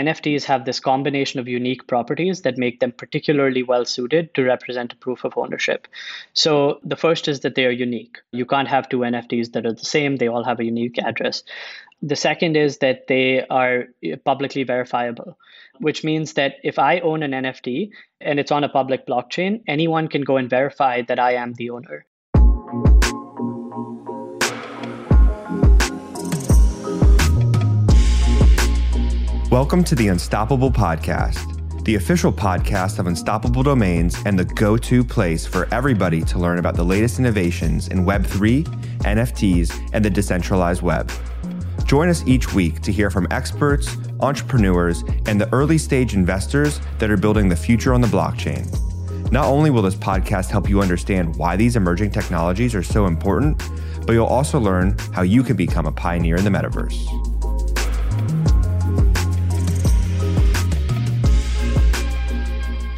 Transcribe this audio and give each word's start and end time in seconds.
NFTs 0.00 0.44
have 0.44 0.64
this 0.64 0.80
combination 0.80 1.40
of 1.40 1.48
unique 1.48 1.86
properties 1.86 2.42
that 2.42 2.58
make 2.58 2.80
them 2.80 2.92
particularly 2.92 3.62
well 3.62 3.84
suited 3.84 4.34
to 4.34 4.44
represent 4.44 4.92
a 4.92 4.96
proof 4.96 5.24
of 5.24 5.36
ownership. 5.36 5.88
So 6.32 6.80
the 6.84 6.96
first 6.96 7.28
is 7.28 7.40
that 7.40 7.54
they 7.54 7.66
are 7.66 7.70
unique. 7.88 8.18
You 8.32 8.46
can't 8.46 8.68
have 8.68 8.88
two 8.88 9.00
NFTs 9.00 9.52
that 9.52 9.66
are 9.66 9.72
the 9.72 9.84
same, 9.84 10.16
they 10.16 10.28
all 10.28 10.44
have 10.44 10.60
a 10.60 10.64
unique 10.64 10.98
address. 10.98 11.42
The 12.02 12.16
second 12.16 12.56
is 12.56 12.78
that 12.78 13.06
they 13.08 13.46
are 13.48 13.88
publicly 14.24 14.64
verifiable, 14.64 15.36
which 15.80 16.02
means 16.02 16.32
that 16.34 16.54
if 16.64 16.78
I 16.78 17.00
own 17.00 17.22
an 17.22 17.32
NFT 17.32 17.90
and 18.20 18.40
it's 18.40 18.52
on 18.52 18.64
a 18.64 18.68
public 18.70 19.06
blockchain, 19.06 19.62
anyone 19.66 20.08
can 20.08 20.22
go 20.22 20.38
and 20.38 20.48
verify 20.48 21.02
that 21.02 21.18
I 21.18 21.34
am 21.34 21.52
the 21.52 21.70
owner. 21.70 22.06
Welcome 29.50 29.82
to 29.82 29.96
the 29.96 30.06
Unstoppable 30.06 30.70
Podcast, 30.70 31.82
the 31.82 31.96
official 31.96 32.32
podcast 32.32 33.00
of 33.00 33.08
Unstoppable 33.08 33.64
Domains 33.64 34.16
and 34.24 34.38
the 34.38 34.44
go 34.44 34.76
to 34.76 35.02
place 35.02 35.44
for 35.44 35.66
everybody 35.74 36.22
to 36.22 36.38
learn 36.38 36.60
about 36.60 36.76
the 36.76 36.84
latest 36.84 37.18
innovations 37.18 37.88
in 37.88 38.04
Web3, 38.04 38.62
NFTs, 38.98 39.90
and 39.92 40.04
the 40.04 40.08
decentralized 40.08 40.82
web. 40.82 41.10
Join 41.84 42.08
us 42.08 42.24
each 42.28 42.54
week 42.54 42.80
to 42.82 42.92
hear 42.92 43.10
from 43.10 43.26
experts, 43.32 43.96
entrepreneurs, 44.20 45.02
and 45.26 45.40
the 45.40 45.52
early 45.52 45.78
stage 45.78 46.14
investors 46.14 46.80
that 47.00 47.10
are 47.10 47.16
building 47.16 47.48
the 47.48 47.56
future 47.56 47.92
on 47.92 48.00
the 48.00 48.06
blockchain. 48.06 48.70
Not 49.32 49.46
only 49.46 49.70
will 49.70 49.82
this 49.82 49.96
podcast 49.96 50.50
help 50.50 50.68
you 50.68 50.80
understand 50.80 51.34
why 51.34 51.56
these 51.56 51.74
emerging 51.74 52.12
technologies 52.12 52.72
are 52.72 52.84
so 52.84 53.06
important, 53.06 53.60
but 54.06 54.12
you'll 54.12 54.26
also 54.26 54.60
learn 54.60 54.96
how 55.12 55.22
you 55.22 55.42
can 55.42 55.56
become 55.56 55.86
a 55.86 55.92
pioneer 55.92 56.36
in 56.36 56.44
the 56.44 56.50
metaverse. 56.50 57.29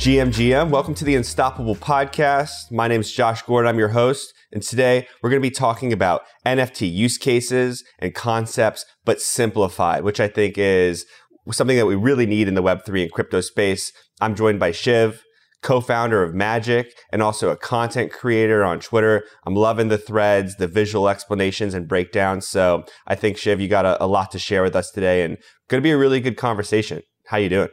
GMGM, 0.02 0.70
welcome 0.70 0.95
to 0.95 1.04
the 1.04 1.15
Unstoppable 1.15 1.76
Podcast. 1.76 2.73
My 2.73 2.88
name 2.88 3.02
is 3.02 3.13
Josh 3.13 3.40
Gordon. 3.43 3.68
I'm 3.68 3.79
your 3.79 3.90
host. 3.90 4.35
And 4.51 4.60
today 4.60 5.07
we're 5.23 5.30
going 5.30 5.40
to 5.40 5.49
be 5.49 5.54
talking 5.54 5.93
about 5.93 6.23
NFT 6.45 6.93
use 6.93 7.16
cases 7.16 7.85
and 8.01 8.13
concepts, 8.13 8.85
but 9.04 9.21
simplified, 9.21 10.02
which 10.02 10.18
I 10.18 10.26
think 10.26 10.59
is 10.59 11.07
something 11.52 11.76
that 11.76 11.87
we 11.87 11.95
really 11.95 12.26
need 12.26 12.49
in 12.49 12.54
the 12.54 12.65
Web3 12.65 13.02
and 13.02 13.13
crypto 13.13 13.41
space. 13.41 13.93
I'm 14.21 14.35
joined 14.35 14.59
by 14.59 14.73
Shiv, 14.73 15.23
co-founder 15.63 16.21
of 16.21 16.35
Magik 16.35 16.87
and 17.13 17.23
also 17.23 17.51
a 17.51 17.57
content 17.57 18.10
creator 18.10 18.65
on 18.65 18.80
Twitter. 18.80 19.23
I'm 19.46 19.54
loving 19.54 19.87
the 19.87 19.98
threads, 19.98 20.57
the 20.57 20.66
visual 20.66 21.09
explanations 21.09 21.74
and 21.74 21.87
breakdowns. 21.87 22.48
So 22.48 22.87
I 23.07 23.15
think 23.15 23.37
Shiv, 23.37 23.60
you 23.60 23.69
got 23.69 23.87
a, 23.87 24.02
a 24.02 24.07
lot 24.07 24.32
to 24.32 24.41
share 24.41 24.65
with 24.65 24.74
us 24.74 24.91
today 24.91 25.23
and 25.23 25.38
going 25.69 25.80
to 25.80 25.87
be 25.87 25.93
a 25.93 25.96
really 25.96 26.19
good 26.19 26.37
conversation. 26.37 27.02
How 27.29 27.37
you 27.37 27.48
doing? 27.48 27.69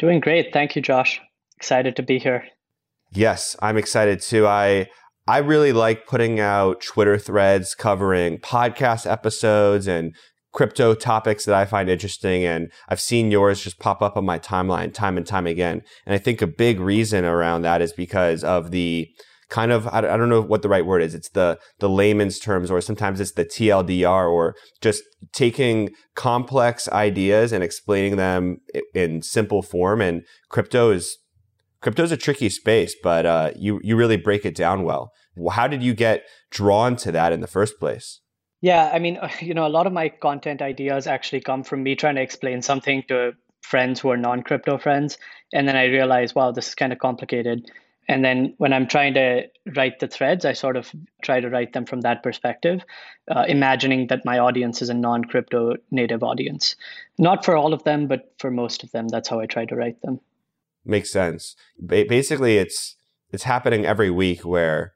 Doing 0.00 0.18
great. 0.18 0.52
Thank 0.52 0.74
you, 0.74 0.82
Josh 0.82 1.20
excited 1.58 1.96
to 1.96 2.02
be 2.04 2.18
here. 2.20 2.44
Yes, 3.12 3.56
I'm 3.60 3.76
excited 3.76 4.20
too. 4.20 4.46
I 4.46 4.86
I 5.26 5.38
really 5.38 5.72
like 5.72 6.06
putting 6.06 6.38
out 6.38 6.80
Twitter 6.80 7.18
threads 7.18 7.74
covering 7.74 8.38
podcast 8.38 9.10
episodes 9.10 9.88
and 9.88 10.14
crypto 10.52 10.94
topics 10.94 11.44
that 11.44 11.54
I 11.54 11.64
find 11.64 11.90
interesting. 11.90 12.44
And 12.44 12.70
I've 12.88 13.00
seen 13.00 13.30
yours 13.30 13.62
just 13.62 13.80
pop 13.80 14.00
up 14.02 14.16
on 14.16 14.24
my 14.24 14.38
timeline 14.38 14.94
time 14.94 15.16
and 15.16 15.26
time 15.26 15.46
again. 15.46 15.82
And 16.06 16.14
I 16.14 16.18
think 16.18 16.40
a 16.40 16.46
big 16.46 16.78
reason 16.78 17.24
around 17.24 17.62
that 17.62 17.82
is 17.82 17.92
because 17.92 18.44
of 18.44 18.70
the 18.70 19.08
kind 19.48 19.72
of 19.72 19.88
I 19.88 20.00
don't 20.00 20.28
know 20.28 20.42
what 20.42 20.62
the 20.62 20.68
right 20.68 20.86
word 20.86 21.02
is. 21.02 21.14
It's 21.14 21.30
the 21.30 21.58
the 21.78 21.88
layman's 21.88 22.38
terms, 22.38 22.70
or 22.70 22.80
sometimes 22.80 23.20
it's 23.20 23.32
the 23.32 23.44
TLDR, 23.44 24.30
or 24.30 24.54
just 24.80 25.02
taking 25.32 25.90
complex 26.14 26.88
ideas 26.90 27.52
and 27.52 27.64
explaining 27.64 28.16
them 28.16 28.58
in 28.94 29.22
simple 29.22 29.62
form. 29.62 30.00
And 30.00 30.22
crypto 30.50 30.90
is 30.90 31.18
crypto 31.80 32.02
is 32.02 32.12
a 32.12 32.16
tricky 32.16 32.48
space, 32.48 32.94
but 33.02 33.26
uh, 33.26 33.50
you 33.56 33.80
you 33.82 33.96
really 33.96 34.16
break 34.16 34.44
it 34.44 34.54
down 34.54 34.82
well. 34.82 35.12
How 35.52 35.68
did 35.68 35.82
you 35.82 35.94
get 35.94 36.24
drawn 36.50 36.96
to 36.96 37.12
that 37.12 37.32
in 37.32 37.40
the 37.40 37.46
first 37.46 37.78
place? 37.78 38.20
Yeah, 38.60 38.90
I 38.92 38.98
mean, 38.98 39.18
you 39.40 39.54
know, 39.54 39.66
a 39.66 39.68
lot 39.68 39.86
of 39.86 39.92
my 39.92 40.08
content 40.08 40.62
ideas 40.62 41.06
actually 41.06 41.40
come 41.40 41.62
from 41.62 41.82
me 41.82 41.94
trying 41.94 42.16
to 42.16 42.22
explain 42.22 42.62
something 42.62 43.04
to 43.08 43.32
friends 43.62 44.00
who 44.00 44.10
are 44.10 44.16
non-crypto 44.16 44.78
friends, 44.78 45.18
and 45.52 45.68
then 45.68 45.76
I 45.76 45.86
realize, 45.86 46.34
wow, 46.34 46.52
this 46.52 46.68
is 46.68 46.74
kind 46.74 46.92
of 46.92 46.98
complicated. 46.98 47.70
And 48.10 48.24
then 48.24 48.54
when 48.56 48.72
I'm 48.72 48.86
trying 48.86 49.12
to 49.14 49.42
write 49.76 49.98
the 49.98 50.08
threads, 50.08 50.46
I 50.46 50.54
sort 50.54 50.78
of 50.78 50.90
try 51.22 51.40
to 51.40 51.50
write 51.50 51.74
them 51.74 51.84
from 51.84 52.00
that 52.00 52.22
perspective, 52.22 52.82
uh, 53.30 53.44
imagining 53.46 54.06
that 54.06 54.24
my 54.24 54.38
audience 54.38 54.80
is 54.80 54.88
a 54.88 54.94
non 54.94 55.24
crypto 55.24 55.74
native 55.90 56.22
audience. 56.22 56.74
Not 57.18 57.44
for 57.44 57.54
all 57.54 57.74
of 57.74 57.84
them, 57.84 58.06
but 58.06 58.32
for 58.38 58.50
most 58.50 58.82
of 58.82 58.90
them. 58.92 59.08
That's 59.08 59.28
how 59.28 59.40
I 59.40 59.46
try 59.46 59.66
to 59.66 59.76
write 59.76 60.00
them 60.00 60.20
makes 60.88 61.12
sense. 61.12 61.54
Ba- 61.78 62.06
basically, 62.08 62.58
it's 62.58 62.96
it's 63.30 63.44
happening 63.44 63.84
every 63.84 64.10
week 64.10 64.44
where 64.44 64.92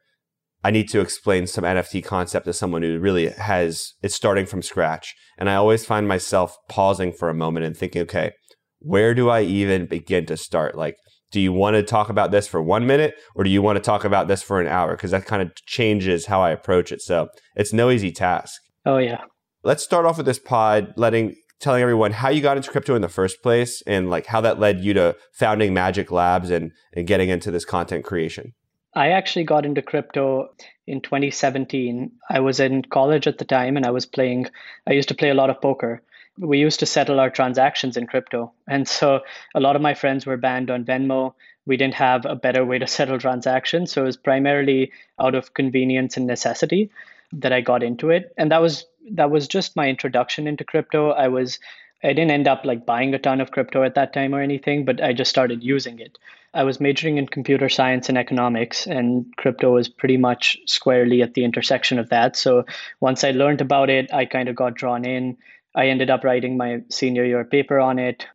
I 0.64 0.70
need 0.70 0.88
to 0.90 1.00
explain 1.00 1.46
some 1.46 1.64
NFT 1.64 2.04
concept 2.04 2.46
to 2.46 2.52
someone 2.52 2.82
who 2.82 2.98
really 2.98 3.28
has 3.28 3.94
it's 4.02 4.14
starting 4.14 4.46
from 4.46 4.62
scratch, 4.62 5.14
and 5.38 5.50
I 5.50 5.56
always 5.56 5.84
find 5.84 6.06
myself 6.08 6.56
pausing 6.68 7.12
for 7.12 7.28
a 7.28 7.34
moment 7.34 7.66
and 7.66 7.76
thinking, 7.76 8.02
okay, 8.02 8.32
where 8.78 9.14
do 9.14 9.28
I 9.28 9.42
even 9.42 9.86
begin 9.86 10.26
to 10.26 10.36
start? 10.36 10.76
Like, 10.76 10.96
do 11.30 11.40
you 11.40 11.52
want 11.52 11.74
to 11.74 11.82
talk 11.82 12.08
about 12.08 12.30
this 12.30 12.46
for 12.46 12.62
one 12.62 12.86
minute, 12.86 13.14
or 13.34 13.42
do 13.42 13.50
you 13.50 13.62
want 13.62 13.76
to 13.76 13.82
talk 13.82 14.04
about 14.04 14.28
this 14.28 14.42
for 14.42 14.60
an 14.60 14.68
hour? 14.68 14.96
Because 14.96 15.10
that 15.10 15.26
kind 15.26 15.42
of 15.42 15.54
changes 15.66 16.26
how 16.26 16.42
I 16.42 16.50
approach 16.50 16.92
it. 16.92 17.00
So 17.00 17.28
it's 17.56 17.72
no 17.72 17.90
easy 17.90 18.12
task. 18.12 18.60
Oh 18.86 18.98
yeah. 18.98 19.22
Let's 19.64 19.84
start 19.84 20.06
off 20.06 20.16
with 20.16 20.26
this 20.26 20.40
pod, 20.40 20.92
letting 20.96 21.36
telling 21.62 21.80
everyone 21.80 22.12
how 22.12 22.28
you 22.28 22.42
got 22.42 22.56
into 22.56 22.70
crypto 22.70 22.96
in 22.96 23.02
the 23.02 23.08
first 23.08 23.40
place 23.40 23.82
and 23.86 24.10
like 24.10 24.26
how 24.26 24.40
that 24.40 24.58
led 24.58 24.80
you 24.80 24.92
to 24.92 25.16
founding 25.32 25.72
Magik 25.72 26.10
Labs 26.10 26.50
and, 26.50 26.72
and 26.92 27.06
getting 27.06 27.28
into 27.28 27.50
this 27.50 27.64
content 27.64 28.04
creation. 28.04 28.52
I 28.94 29.10
actually 29.10 29.44
got 29.44 29.64
into 29.64 29.80
crypto 29.80 30.50
in 30.86 31.00
2017. 31.00 32.10
I 32.28 32.40
was 32.40 32.60
in 32.60 32.82
college 32.82 33.26
at 33.26 33.38
the 33.38 33.44
time 33.44 33.76
and 33.76 33.86
I 33.86 33.90
was 33.90 34.04
playing, 34.04 34.48
I 34.86 34.92
used 34.92 35.08
to 35.08 35.14
play 35.14 35.30
a 35.30 35.34
lot 35.34 35.50
of 35.50 35.62
poker. 35.62 36.02
We 36.36 36.58
used 36.58 36.80
to 36.80 36.86
settle 36.86 37.20
our 37.20 37.30
transactions 37.30 37.96
in 37.96 38.06
crypto. 38.06 38.52
And 38.68 38.86
so 38.88 39.20
a 39.54 39.60
lot 39.60 39.76
of 39.76 39.82
my 39.82 39.94
friends 39.94 40.26
were 40.26 40.36
banned 40.36 40.70
on 40.70 40.84
Venmo. 40.84 41.34
We 41.64 41.76
didn't 41.76 41.94
have 41.94 42.26
a 42.26 42.34
better 42.34 42.64
way 42.64 42.80
to 42.80 42.86
settle 42.86 43.18
transactions. 43.18 43.92
So 43.92 44.02
it 44.02 44.06
was 44.06 44.16
primarily 44.16 44.90
out 45.20 45.36
of 45.36 45.54
convenience 45.54 46.16
and 46.16 46.26
necessity 46.26 46.90
that 47.34 47.52
I 47.52 47.60
got 47.60 47.82
into 47.82 48.10
it. 48.10 48.32
And 48.36 48.50
that 48.50 48.60
was 48.60 48.84
that 49.12 49.30
was 49.30 49.48
just 49.48 49.76
my 49.76 49.88
introduction 49.88 50.46
into 50.46 50.64
crypto. 50.64 51.10
I 51.10 51.28
was 51.28 51.58
I 52.04 52.08
didn't 52.08 52.32
end 52.32 52.48
up 52.48 52.64
like 52.64 52.84
buying 52.84 53.14
a 53.14 53.18
ton 53.18 53.40
of 53.40 53.52
crypto 53.52 53.84
at 53.84 53.94
that 53.94 54.12
time 54.12 54.34
or 54.34 54.40
anything, 54.40 54.84
but 54.84 55.02
I 55.02 55.12
just 55.12 55.30
started 55.30 55.62
using 55.62 56.00
it. 56.00 56.18
I 56.54 56.64
was 56.64 56.80
majoring 56.80 57.16
in 57.16 57.26
computer 57.28 57.68
science 57.68 58.08
and 58.08 58.18
economics, 58.18 58.86
and 58.86 59.26
crypto 59.36 59.72
was 59.74 59.88
pretty 59.88 60.16
much 60.16 60.58
squarely 60.66 61.22
at 61.22 61.34
the 61.34 61.44
intersection 61.44 61.98
of 61.98 62.10
that. 62.10 62.36
So 62.36 62.66
once 63.00 63.24
I 63.24 63.30
learned 63.30 63.60
about 63.60 63.88
it, 63.88 64.12
I 64.12 64.24
kind 64.26 64.48
of 64.48 64.56
got 64.56 64.74
drawn 64.74 65.04
in. 65.04 65.38
I 65.74 65.86
ended 65.86 66.10
up 66.10 66.24
writing 66.24 66.56
my 66.56 66.82
senior 66.90 67.24
year 67.24 67.44
paper 67.44 67.78
on 67.80 67.98
it, 67.98 68.26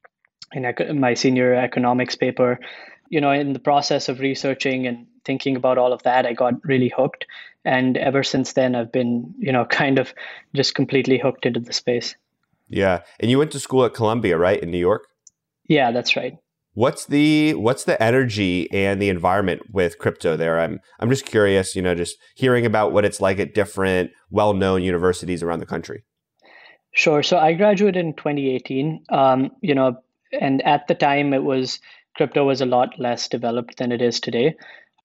in 0.53 0.99
my 0.99 1.13
senior 1.13 1.53
economics 1.53 2.15
paper. 2.15 2.59
You 3.09 3.21
know, 3.21 3.31
in 3.31 3.53
the 3.53 3.59
process 3.59 4.09
of 4.09 4.19
researching 4.19 4.87
and 4.87 5.05
thinking 5.23 5.55
about 5.55 5.77
all 5.77 5.93
of 5.93 6.03
that, 6.03 6.25
I 6.25 6.33
got 6.33 6.65
really 6.65 6.91
hooked. 6.95 7.25
And 7.67 7.97
ever 7.97 8.23
since 8.23 8.53
then, 8.53 8.75
I've 8.75 8.93
been, 8.93 9.33
you 9.37 9.51
know, 9.51 9.65
kind 9.69 9.99
of 9.99 10.13
just 10.55 10.73
completely 10.73 11.19
hooked 11.19 11.45
into 11.45 11.59
the 11.59 11.73
space. 11.73 12.15
Yeah. 12.69 13.01
And 13.19 13.29
you 13.29 13.37
went 13.37 13.51
to 13.51 13.59
school 13.59 13.85
at 13.85 13.93
Columbia, 13.93 14.37
right, 14.37 14.61
in 14.61 14.71
New 14.71 14.77
York? 14.77 15.07
Yeah, 15.67 15.91
that's 15.91 16.15
right. 16.15 16.37
What's 16.73 17.07
the 17.07 17.55
what's 17.55 17.85
the 17.85 18.01
energy 18.01 18.71
and 18.71 19.01
the 19.01 19.09
environment 19.09 19.63
with 19.71 19.97
crypto 19.97 20.37
there? 20.37 20.59
I'm 20.59 20.79
I'm 20.99 21.09
just 21.09 21.25
curious, 21.25 21.75
you 21.75 21.81
know, 21.81 21.95
just 21.95 22.17
hearing 22.35 22.67
about 22.67 22.91
what 22.91 23.03
it's 23.03 23.19
like 23.19 23.39
at 23.39 23.55
different 23.55 24.11
well-known 24.29 24.83
universities 24.83 25.41
around 25.41 25.59
the 25.59 25.65
country. 25.65 26.03
Sure. 26.93 27.23
So 27.23 27.39
I 27.39 27.53
graduated 27.53 28.05
in 28.05 28.13
2018. 28.13 29.03
Um, 29.09 29.49
you 29.61 29.73
know, 29.73 29.97
and 30.39 30.61
at 30.61 30.87
the 30.87 30.93
time 30.93 31.33
it 31.33 31.43
was 31.43 31.79
crypto 32.15 32.45
was 32.45 32.61
a 32.61 32.65
lot 32.65 32.99
less 32.99 33.27
developed 33.27 33.77
than 33.77 33.91
it 33.91 34.01
is 34.01 34.19
today. 34.19 34.55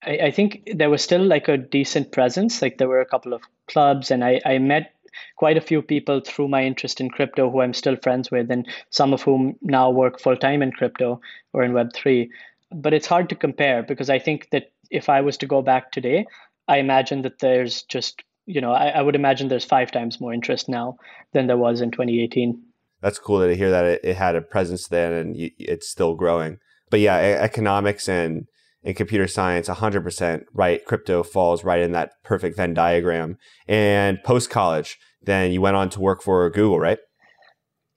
I, 0.04 0.18
I 0.24 0.30
think 0.30 0.68
there 0.74 0.90
was 0.90 1.02
still 1.02 1.22
like 1.24 1.48
a 1.48 1.56
decent 1.56 2.12
presence. 2.12 2.62
Like 2.62 2.78
there 2.78 2.88
were 2.88 3.00
a 3.00 3.06
couple 3.06 3.32
of 3.32 3.42
clubs, 3.68 4.10
and 4.10 4.24
I, 4.24 4.40
I 4.44 4.58
met 4.58 4.94
quite 5.36 5.56
a 5.56 5.62
few 5.62 5.82
people 5.82 6.20
through 6.20 6.48
my 6.48 6.64
interest 6.64 7.00
in 7.00 7.10
crypto 7.10 7.50
who 7.50 7.60
I'm 7.60 7.74
still 7.74 7.96
friends 7.96 8.30
with, 8.30 8.50
and 8.50 8.66
some 8.90 9.12
of 9.12 9.22
whom 9.22 9.56
now 9.62 9.90
work 9.90 10.20
full 10.20 10.36
time 10.36 10.62
in 10.62 10.72
crypto 10.72 11.20
or 11.52 11.62
in 11.62 11.72
Web3. 11.72 12.28
But 12.70 12.94
it's 12.94 13.06
hard 13.06 13.28
to 13.28 13.34
compare 13.34 13.82
because 13.82 14.08
I 14.10 14.18
think 14.18 14.48
that 14.50 14.72
if 14.90 15.08
I 15.08 15.20
was 15.20 15.36
to 15.38 15.46
go 15.46 15.62
back 15.62 15.92
today, 15.92 16.26
I 16.68 16.78
imagine 16.78 17.22
that 17.22 17.38
there's 17.40 17.82
just, 17.82 18.22
you 18.46 18.60
know, 18.60 18.72
I, 18.72 18.88
I 18.88 19.02
would 19.02 19.14
imagine 19.14 19.48
there's 19.48 19.64
five 19.64 19.90
times 19.90 20.20
more 20.20 20.32
interest 20.32 20.68
now 20.68 20.96
than 21.32 21.46
there 21.46 21.56
was 21.56 21.80
in 21.80 21.90
2018. 21.90 22.62
That's 23.00 23.18
cool 23.18 23.40
to 23.40 23.56
hear 23.56 23.70
that 23.70 23.84
it, 23.84 24.00
it 24.04 24.16
had 24.16 24.36
a 24.36 24.40
presence 24.40 24.88
then 24.88 25.12
and 25.12 25.34
it's 25.58 25.88
still 25.88 26.14
growing. 26.14 26.58
But 26.88 27.00
yeah, 27.00 27.16
economics 27.16 28.08
and 28.08 28.46
in 28.82 28.94
computer 28.94 29.26
science 29.26 29.68
100% 29.68 30.44
right 30.52 30.84
crypto 30.84 31.22
falls 31.22 31.64
right 31.64 31.80
in 31.80 31.92
that 31.92 32.12
perfect 32.24 32.56
venn 32.56 32.74
diagram 32.74 33.38
and 33.68 34.22
post 34.22 34.50
college 34.50 34.98
then 35.22 35.52
you 35.52 35.60
went 35.60 35.76
on 35.76 35.88
to 35.88 36.00
work 36.00 36.22
for 36.22 36.48
google 36.50 36.78
right 36.78 36.98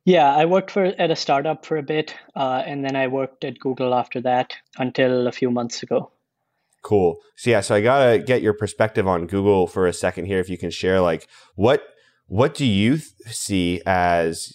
Yeah, 0.06 0.32
I 0.36 0.46
worked 0.46 0.70
for 0.70 0.86
at 0.86 1.10
a 1.10 1.16
startup 1.16 1.66
for 1.66 1.78
a 1.78 1.84
bit, 1.84 2.14
uh, 2.36 2.62
and 2.64 2.86
then 2.86 2.96
I 2.96 3.08
worked 3.08 3.44
at 3.44 3.58
Google 3.58 3.96
after 3.96 4.22
that 4.22 4.54
until 4.78 5.28
a 5.28 5.32
few 5.32 5.50
months 5.50 5.82
ago. 5.82 6.12
Cool. 6.84 7.18
So 7.38 7.50
yeah, 7.50 7.62
so 7.62 7.74
I 7.74 7.82
gotta 7.82 8.20
get 8.20 8.44
your 8.44 8.54
perspective 8.54 9.08
on 9.08 9.26
Google 9.26 9.66
for 9.66 9.88
a 9.88 9.94
second 9.94 10.26
here. 10.26 10.40
If 10.40 10.48
you 10.48 10.60
can 10.60 10.70
share, 10.70 11.02
like, 11.02 11.28
what 11.56 11.82
what 12.28 12.54
do 12.54 12.66
you 12.66 12.98
th- 12.98 13.10
see 13.26 13.82
as 13.88 14.54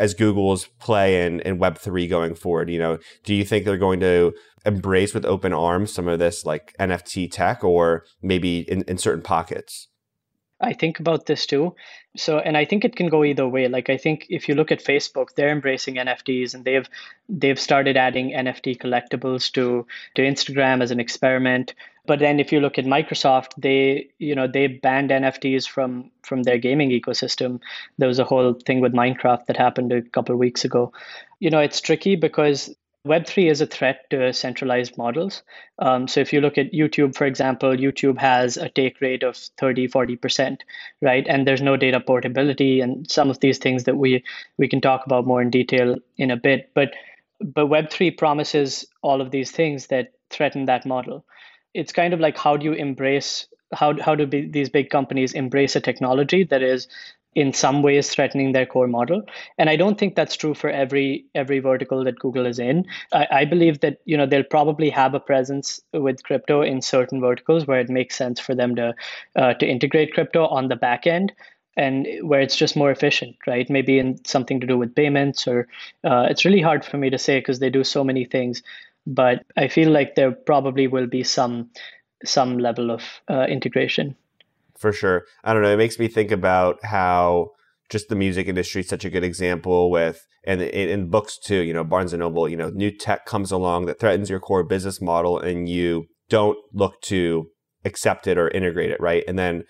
as 0.00 0.14
Google's 0.14 0.66
play 0.80 1.24
in, 1.24 1.38
in 1.40 1.58
Web 1.58 1.78
three 1.78 2.08
going 2.08 2.34
forward? 2.34 2.68
You 2.68 2.80
know, 2.80 2.98
do 3.22 3.36
you 3.36 3.44
think 3.44 3.64
they're 3.64 3.76
going 3.76 4.00
to 4.00 4.34
embrace 4.68 5.14
with 5.14 5.24
open 5.24 5.52
arms 5.52 5.92
some 5.92 6.06
of 6.06 6.18
this 6.18 6.44
like 6.44 6.74
NFT 6.78 7.30
tech, 7.30 7.64
or 7.64 8.04
maybe 8.22 8.60
in, 8.60 8.82
in 8.82 8.98
certain 8.98 9.22
pockets? 9.22 9.88
I 10.60 10.72
think 10.72 10.98
about 10.98 11.26
this 11.26 11.46
too. 11.46 11.74
So, 12.16 12.40
and 12.40 12.56
I 12.56 12.64
think 12.64 12.84
it 12.84 12.96
can 12.96 13.08
go 13.08 13.22
either 13.22 13.46
way. 13.48 13.68
Like, 13.68 13.90
I 13.90 13.96
think 13.96 14.26
if 14.28 14.48
you 14.48 14.56
look 14.56 14.72
at 14.72 14.82
Facebook, 14.82 15.28
they're 15.36 15.52
embracing 15.52 15.96
NFTs 15.96 16.54
and 16.54 16.64
they've 16.64 16.88
they've 17.28 17.60
started 17.60 17.96
adding 17.96 18.32
NFT 18.32 18.76
collectibles 18.76 19.52
to 19.52 19.86
to 20.16 20.22
Instagram 20.22 20.82
as 20.82 20.90
an 20.90 20.98
experiment. 20.98 21.74
But 22.06 22.18
then, 22.18 22.40
if 22.40 22.50
you 22.50 22.58
look 22.58 22.78
at 22.78 22.86
Microsoft, 22.86 23.52
they 23.56 24.08
you 24.18 24.34
know 24.34 24.48
they 24.48 24.66
banned 24.66 25.10
NFTs 25.10 25.68
from 25.68 26.10
from 26.22 26.42
their 26.42 26.58
gaming 26.58 26.90
ecosystem. 26.90 27.60
There 27.98 28.08
was 28.08 28.18
a 28.18 28.24
whole 28.24 28.54
thing 28.54 28.80
with 28.80 28.92
Minecraft 28.92 29.46
that 29.46 29.56
happened 29.56 29.92
a 29.92 30.02
couple 30.02 30.34
of 30.34 30.40
weeks 30.40 30.64
ago. 30.64 30.92
You 31.38 31.50
know, 31.50 31.60
it's 31.60 31.80
tricky 31.80 32.16
because 32.16 32.74
Web3 33.06 33.50
is 33.50 33.60
a 33.60 33.66
threat 33.66 34.10
to 34.10 34.32
centralized 34.32 34.98
models. 34.98 35.42
Um, 35.78 36.08
so 36.08 36.20
if 36.20 36.32
you 36.32 36.40
look 36.40 36.58
at 36.58 36.72
YouTube, 36.72 37.14
for 37.14 37.26
example, 37.26 37.70
YouTube 37.70 38.18
has 38.18 38.56
a 38.56 38.68
take 38.68 39.00
rate 39.00 39.22
of 39.22 39.36
30, 39.36 39.88
40%, 39.88 40.58
right? 41.00 41.26
And 41.28 41.46
there's 41.46 41.62
no 41.62 41.76
data 41.76 42.00
portability 42.00 42.80
and 42.80 43.10
some 43.10 43.30
of 43.30 43.40
these 43.40 43.58
things 43.58 43.84
that 43.84 43.96
we, 43.96 44.24
we 44.58 44.68
can 44.68 44.80
talk 44.80 45.06
about 45.06 45.26
more 45.26 45.40
in 45.40 45.50
detail 45.50 45.96
in 46.16 46.30
a 46.30 46.36
bit. 46.36 46.70
But, 46.74 46.94
but 47.40 47.68
Web3 47.68 48.18
promises 48.18 48.86
all 49.02 49.20
of 49.20 49.30
these 49.30 49.52
things 49.52 49.86
that 49.86 50.12
threaten 50.30 50.66
that 50.66 50.84
model. 50.84 51.24
It's 51.74 51.92
kind 51.92 52.12
of 52.12 52.20
like 52.20 52.36
how 52.36 52.56
do 52.56 52.64
you 52.64 52.72
embrace 52.72 53.46
how, 53.74 54.00
how 54.00 54.14
do 54.14 54.26
be, 54.26 54.48
these 54.48 54.68
big 54.68 54.90
companies 54.90 55.34
embrace 55.34 55.76
a 55.76 55.80
technology 55.80 56.44
that 56.44 56.62
is 56.62 56.88
in 57.34 57.52
some 57.52 57.82
ways 57.82 58.10
threatening 58.10 58.52
their 58.52 58.66
core 58.66 58.88
model. 58.88 59.22
And 59.58 59.70
i 59.70 59.76
don't 59.76 59.98
think 59.98 60.14
that's 60.14 60.36
true 60.36 60.54
for 60.54 60.70
every 60.70 61.26
every 61.34 61.58
vertical 61.58 62.04
that 62.04 62.18
google 62.18 62.46
is 62.46 62.58
in. 62.58 62.86
I, 63.12 63.26
I, 63.30 63.44
believe 63.44 63.80
that 63.80 63.98
you 64.04 64.16
know 64.16 64.26
they'll 64.26 64.42
probably 64.42 64.90
have 64.90 65.14
a 65.14 65.20
presence 65.20 65.80
with 65.92 66.22
crypto 66.22 66.62
in 66.62 66.82
certain 66.82 67.20
verticals 67.20 67.66
where 67.66 67.80
it 67.80 67.90
makes 67.90 68.16
sense 68.16 68.40
for 68.40 68.54
them 68.54 68.74
to 68.76 68.94
uh, 69.36 69.54
to 69.54 69.66
integrate 69.66 70.14
crypto 70.14 70.46
on 70.46 70.68
the 70.68 70.76
back 70.76 71.06
end 71.06 71.32
and 71.76 72.08
where 72.22 72.40
it's 72.40 72.56
just 72.56 72.76
more 72.76 72.90
efficient 72.90 73.36
right? 73.46 73.70
Maybe 73.70 73.98
in 73.98 74.24
something 74.24 74.60
to 74.60 74.66
do 74.66 74.78
with 74.78 74.94
payments 74.94 75.46
or 75.46 75.68
uh, 76.04 76.26
it's 76.30 76.44
really 76.44 76.62
hard 76.62 76.84
for 76.84 76.98
me 76.98 77.10
to 77.10 77.18
say 77.18 77.38
because 77.38 77.58
they 77.58 77.70
do 77.70 77.84
so 77.84 78.02
many 78.02 78.24
things 78.24 78.62
but 79.08 79.44
i 79.56 79.68
feel 79.68 79.90
like 79.90 80.14
there 80.14 80.30
probably 80.30 80.86
will 80.86 81.06
be 81.06 81.24
some 81.24 81.70
some 82.24 82.58
level 82.58 82.90
of 82.90 83.02
uh, 83.30 83.46
integration 83.48 84.14
for 84.78 84.92
sure. 84.92 85.24
I 85.44 85.52
don't 85.52 85.62
know. 85.62 85.72
It 85.72 85.78
makes 85.78 85.98
me 85.98 86.08
think 86.08 86.30
about 86.30 86.84
how 86.84 87.50
just 87.90 88.08
the 88.08 88.16
music 88.16 88.48
industry 88.48 88.82
is 88.82 88.88
such 88.88 89.04
a 89.04 89.10
good 89.10 89.24
example 89.24 89.90
with, 89.90 90.20
and 90.44 90.62
in 90.62 91.10
books 91.10 91.38
too, 91.38 91.60
you 91.60 91.72
know, 91.72 91.84
Barnes 91.84 92.12
and 92.12 92.20
Noble, 92.20 92.48
you 92.48 92.56
know, 92.56 92.70
new 92.70 92.90
tech 92.90 93.26
comes 93.26 93.50
along 93.50 93.86
that 93.86 93.98
threatens 93.98 94.30
your 94.30 94.40
core 94.40 94.62
business 94.62 95.00
model 95.00 95.38
and 95.38 95.68
you 95.68 96.06
don't 96.28 96.58
look 96.72 97.00
to 97.02 97.48
accept 97.84 98.26
it 98.26 98.38
or 98.38 98.48
integrate 98.48 98.90
it, 98.90 99.00
right? 99.00 99.24
And 99.26 99.38
then 99.38 99.64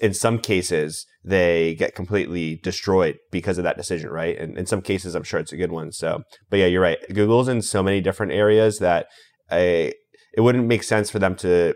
in 0.00 0.14
some 0.14 0.38
cases, 0.38 1.06
they 1.24 1.74
get 1.74 1.94
completely 1.94 2.60
destroyed 2.62 3.16
because 3.30 3.58
of 3.58 3.64
that 3.64 3.76
decision, 3.76 4.10
right? 4.10 4.38
And 4.38 4.56
in 4.56 4.66
some 4.66 4.82
cases, 4.82 5.14
I'm 5.14 5.24
sure 5.24 5.40
it's 5.40 5.52
a 5.52 5.56
good 5.56 5.72
one. 5.72 5.92
So, 5.92 6.22
but 6.50 6.58
yeah, 6.58 6.66
you're 6.66 6.82
right. 6.82 6.98
Google's 7.12 7.48
in 7.48 7.62
so 7.62 7.82
many 7.82 8.00
different 8.00 8.32
areas 8.32 8.78
that 8.78 9.06
I, 9.50 9.92
it 10.34 10.40
wouldn't 10.40 10.66
make 10.66 10.82
sense 10.82 11.10
for 11.10 11.18
them 11.18 11.34
to 11.36 11.74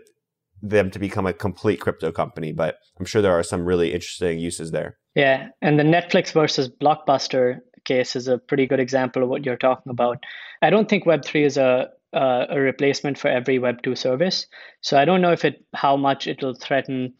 them 0.61 0.89
to 0.91 0.99
become 0.99 1.25
a 1.25 1.33
complete 1.33 1.79
crypto 1.79 2.11
company, 2.11 2.51
but 2.51 2.79
I'm 2.99 3.05
sure 3.05 3.21
there 3.21 3.37
are 3.37 3.43
some 3.43 3.65
really 3.65 3.93
interesting 3.93 4.39
uses 4.39 4.71
there. 4.71 4.97
Yeah, 5.15 5.49
and 5.61 5.79
the 5.79 5.83
Netflix 5.83 6.31
versus 6.31 6.69
Blockbuster 6.69 7.59
case 7.85 8.15
is 8.15 8.27
a 8.27 8.37
pretty 8.37 8.67
good 8.67 8.79
example 8.79 9.23
of 9.23 9.29
what 9.29 9.45
you're 9.45 9.57
talking 9.57 9.89
about. 9.89 10.23
I 10.61 10.69
don't 10.69 10.89
think 10.89 11.05
Web3 11.05 11.45
is 11.45 11.57
a 11.57 11.89
uh, 12.13 12.45
a 12.49 12.59
replacement 12.59 13.17
for 13.17 13.27
every 13.27 13.59
Web2 13.59 13.97
service. 13.97 14.47
So 14.81 14.97
I 14.97 15.05
don't 15.05 15.21
know 15.21 15.31
if 15.31 15.43
it 15.43 15.63
how 15.73 15.97
much 15.97 16.25
it 16.25 16.41
will 16.41 16.55
threaten, 16.55 17.13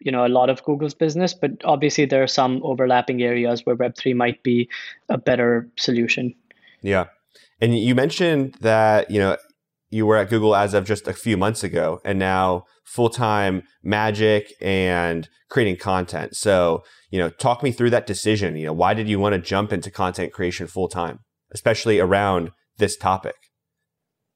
you 0.00 0.12
know, 0.12 0.24
a 0.24 0.28
lot 0.28 0.48
of 0.48 0.62
Google's 0.62 0.94
business, 0.94 1.34
but 1.34 1.50
obviously 1.64 2.04
there 2.04 2.22
are 2.22 2.28
some 2.28 2.60
overlapping 2.62 3.20
areas 3.22 3.66
where 3.66 3.76
Web3 3.76 4.14
might 4.14 4.42
be 4.42 4.68
a 5.08 5.18
better 5.18 5.68
solution. 5.76 6.34
Yeah. 6.82 7.06
And 7.60 7.76
you 7.76 7.94
mentioned 7.94 8.54
that, 8.60 9.10
you 9.10 9.18
know, 9.18 9.36
you 9.90 10.06
were 10.06 10.16
at 10.16 10.30
Google 10.30 10.54
as 10.54 10.74
of 10.74 10.84
just 10.84 11.08
a 11.08 11.12
few 11.12 11.36
months 11.36 11.64
ago 11.64 12.00
and 12.04 12.18
now 12.18 12.64
full 12.84 13.10
time 13.10 13.62
Magik 13.84 14.48
and 14.60 15.28
creating 15.48 15.76
content. 15.76 16.36
So, 16.36 16.82
you 17.10 17.18
know, 17.18 17.30
talk 17.30 17.62
me 17.62 17.72
through 17.72 17.90
that 17.90 18.06
decision. 18.06 18.56
You 18.56 18.66
know, 18.66 18.72
why 18.72 18.94
did 18.94 19.08
you 19.08 19.18
want 19.18 19.34
to 19.34 19.40
jump 19.40 19.72
into 19.72 19.90
content 19.90 20.32
creation 20.32 20.66
full 20.66 20.88
time, 20.88 21.20
especially 21.52 22.00
around 22.00 22.50
this 22.76 22.96
topic? 22.96 23.36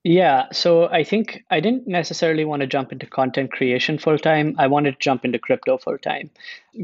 Yeah, 0.04 0.46
so 0.50 0.88
I 0.88 1.04
think 1.04 1.44
I 1.49 1.60
didn't 1.60 1.87
necessarily 1.87 2.44
want 2.44 2.60
to 2.60 2.66
jump 2.66 2.90
into 2.90 3.06
content 3.06 3.52
creation 3.52 3.99
full 3.99 4.19
time. 4.19 4.56
I 4.58 4.66
wanted 4.66 4.93
to 4.93 4.99
jump 4.99 5.25
into 5.25 5.38
crypto 5.38 5.78
full 5.78 5.99
time. 5.99 6.31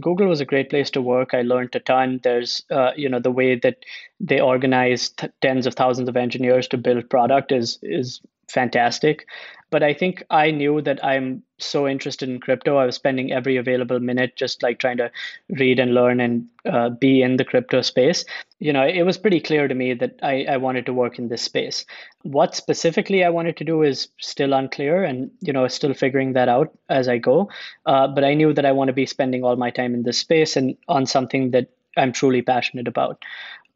Google 0.01 0.29
was 0.29 0.41
a 0.41 0.45
great 0.45 0.71
place 0.71 0.91
to 0.91 1.03
work. 1.03 1.35
I 1.35 1.43
learned 1.43 1.75
a 1.75 1.81
ton. 1.81 2.21
There's, 2.23 2.63
uh, 2.71 2.93
you 2.95 3.09
know, 3.09 3.19
the 3.19 3.33
way 3.33 3.57
that 3.57 3.79
they 4.21 4.41
organize 4.41 5.09
t- 5.09 5.27
tens 5.43 5.67
of 5.67 5.75
thousands 5.75 6.09
of 6.09 6.17
engineers 6.17 6.69
to 6.69 6.79
build 6.79 7.11
product 7.11 7.51
is 7.51 7.81
is 7.83 8.21
fantastic. 8.49 9.27
But 9.71 9.83
I 9.83 9.93
think 9.93 10.23
I 10.31 10.51
knew 10.51 10.81
that 10.81 11.05
I'm 11.05 11.43
so 11.59 11.87
interested 11.87 12.27
in 12.27 12.41
crypto. 12.41 12.79
I 12.79 12.87
was 12.87 12.95
spending 12.95 13.33
every 13.33 13.57
available 13.57 14.01
minute 14.01 14.35
just 14.35 14.63
like 14.63 14.79
trying 14.79 14.97
to 14.97 15.11
read 15.51 15.79
and 15.79 15.93
learn 15.93 16.21
and 16.21 16.47
uh, 16.65 16.89
be 16.89 17.21
in 17.21 17.37
the 17.37 17.45
crypto 17.45 17.83
space. 17.83 18.25
You 18.61 18.73
know, 18.73 18.87
it 18.87 19.03
was 19.03 19.19
pretty 19.19 19.41
clear 19.41 19.69
to 19.69 19.75
me 19.75 19.93
that 19.93 20.19
I, 20.23 20.47
I 20.49 20.57
wanted 20.57 20.87
to 20.87 20.95
work 20.95 21.19
in 21.19 21.29
this 21.29 21.43
space. 21.43 21.85
What 22.23 22.55
specifically 22.55 23.25
I 23.25 23.29
wanted 23.29 23.59
to 23.59 23.65
do 23.65 23.83
is 23.83 24.09
still 24.19 24.55
unclear 24.55 25.05
and, 25.05 25.31
you 25.41 25.53
know, 25.53 25.69
still 25.69 25.93
figuring 25.93 26.33
that 26.33 26.49
out 26.49 26.73
as 26.89 27.07
I 27.07 27.19
go. 27.19 27.51
Uh, 27.85 28.09
but 28.09 28.25
I 28.25 28.33
knew 28.33 28.55
that 28.55 28.65
I 28.65 28.73
want 28.73 28.89
to 28.89 28.95
be 28.95 29.05
spending 29.05 29.45
all 29.45 29.57
my 29.57 29.71
time 29.71 29.93
in 29.93 30.03
this 30.03 30.19
space 30.19 30.57
and 30.57 30.79
on 30.89 31.05
something 31.05 31.51
that 31.51 31.69
I'm 31.99 32.13
truly 32.13 32.41
passionate 32.41 32.89
about 32.89 33.23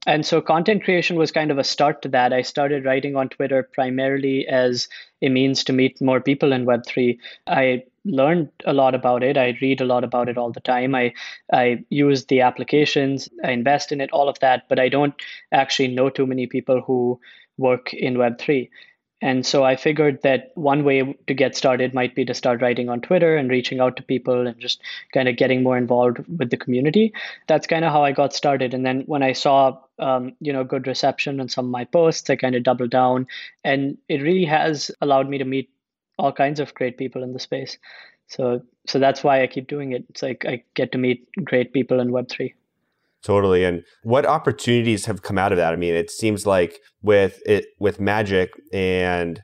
and 0.07 0.27
so 0.27 0.41
content 0.41 0.83
creation 0.83 1.17
was 1.17 1.31
kind 1.31 1.51
of 1.51 1.59
a 1.59 1.65
start 1.65 2.03
to 2.03 2.09
that. 2.09 2.33
I 2.33 2.43
started 2.43 2.85
writing 2.85 3.15
on 3.15 3.29
Twitter 3.29 3.63
primarily 3.73 4.47
as 4.49 4.89
a 5.23 5.29
means 5.29 5.63
to 5.65 5.73
meet 5.73 6.01
more 6.01 6.21
people 6.21 6.53
in 6.53 6.67
Web3. 6.67 7.19
I 7.47 7.85
learned 8.05 8.51
a 8.65 8.73
lot 8.73 8.97
about 8.97 9.23
it. 9.23 9.37
I 9.37 9.57
read 9.61 9.81
a 9.81 9.85
lot 9.85 10.03
about 10.03 10.29
it 10.29 10.37
all 10.37 10.51
the 10.51 10.61
time. 10.61 10.95
I 10.97 11.13
I 11.53 11.85
use 11.89 12.27
the 12.27 12.41
applications, 12.41 13.29
I 13.45 13.53
invest 13.53 13.93
in 13.93 14.01
it, 14.01 14.11
all 14.13 14.29
of 14.29 14.41
that, 14.41 14.65
but 14.69 14.81
I 14.81 14.89
don't 14.89 15.15
actually 15.53 15.89
know 15.89 16.11
too 16.11 16.27
many 16.27 16.49
people 16.49 16.81
who 16.81 17.21
work 17.57 17.95
in 17.95 18.15
Web3. 18.15 18.71
And 19.23 19.47
so 19.47 19.63
I 19.63 19.77
figured 19.77 20.21
that 20.23 20.51
one 20.57 20.83
way 20.83 21.17
to 21.29 21.35
get 21.35 21.57
started 21.57 21.95
might 21.95 22.17
be 22.17 22.25
to 22.25 22.35
start 22.35 22.61
writing 22.61 22.89
on 22.89 23.01
Twitter 23.01 23.37
and 23.37 23.49
reaching 23.49 23.79
out 23.81 23.97
to 23.97 24.03
people 24.03 24.49
and 24.49 24.59
just 24.59 24.83
kind 25.15 25.29
of 25.29 25.37
getting 25.37 25.63
more 25.63 25.79
involved 25.79 26.19
with 26.39 26.51
the 26.51 26.57
community. 26.57 27.15
That's 27.47 27.69
kind 27.69 27.85
of 27.85 27.93
how 27.93 28.03
I 28.03 28.11
got 28.11 28.35
started. 28.35 28.75
And 28.75 28.85
then 28.85 29.03
when 29.07 29.23
I 29.23 29.33
saw, 29.33 29.79
um, 30.01 30.33
you 30.41 30.53
know, 30.53 30.65
good 30.65 30.89
reception 30.89 31.41
on 31.41 31.49
some 31.49 31.67
of 31.67 31.71
my 31.71 31.85
posts, 31.85 32.29
I 32.29 32.37
kind 32.37 32.57
of 32.57 32.65
doubled 32.65 32.91
down, 32.91 33.29
and 33.63 33.97
it 34.09 34.23
really 34.23 34.45
has 34.45 34.91
allowed 35.01 35.29
me 35.29 35.39
to 35.39 35.45
meet 35.45 35.71
all 36.19 36.33
kinds 36.33 36.59
of 36.59 36.75
great 36.75 36.99
people 36.99 37.23
in 37.23 37.33
the 37.33 37.39
space. 37.39 37.79
So, 38.27 38.63
so 38.87 38.99
that's 38.99 39.23
why 39.23 39.43
I 39.43 39.47
keep 39.47 39.69
doing 39.69 39.93
it. 39.93 40.05
It's 40.11 40.23
like 40.23 40.45
I 40.45 40.65
get 40.75 40.93
to 40.93 40.99
meet 40.99 41.29
great 41.45 41.73
people 41.73 42.01
in 42.01 42.11
Web 42.11 42.29
three. 42.29 42.55
Totally. 43.25 43.65
And 43.65 43.85
what 44.03 44.27
opportunities 44.27 45.07
have 45.07 45.23
come 45.23 45.39
out 45.39 45.53
of 45.53 45.59
that? 45.59 45.73
I 45.73 45.77
mean, 45.77 45.95
it 45.95 46.11
seems 46.11 46.47
like 46.47 46.81
with 47.03 47.41
it 47.47 47.67
with 47.79 47.99
Magik 47.99 48.49
and 48.73 49.41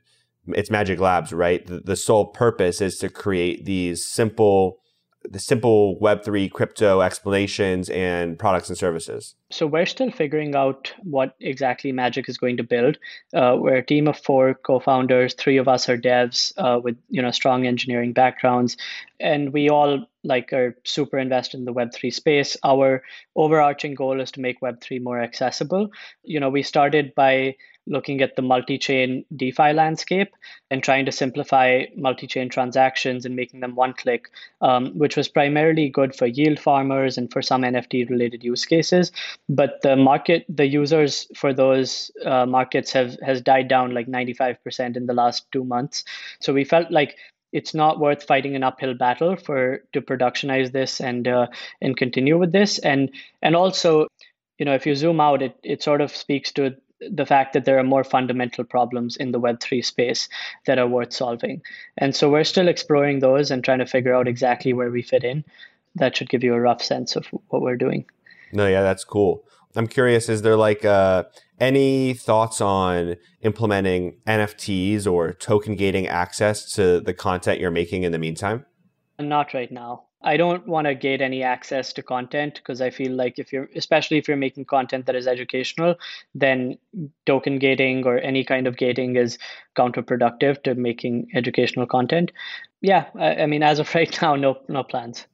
it's 0.48 0.70
Magik 0.70 0.98
Labs, 0.98 1.32
right? 1.32 1.64
The, 1.66 1.80
the 1.80 1.96
sole 1.96 2.26
purpose 2.32 2.80
is 2.80 2.98
to 2.98 3.08
create 3.08 3.64
these 3.66 4.06
simple 4.06 4.78
the 5.30 5.38
simple 5.38 5.98
Web3 6.00 6.50
crypto 6.50 7.00
explanations 7.00 7.88
and 7.90 8.38
products 8.38 8.68
and 8.68 8.78
services? 8.78 9.34
So 9.50 9.66
we're 9.66 9.86
still 9.86 10.10
figuring 10.10 10.54
out 10.54 10.92
what 11.02 11.34
exactly 11.40 11.92
Magik 11.92 12.28
is 12.28 12.38
going 12.38 12.56
to 12.56 12.62
build. 12.62 12.98
Uh, 13.34 13.56
we're 13.58 13.76
a 13.76 13.84
team 13.84 14.08
of 14.08 14.18
four 14.18 14.54
co-founders. 14.54 15.34
Three 15.34 15.56
of 15.56 15.68
us 15.68 15.88
are 15.88 15.96
devs 15.96 16.52
uh, 16.58 16.80
with 16.80 16.96
you 17.08 17.22
know 17.22 17.30
strong 17.30 17.66
engineering 17.66 18.12
backgrounds, 18.12 18.76
and 19.20 19.52
we 19.52 19.68
all 19.68 20.06
like 20.24 20.52
are 20.52 20.76
super 20.84 21.18
invested 21.18 21.58
in 21.58 21.64
the 21.64 21.72
Web3 21.72 22.12
space. 22.12 22.56
Our 22.64 23.02
overarching 23.36 23.94
goal 23.94 24.20
is 24.20 24.30
to 24.32 24.40
make 24.40 24.60
Web3 24.60 25.02
more 25.02 25.20
accessible. 25.20 25.90
You 26.22 26.40
know, 26.40 26.50
we 26.50 26.62
started 26.62 27.14
by 27.14 27.56
looking 27.88 28.20
at 28.20 28.36
the 28.36 28.42
multi-chain 28.42 29.24
DeFi 29.34 29.72
landscape 29.72 30.34
and 30.70 30.82
trying 30.82 31.06
to 31.06 31.12
simplify 31.12 31.84
multi-chain 31.96 32.48
transactions 32.48 33.24
and 33.24 33.34
making 33.34 33.60
them 33.60 33.74
one 33.74 33.94
click, 33.94 34.30
um, 34.60 34.96
which 34.98 35.16
was 35.16 35.28
primarily 35.28 35.88
good 35.88 36.14
for 36.14 36.26
yield 36.26 36.58
farmers 36.58 37.18
and 37.18 37.32
for 37.32 37.42
some 37.42 37.62
NFT 37.62 38.08
related 38.10 38.44
use 38.44 38.64
cases. 38.64 39.10
But 39.48 39.80
the 39.82 39.96
market, 39.96 40.44
the 40.48 40.66
users 40.66 41.26
for 41.34 41.52
those 41.52 42.10
uh, 42.24 42.46
markets 42.46 42.92
have 42.92 43.16
has 43.22 43.40
died 43.40 43.68
down 43.68 43.94
like 43.94 44.06
95% 44.06 44.96
in 44.96 45.06
the 45.06 45.14
last 45.14 45.50
two 45.50 45.64
months. 45.64 46.04
So 46.40 46.52
we 46.52 46.64
felt 46.64 46.90
like 46.90 47.16
it's 47.52 47.74
not 47.74 47.98
worth 47.98 48.24
fighting 48.24 48.56
an 48.56 48.62
uphill 48.62 48.94
battle 48.94 49.36
for 49.36 49.82
to 49.92 50.02
productionize 50.02 50.72
this 50.72 51.00
and 51.00 51.26
uh, 51.26 51.46
and 51.80 51.96
continue 51.96 52.38
with 52.38 52.52
this 52.52 52.78
and 52.78 53.10
and 53.42 53.56
also 53.56 54.06
you 54.58 54.66
know 54.66 54.74
if 54.74 54.86
you 54.86 54.94
zoom 54.94 55.20
out 55.20 55.42
it 55.42 55.56
it 55.62 55.82
sort 55.82 56.00
of 56.00 56.14
speaks 56.14 56.52
to 56.52 56.76
the 57.00 57.26
fact 57.26 57.52
that 57.52 57.64
there 57.64 57.78
are 57.78 57.84
more 57.84 58.04
fundamental 58.04 58.64
problems 58.64 59.16
in 59.16 59.32
the 59.32 59.40
web3 59.40 59.84
space 59.84 60.28
that 60.66 60.78
are 60.78 60.88
worth 60.88 61.12
solving 61.12 61.62
and 61.96 62.14
so 62.14 62.30
we're 62.30 62.44
still 62.44 62.68
exploring 62.68 63.20
those 63.20 63.50
and 63.50 63.64
trying 63.64 63.78
to 63.78 63.86
figure 63.86 64.14
out 64.14 64.28
exactly 64.28 64.72
where 64.72 64.90
we 64.90 65.02
fit 65.02 65.24
in 65.24 65.44
that 65.94 66.16
should 66.16 66.28
give 66.28 66.44
you 66.44 66.54
a 66.54 66.60
rough 66.60 66.82
sense 66.82 67.16
of 67.16 67.26
what 67.48 67.62
we're 67.62 67.76
doing 67.76 68.04
no 68.52 68.66
yeah 68.66 68.82
that's 68.82 69.04
cool 69.04 69.44
i'm 69.76 69.86
curious 69.86 70.28
is 70.28 70.42
there 70.42 70.56
like 70.56 70.84
uh 70.84 71.24
any 71.60 72.14
thoughts 72.14 72.60
on 72.60 73.16
implementing 73.42 74.16
NFTs 74.26 75.10
or 75.10 75.32
token 75.32 75.74
gating 75.74 76.06
access 76.06 76.72
to 76.74 77.00
the 77.00 77.14
content 77.14 77.60
you're 77.60 77.70
making 77.70 78.04
in 78.04 78.12
the 78.12 78.18
meantime? 78.18 78.64
Not 79.18 79.54
right 79.54 79.70
now. 79.70 80.04
I 80.22 80.36
don't 80.36 80.66
want 80.66 80.86
to 80.86 80.94
gate 80.94 81.20
any 81.20 81.44
access 81.44 81.92
to 81.92 82.02
content 82.02 82.54
because 82.54 82.80
I 82.80 82.90
feel 82.90 83.12
like 83.12 83.38
if 83.38 83.52
you're, 83.52 83.68
especially 83.76 84.18
if 84.18 84.26
you're 84.26 84.36
making 84.36 84.64
content 84.64 85.06
that 85.06 85.14
is 85.14 85.28
educational, 85.28 85.94
then 86.34 86.78
token 87.24 87.58
gating 87.58 88.04
or 88.04 88.18
any 88.18 88.44
kind 88.44 88.66
of 88.66 88.76
gating 88.76 89.14
is 89.16 89.38
counterproductive 89.76 90.62
to 90.64 90.74
making 90.74 91.28
educational 91.34 91.86
content. 91.86 92.32
Yeah, 92.80 93.06
I, 93.16 93.42
I 93.42 93.46
mean, 93.46 93.62
as 93.62 93.78
of 93.78 93.94
right 93.94 94.20
now, 94.20 94.34
no, 94.34 94.58
no 94.68 94.82
plans. 94.82 95.26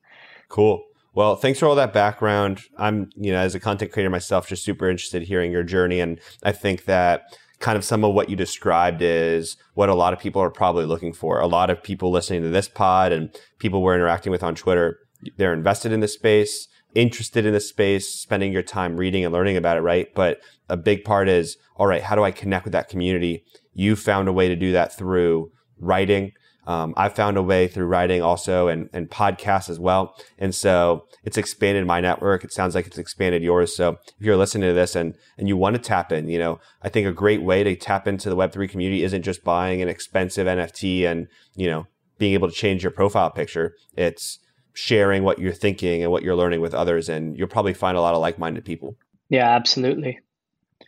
Cool. 0.49 0.85
Well, 1.15 1.37
thanks 1.37 1.61
for 1.61 1.67
all 1.67 1.77
that 1.77 1.93
background. 1.93 2.61
I'm, 2.77 3.09
you 3.17 3.33
know, 3.33 3.39
as 3.39 3.55
a 3.55 3.61
content 3.61 3.93
creator 3.93 4.11
myself, 4.11 4.49
just 4.49 4.65
super 4.65 4.91
interested 4.91 5.23
in 5.23 5.29
hearing 5.29 5.53
your 5.53 5.63
journey. 5.63 6.01
And 6.01 6.21
I 6.43 6.53
think 6.53 6.85
that 6.85 7.39
kind 7.65 7.79
of 7.79 7.85
some 7.85 8.05
of 8.05 8.13
what 8.13 8.29
you 8.29 8.37
described 8.37 9.01
is 9.01 9.57
what 9.73 9.89
a 9.89 9.95
lot 9.95 10.13
of 10.13 10.19
people 10.19 10.43
are 10.43 10.51
probably 10.51 10.85
looking 10.85 11.15
for. 11.15 11.41
A 11.41 11.47
lot 11.47 11.71
of 11.71 11.83
people 11.83 12.11
listening 12.11 12.43
to 12.43 12.51
this 12.51 12.69
pod 12.69 13.11
and 13.11 13.35
people 13.59 13.81
we're 13.81 13.95
interacting 13.95 14.31
with 14.31 14.43
on 14.43 14.55
Twitter, 14.55 14.99
they're 15.39 15.55
invested 15.55 15.91
in 15.91 16.01
this 16.01 16.13
space, 16.13 16.69
interested 16.95 17.47
in 17.47 17.55
this 17.55 17.67
space, 17.67 18.11
spending 18.11 18.53
your 18.53 18.63
time 18.63 18.99
reading 18.99 19.25
and 19.25 19.33
learning 19.33 19.57
about 19.57 19.79
it, 19.79 19.81
right? 19.81 20.15
But 20.15 20.43
a 20.69 20.77
big 20.77 21.05
part 21.05 21.27
is, 21.27 21.57
all 21.77 21.87
right, 21.87 22.03
how 22.03 22.15
do 22.15 22.23
I 22.23 22.33
connect 22.33 22.65
with 22.65 22.73
that 22.75 22.91
community? 22.91 23.47
You 23.73 23.97
found 23.97 24.29
a 24.29 24.33
way 24.35 24.49
to 24.49 24.57
do 24.57 24.73
that 24.73 24.95
through 24.95 25.51
writing, 25.79 26.33
um, 26.67 26.95
I've 26.97 27.15
found 27.15 27.37
a 27.37 27.43
way 27.43 27.69
through 27.69 27.87
writing 27.87 28.23
also 28.23 28.69
and, 28.69 28.89
and 28.93 29.11
podcasts 29.11 29.69
as 29.69 29.79
well. 29.79 30.17
And 30.39 30.55
so 30.55 31.07
it's 31.23 31.37
expanded 31.37 31.87
my 31.87 32.01
network. 32.01 32.45
It 32.45 32.53
sounds 32.53 32.75
like 32.75 32.87
it's 32.87 32.99
expanded 32.99 33.43
yours. 33.43 33.77
So 33.77 33.99
if 34.19 34.27
you're 34.27 34.37
listening 34.37 34.69
to 34.69 34.75
this 34.75 34.97
and, 34.97 35.15
and 35.37 35.49
you 35.49 35.57
want 35.57 35.77
to 35.77 35.83
tap 35.83 36.13
in, 36.13 36.29
you 36.29 36.39
know, 36.39 36.61
I 36.83 36.89
think 36.89 37.07
a 37.07 37.13
great 37.13 37.43
way 37.43 37.63
to 37.65 37.77
tap 37.77 38.07
into 38.07 38.31
the 38.31 38.37
Web3 38.37 38.69
community 38.69 39.03
isn't 39.05 39.23
just 39.23 39.45
buying 39.45 39.83
an 39.83 39.89
expensive 39.89 40.47
NFT 40.47 41.05
and, 41.05 41.29
you 41.55 41.69
know, 41.69 41.87
being 42.19 42.35
able 42.35 42.49
to 42.49 42.55
change 42.55 42.83
your 42.83 42.93
profile 42.93 43.31
picture. 43.31 43.75
It's 43.97 44.39
sharing 44.73 45.23
what 45.23 45.39
you're 45.39 45.53
thinking 45.53 46.03
and 46.03 46.11
what 46.11 46.23
you're 46.23 46.37
learning 46.37 46.61
with 46.61 46.75
others. 46.75 47.09
And 47.09 47.37
you'll 47.37 47.49
probably 47.49 47.75
find 47.75 47.97
a 47.97 48.01
lot 48.01 48.15
of 48.15 48.21
like 48.21 48.39
minded 48.39 48.65
people. 48.65 48.97
Yeah, 49.29 49.49
absolutely. 49.51 50.19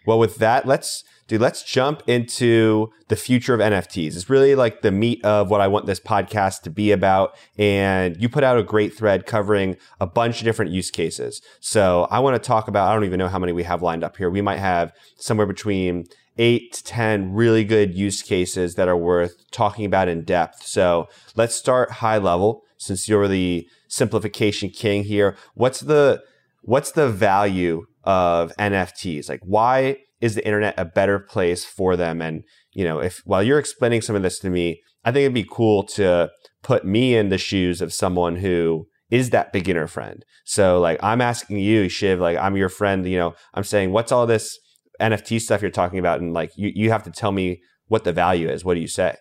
Well, 0.06 0.18
with 0.18 0.36
that, 0.36 0.66
let's 0.66 1.04
dude, 1.28 1.40
let's 1.40 1.62
jump 1.62 2.02
into 2.06 2.90
the 3.08 3.16
future 3.16 3.54
of 3.54 3.60
NFTs. 3.60 4.14
It's 4.14 4.30
really 4.30 4.54
like 4.54 4.82
the 4.82 4.92
meat 4.92 5.25
of 5.25 5.50
what 5.50 5.60
I 5.60 5.66
want 5.66 5.86
this 5.86 6.00
podcast 6.00 6.62
to 6.62 6.70
be 6.70 6.92
about. 6.92 7.36
And 7.58 8.16
you 8.20 8.28
put 8.28 8.44
out 8.44 8.58
a 8.58 8.62
great 8.62 8.94
thread 8.94 9.26
covering 9.26 9.76
a 10.00 10.06
bunch 10.06 10.38
of 10.40 10.44
different 10.44 10.70
use 10.70 10.90
cases. 10.90 11.42
So 11.60 12.06
I 12.10 12.20
want 12.20 12.40
to 12.40 12.46
talk 12.46 12.68
about, 12.68 12.88
I 12.88 12.94
don't 12.94 13.04
even 13.04 13.18
know 13.18 13.28
how 13.28 13.38
many 13.38 13.52
we 13.52 13.64
have 13.64 13.82
lined 13.82 14.04
up 14.04 14.16
here. 14.16 14.30
We 14.30 14.42
might 14.42 14.58
have 14.58 14.92
somewhere 15.16 15.46
between 15.46 16.06
eight 16.38 16.75
to 16.75 16.84
10 16.84 17.32
really 17.32 17.64
good 17.64 17.94
use 17.94 18.22
cases 18.22 18.75
that 18.75 18.88
are 18.88 18.96
worth 18.96 19.50
talking 19.50 19.84
about 19.84 20.08
in 20.08 20.22
depth. 20.22 20.64
So 20.64 21.08
let's 21.34 21.54
start 21.54 21.90
high 21.90 22.18
level 22.18 22.62
since 22.76 23.08
you're 23.08 23.26
the 23.26 23.66
simplification 23.88 24.68
king 24.68 25.04
here. 25.04 25.36
What's 25.54 25.80
the, 25.80 26.22
what's 26.60 26.92
the 26.92 27.08
value 27.08 27.86
of 28.06 28.52
NFTs? 28.58 29.28
Like 29.28 29.40
why 29.42 29.98
is 30.20 30.34
the 30.34 30.46
internet 30.46 30.75
a 30.78 30.84
better 30.84 31.18
place 31.18 31.64
for 31.64 31.96
them? 31.96 32.22
And, 32.22 32.44
you 32.72 32.84
know, 32.84 33.00
if 33.00 33.20
while 33.25 33.42
you're 33.42 33.58
explaining 33.58 34.00
some 34.00 34.16
of 34.16 34.22
this 34.22 34.38
to 34.40 34.50
me, 34.50 34.80
I 35.04 35.12
think 35.12 35.22
it'd 35.22 35.34
be 35.34 35.46
cool 35.48 35.82
to 35.88 36.30
put 36.62 36.84
me 36.84 37.16
in 37.16 37.28
the 37.28 37.38
shoes 37.38 37.80
of 37.80 37.92
someone 37.92 38.36
who 38.36 38.86
is 39.10 39.30
that 39.30 39.52
beginner 39.52 39.86
friend. 39.86 40.25
So 40.44 40.80
like 40.80 40.98
I'm 41.02 41.20
asking 41.20 41.58
you, 41.58 41.88
Shiv, 41.88 42.18
like 42.20 42.38
I'm 42.38 42.56
your 42.56 42.68
friend, 42.68 43.06
you 43.06 43.18
know, 43.18 43.34
I'm 43.54 43.64
saying, 43.64 43.92
what's 43.92 44.12
all 44.12 44.26
this 44.26 44.58
NFT 45.00 45.40
stuff 45.40 45.62
you're 45.62 45.70
talking 45.70 45.98
about? 45.98 46.20
And 46.20 46.32
like 46.32 46.50
you, 46.56 46.72
you 46.75 46.90
have 46.90 47.02
to 47.04 47.10
tell 47.10 47.32
me 47.32 47.60
what 47.88 48.04
the 48.04 48.12
value 48.12 48.48
is. 48.48 48.64
What 48.64 48.75
do 48.75 48.80
you 48.80 48.88
say? 48.88 49.16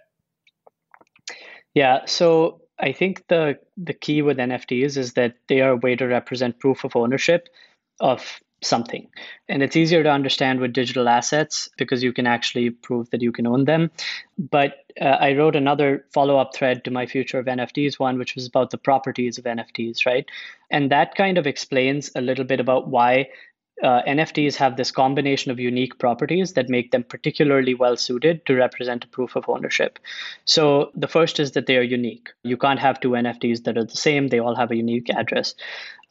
Yeah. 1.73 2.05
So 2.05 2.61
I 2.79 2.93
think 2.93 3.27
the 3.27 3.57
the 3.77 3.93
key 3.93 4.21
with 4.21 4.37
NFTs 4.37 4.97
is 4.97 5.13
that 5.13 5.35
they 5.47 5.61
are 5.61 5.71
a 5.71 5.77
way 5.77 5.95
to 5.95 6.05
represent 6.05 6.59
proof 6.59 6.83
of 6.83 6.95
ownership 6.95 7.47
of 7.99 8.39
something. 8.61 9.07
And 9.47 9.61
it's 9.61 9.75
easier 9.75 10.03
to 10.03 10.09
understand 10.09 10.59
with 10.59 10.73
digital 10.73 11.07
assets 11.07 11.69
because 11.77 12.03
you 12.03 12.13
can 12.13 12.27
actually 12.27 12.69
prove 12.69 13.09
that 13.11 13.21
you 13.21 13.31
can 13.31 13.47
own 13.47 13.65
them. 13.65 13.91
But 14.37 14.85
uh, 14.99 15.05
I 15.05 15.33
wrote 15.33 15.55
another 15.55 16.05
follow 16.13 16.37
up 16.37 16.55
thread 16.55 16.83
to 16.85 16.91
my 16.91 17.05
Future 17.05 17.39
of 17.39 17.45
NFTs 17.45 17.99
one, 17.99 18.17
which 18.17 18.35
was 18.35 18.47
about 18.47 18.71
the 18.71 18.77
properties 18.77 19.37
of 19.37 19.45
NFTs, 19.45 20.05
right? 20.05 20.25
And 20.71 20.91
that 20.91 21.15
kind 21.15 21.37
of 21.37 21.47
explains 21.47 22.11
a 22.15 22.21
little 22.21 22.45
bit 22.45 22.59
about 22.59 22.87
why 22.87 23.27
uh, 23.83 24.01
NFTs 24.07 24.55
have 24.55 24.77
this 24.77 24.91
combination 24.91 25.51
of 25.51 25.59
unique 25.59 25.99
properties 25.99 26.53
that 26.53 26.69
make 26.69 26.91
them 26.91 27.03
particularly 27.03 27.73
well 27.73 27.97
suited 27.97 28.45
to 28.45 28.55
represent 28.55 29.03
a 29.03 29.07
proof 29.07 29.35
of 29.35 29.49
ownership. 29.49 29.99
So 30.45 30.91
the 30.95 31.09
first 31.09 31.39
is 31.39 31.51
that 31.51 31.65
they 31.65 31.75
are 31.75 31.83
unique. 31.83 32.29
You 32.43 32.55
can't 32.57 32.79
have 32.79 33.01
two 33.01 33.09
NFTs 33.09 33.65
that 33.65 33.77
are 33.77 33.83
the 33.83 33.97
same, 33.97 34.29
they 34.29 34.39
all 34.39 34.55
have 34.55 34.71
a 34.71 34.77
unique 34.77 35.09
address. 35.09 35.55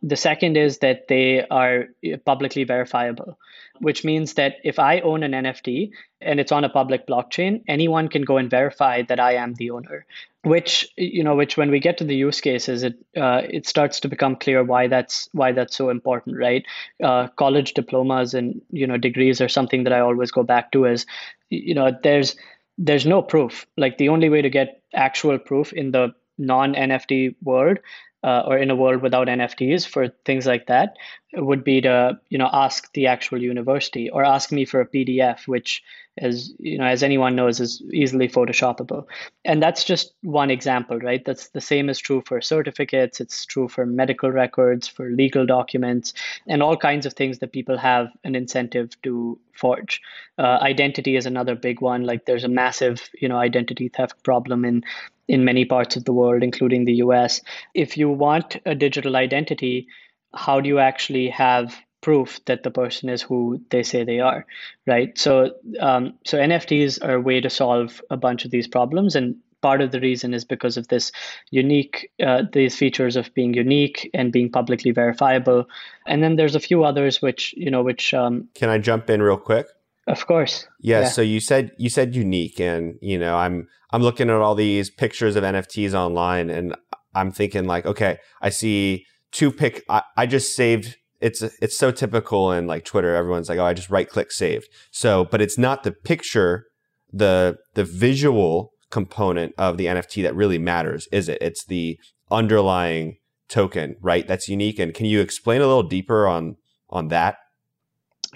The 0.07 0.17
second 0.17 0.59
is 0.59 0.79
that 0.79 1.09
they 1.09 1.47
are 1.49 1.87
publicly 2.27 2.65
verifiable, 2.65 3.39
which 3.81 4.05
means 4.05 4.35
that 4.35 4.57
if 4.63 4.79
I 4.79 5.01
own 5.01 5.23
an 5.23 5.33
NFT 5.33 5.93
and 6.21 6.39
it's 6.39 6.53
on 6.53 6.63
a 6.63 6.69
public 6.69 7.07
blockchain, 7.07 7.63
anyone 7.69 8.09
can 8.09 8.21
go 8.21 8.37
and 8.37 8.51
verify 8.51 9.01
that 9.03 9.19
I 9.19 9.37
am 9.37 9.55
the 9.55 9.71
owner. 9.71 10.05
Which 10.43 10.87
you 10.99 11.25
know, 11.25 11.35
which 11.35 11.57
when 11.57 11.71
we 11.71 11.81
get 11.81 11.97
to 11.99 12.05
the 12.05 12.15
use 12.15 12.43
cases, 12.43 12.83
it 12.83 12.97
uh, 13.17 13.43
it 13.49 13.67
starts 13.67 13.99
to 14.01 14.09
become 14.09 14.37
clear 14.37 14.63
why 14.63 14.89
that's 14.89 15.31
why 15.33 15.53
that's 15.53 15.75
so 15.75 15.89
important, 15.89 16.37
right? 16.37 16.67
Uh, 17.03 17.29
college 17.29 17.73
diplomas 17.73 18.35
and 18.35 18.61
you 18.71 18.87
know 18.87 18.99
degrees 18.99 19.41
are 19.41 19.49
something 19.49 19.85
that 19.85 19.95
I 19.95 20.01
always 20.01 20.31
go 20.31 20.43
back 20.43 20.71
to. 20.73 20.85
Is 20.85 21.07
you 21.49 21.75
know, 21.75 21.97
there's 22.03 22.37
there's 22.77 23.07
no 23.07 23.23
proof. 23.23 23.67
Like 23.79 23.97
the 23.97 24.11
only 24.11 24.29
way 24.29 24.43
to 24.43 24.51
get 24.51 24.83
actual 24.93 25.39
proof 25.39 25.73
in 25.73 25.93
the 25.93 26.15
non 26.37 26.75
NFT 26.75 27.37
world 27.43 27.79
uh, 28.25 28.43
or 28.47 28.57
in 28.57 28.71
a 28.71 28.77
world 28.77 29.03
without 29.03 29.29
NFTs 29.29 29.87
for 29.87 30.09
things 30.25 30.47
like 30.47 30.67
that 30.67 30.97
would 31.35 31.63
be 31.63 31.81
to 31.83 32.19
you 32.31 32.39
know 32.39 32.49
ask 32.53 32.91
the 32.95 33.07
actual 33.07 33.43
university 33.43 34.09
or 34.09 34.25
ask 34.25 34.51
me 34.51 34.65
for 34.65 34.81
a 34.81 34.87
PDF, 34.87 35.47
which 35.47 35.83
as 36.19 36.55
you 36.59 36.79
know 36.79 36.87
as 36.87 37.03
anyone 37.03 37.37
knows 37.37 37.61
is 37.61 37.83
easily 37.93 38.29
photoshoppable. 38.29 39.05
and 39.45 39.63
that's 39.63 39.85
just 39.85 40.15
one 40.23 40.51
example 40.51 40.99
right? 41.01 41.25
That's 41.25 41.49
the 41.49 41.61
same 41.61 41.91
is 41.91 41.99
true 41.99 42.23
for 42.27 42.41
certificates. 42.41 43.21
It's 43.21 43.45
true 43.45 43.69
for 43.69 43.85
medical 43.85 44.31
records 44.31 44.89
for 44.89 45.11
legal 45.11 45.45
documents 45.45 46.15
and 46.47 46.63
all 46.63 46.77
kinds 46.77 47.05
of 47.05 47.13
things 47.13 47.41
that 47.41 47.53
people 47.53 47.77
have 47.77 48.09
an 48.23 48.35
incentive 48.35 48.91
to 49.03 49.39
forge. 49.53 50.01
Uh, 50.39 50.59
identity 50.63 51.17
is 51.17 51.27
another 51.27 51.55
big 51.55 51.81
one. 51.81 52.05
Like 52.05 52.25
there's 52.25 52.45
a 52.45 52.49
massive 52.49 53.11
you 53.21 53.29
know 53.29 53.37
identity 53.37 53.89
theft 53.89 54.23
problem 54.23 54.65
in 54.65 54.83
in 55.29 55.45
many 55.45 55.65
parts 55.65 55.97
of 55.97 56.05
the 56.05 56.13
world, 56.13 56.43
including 56.43 56.85
the 56.85 56.97
US. 56.97 57.41
If 57.75 57.97
you 57.97 58.11
want 58.11 58.57
a 58.67 58.75
digital 58.75 59.17
identity, 59.17 59.89
how 60.35 60.61
do 60.61 60.69
you 60.69 60.79
actually 60.79 61.29
have 61.29 61.77
proof 62.01 62.39
that 62.45 62.63
the 62.63 62.71
person 62.71 63.09
is 63.09 63.23
who 63.23 63.61
they 63.71 63.83
say 63.83 64.05
they 64.05 64.21
are, 64.21 64.45
right? 64.87 65.17
So, 65.19 65.53
um, 65.81 66.15
so 66.25 66.39
NFTs 66.39 67.03
are 67.03 67.15
a 67.15 67.21
way 67.21 67.41
to 67.41 67.49
solve 67.49 68.03
a 68.11 68.17
bunch 68.17 68.45
of 68.45 68.51
these 68.51 68.69
problems, 68.69 69.17
and 69.17 69.37
part 69.63 69.81
of 69.81 69.91
the 69.91 70.01
reason 70.01 70.35
is 70.35 70.45
because 70.45 70.77
of 70.77 70.89
this 70.89 71.11
unique, 71.51 72.11
uh, 72.23 72.43
these 72.53 72.77
features 72.77 73.17
of 73.17 73.33
being 73.33 73.55
unique 73.55 74.11
and 74.13 74.31
being 74.31 74.51
publicly 74.51 74.91
verifiable. 74.91 75.67
And 76.07 76.23
then 76.23 76.37
there's 76.37 76.55
a 76.55 76.61
few 76.61 76.85
others 76.85 77.23
which 77.23 77.55
you 77.57 77.71
know, 77.71 77.83
which 77.83 78.13
um, 78.13 78.49
can 78.55 78.69
I 78.69 78.77
jump 78.77 79.09
in 79.09 79.23
real 79.23 79.39
quick? 79.39 79.67
Of 80.07 80.27
course. 80.27 80.67
Yeah, 80.81 81.01
yeah, 81.01 81.09
So 81.09 81.23
you 81.23 81.41
said 81.41 81.71
you 81.79 81.89
said 81.89 82.15
unique, 82.15 82.61
and 82.61 82.97
you 83.01 83.19
know, 83.19 83.37
I'm 83.37 83.67
I'm 83.91 84.03
looking 84.03 84.29
at 84.29 84.37
all 84.37 84.55
these 84.55 84.91
pictures 84.91 85.37
of 85.37 85.45
NFTs 85.45 85.95
online, 85.95 86.51
and 86.51 86.75
I'm 87.15 87.31
thinking 87.31 87.65
like, 87.65 87.87
okay, 87.87 88.19
I 88.43 88.51
see 88.51 89.07
two 89.33 89.51
pic. 89.51 89.83
I, 89.89 90.03
I 90.17 90.27
just 90.27 90.55
saved 90.55 90.97
it's 91.21 91.43
it's 91.43 91.79
so 91.79 91.91
typical 91.91 92.53
in 92.53 92.67
like 92.67 92.85
Twitter. 92.85 93.15
Everyone's 93.15 93.49
like, 93.49 93.59
oh, 93.59 93.65
I 93.65 93.73
just 93.73 93.89
right 93.89 94.09
click 94.09 94.31
saved. 94.31 94.67
So, 94.91 95.25
but 95.25 95.41
it's 95.41 95.57
not 95.57 95.83
the 95.83 95.93
picture, 95.93 96.67
the 97.11 97.57
the 97.73 97.85
visual 97.85 98.73
component 98.91 99.55
of 99.57 99.79
the 99.79 99.87
NFT 99.87 100.23
that 100.23 100.37
really 100.37 100.59
matters, 100.59 101.09
is 101.11 101.31
it? 101.31 101.39
It's 101.41 101.65
the 101.65 101.99
underlying 102.31 103.17
token, 103.49 103.97
right? 104.03 104.29
That's 104.29 104.49
unique. 104.49 104.79
And 104.79 104.93
can 104.93 105.07
you 105.07 105.21
explain 105.21 105.63
a 105.63 105.67
little 105.67 105.83
deeper 105.83 106.27
on 106.27 106.57
on 106.91 107.09
that? 107.09 107.37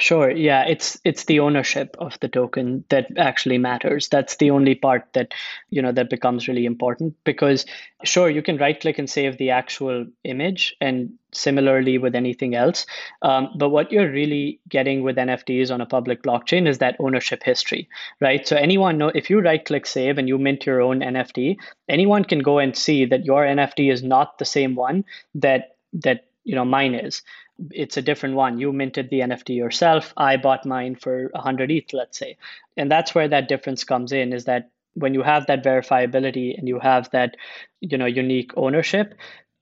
Sure. 0.00 0.30
Yeah, 0.30 0.64
it's 0.68 1.00
it's 1.04 1.24
the 1.24 1.40
ownership 1.40 1.96
of 1.98 2.18
the 2.20 2.28
token 2.28 2.84
that 2.88 3.08
actually 3.18 3.58
matters. 3.58 4.08
That's 4.08 4.36
the 4.36 4.50
only 4.50 4.76
part 4.76 5.08
that 5.14 5.34
you 5.70 5.82
know 5.82 5.90
that 5.90 6.08
becomes 6.08 6.46
really 6.46 6.66
important 6.66 7.16
because 7.24 7.66
sure 8.04 8.30
you 8.30 8.40
can 8.42 8.58
right 8.58 8.78
click 8.78 8.98
and 8.98 9.10
save 9.10 9.38
the 9.38 9.50
actual 9.50 10.06
image 10.22 10.76
and 10.80 11.14
similarly 11.32 11.98
with 11.98 12.14
anything 12.14 12.54
else. 12.54 12.86
Um, 13.22 13.48
but 13.58 13.70
what 13.70 13.90
you're 13.90 14.10
really 14.10 14.60
getting 14.68 15.02
with 15.02 15.16
NFTs 15.16 15.70
on 15.72 15.80
a 15.80 15.86
public 15.86 16.22
blockchain 16.22 16.68
is 16.68 16.78
that 16.78 16.96
ownership 17.00 17.42
history, 17.42 17.88
right? 18.20 18.46
So 18.46 18.56
anyone 18.56 18.98
know 18.98 19.10
if 19.14 19.28
you 19.28 19.40
right 19.40 19.64
click 19.64 19.84
save 19.84 20.16
and 20.16 20.28
you 20.28 20.38
mint 20.38 20.64
your 20.64 20.80
own 20.80 21.00
NFT, 21.02 21.56
anyone 21.88 22.24
can 22.24 22.38
go 22.38 22.60
and 22.60 22.76
see 22.76 23.04
that 23.06 23.24
your 23.24 23.44
NFT 23.44 23.92
is 23.92 24.04
not 24.04 24.38
the 24.38 24.44
same 24.44 24.76
one 24.76 25.04
that 25.34 25.76
that 25.92 26.26
you 26.44 26.54
know 26.54 26.64
mine 26.64 26.94
is 26.94 27.22
it's 27.70 27.96
a 27.96 28.02
different 28.02 28.34
one. 28.34 28.58
You 28.58 28.72
minted 28.72 29.10
the 29.10 29.20
NFT 29.20 29.56
yourself. 29.56 30.12
I 30.16 30.36
bought 30.36 30.66
mine 30.66 30.94
for 30.94 31.28
100 31.32 31.70
ETH, 31.70 31.92
let's 31.92 32.18
say. 32.18 32.36
And 32.76 32.90
that's 32.90 33.14
where 33.14 33.28
that 33.28 33.48
difference 33.48 33.84
comes 33.84 34.12
in 34.12 34.32
is 34.32 34.44
that 34.44 34.70
when 34.94 35.14
you 35.14 35.22
have 35.22 35.46
that 35.46 35.64
verifiability 35.64 36.56
and 36.58 36.68
you 36.68 36.78
have 36.78 37.10
that, 37.10 37.36
you 37.80 37.98
know, 37.98 38.06
unique 38.06 38.52
ownership, 38.56 39.14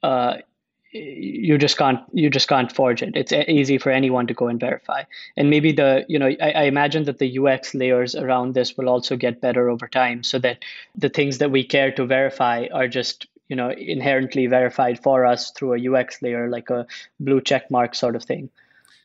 uh, 0.03 0.37
you 0.93 1.59
just 1.59 1.77
can't 1.77 2.01
you 2.13 2.31
just 2.31 2.49
can't 2.49 2.73
forge 2.73 3.03
it. 3.03 3.17
It's 3.17 3.33
easy 3.33 3.77
for 3.77 3.91
anyone 3.91 4.27
to 4.29 4.35
go 4.35 4.49
and 4.49 4.59
verify. 4.59 5.03
And 5.37 5.51
maybe 5.51 5.73
the 5.73 6.07
you 6.09 6.19
know 6.19 6.31
I, 6.41 6.53
I 6.53 6.63
imagine 6.63 7.05
that 7.05 7.19
the 7.19 7.39
UX 7.39 7.75
layers 7.75 8.15
around 8.15 8.55
this 8.55 8.77
will 8.77 8.89
also 8.89 9.17
get 9.17 9.41
better 9.41 9.69
over 9.69 9.89
time, 9.89 10.23
so 10.23 10.39
that 10.39 10.65
the 10.97 11.09
things 11.09 11.39
that 11.39 11.51
we 11.51 11.65
care 11.65 11.93
to 11.93 12.07
verify 12.07 12.67
are 12.73 12.89
just 12.89 13.27
you 13.49 13.57
know 13.57 13.71
inherently 13.71 14.47
verified 14.47 15.03
for 15.03 15.25
us 15.25 15.51
through 15.51 15.75
a 15.75 15.95
UX 15.95 16.23
layer, 16.23 16.49
like 16.49 16.71
a 16.71 16.87
blue 17.21 17.41
check 17.41 17.71
mark 17.71 17.95
sort 17.95 18.17
of 18.17 18.25
thing. 18.25 18.51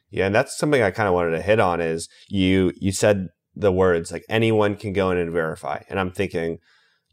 Yeah, 0.09 0.25
and 0.25 0.35
that's 0.35 0.57
something 0.57 0.81
I 0.81 0.91
kind 0.91 1.07
of 1.07 1.13
wanted 1.13 1.31
to 1.31 1.41
hit 1.41 1.59
on. 1.59 1.81
Is 1.81 2.09
you 2.27 2.73
you 2.77 2.91
said 2.91 3.29
the 3.55 3.71
words 3.71 4.11
like 4.11 4.25
anyone 4.29 4.75
can 4.75 4.93
go 4.93 5.11
in 5.11 5.17
and 5.17 5.31
verify, 5.31 5.81
and 5.89 5.99
I'm 5.99 6.11
thinking, 6.11 6.59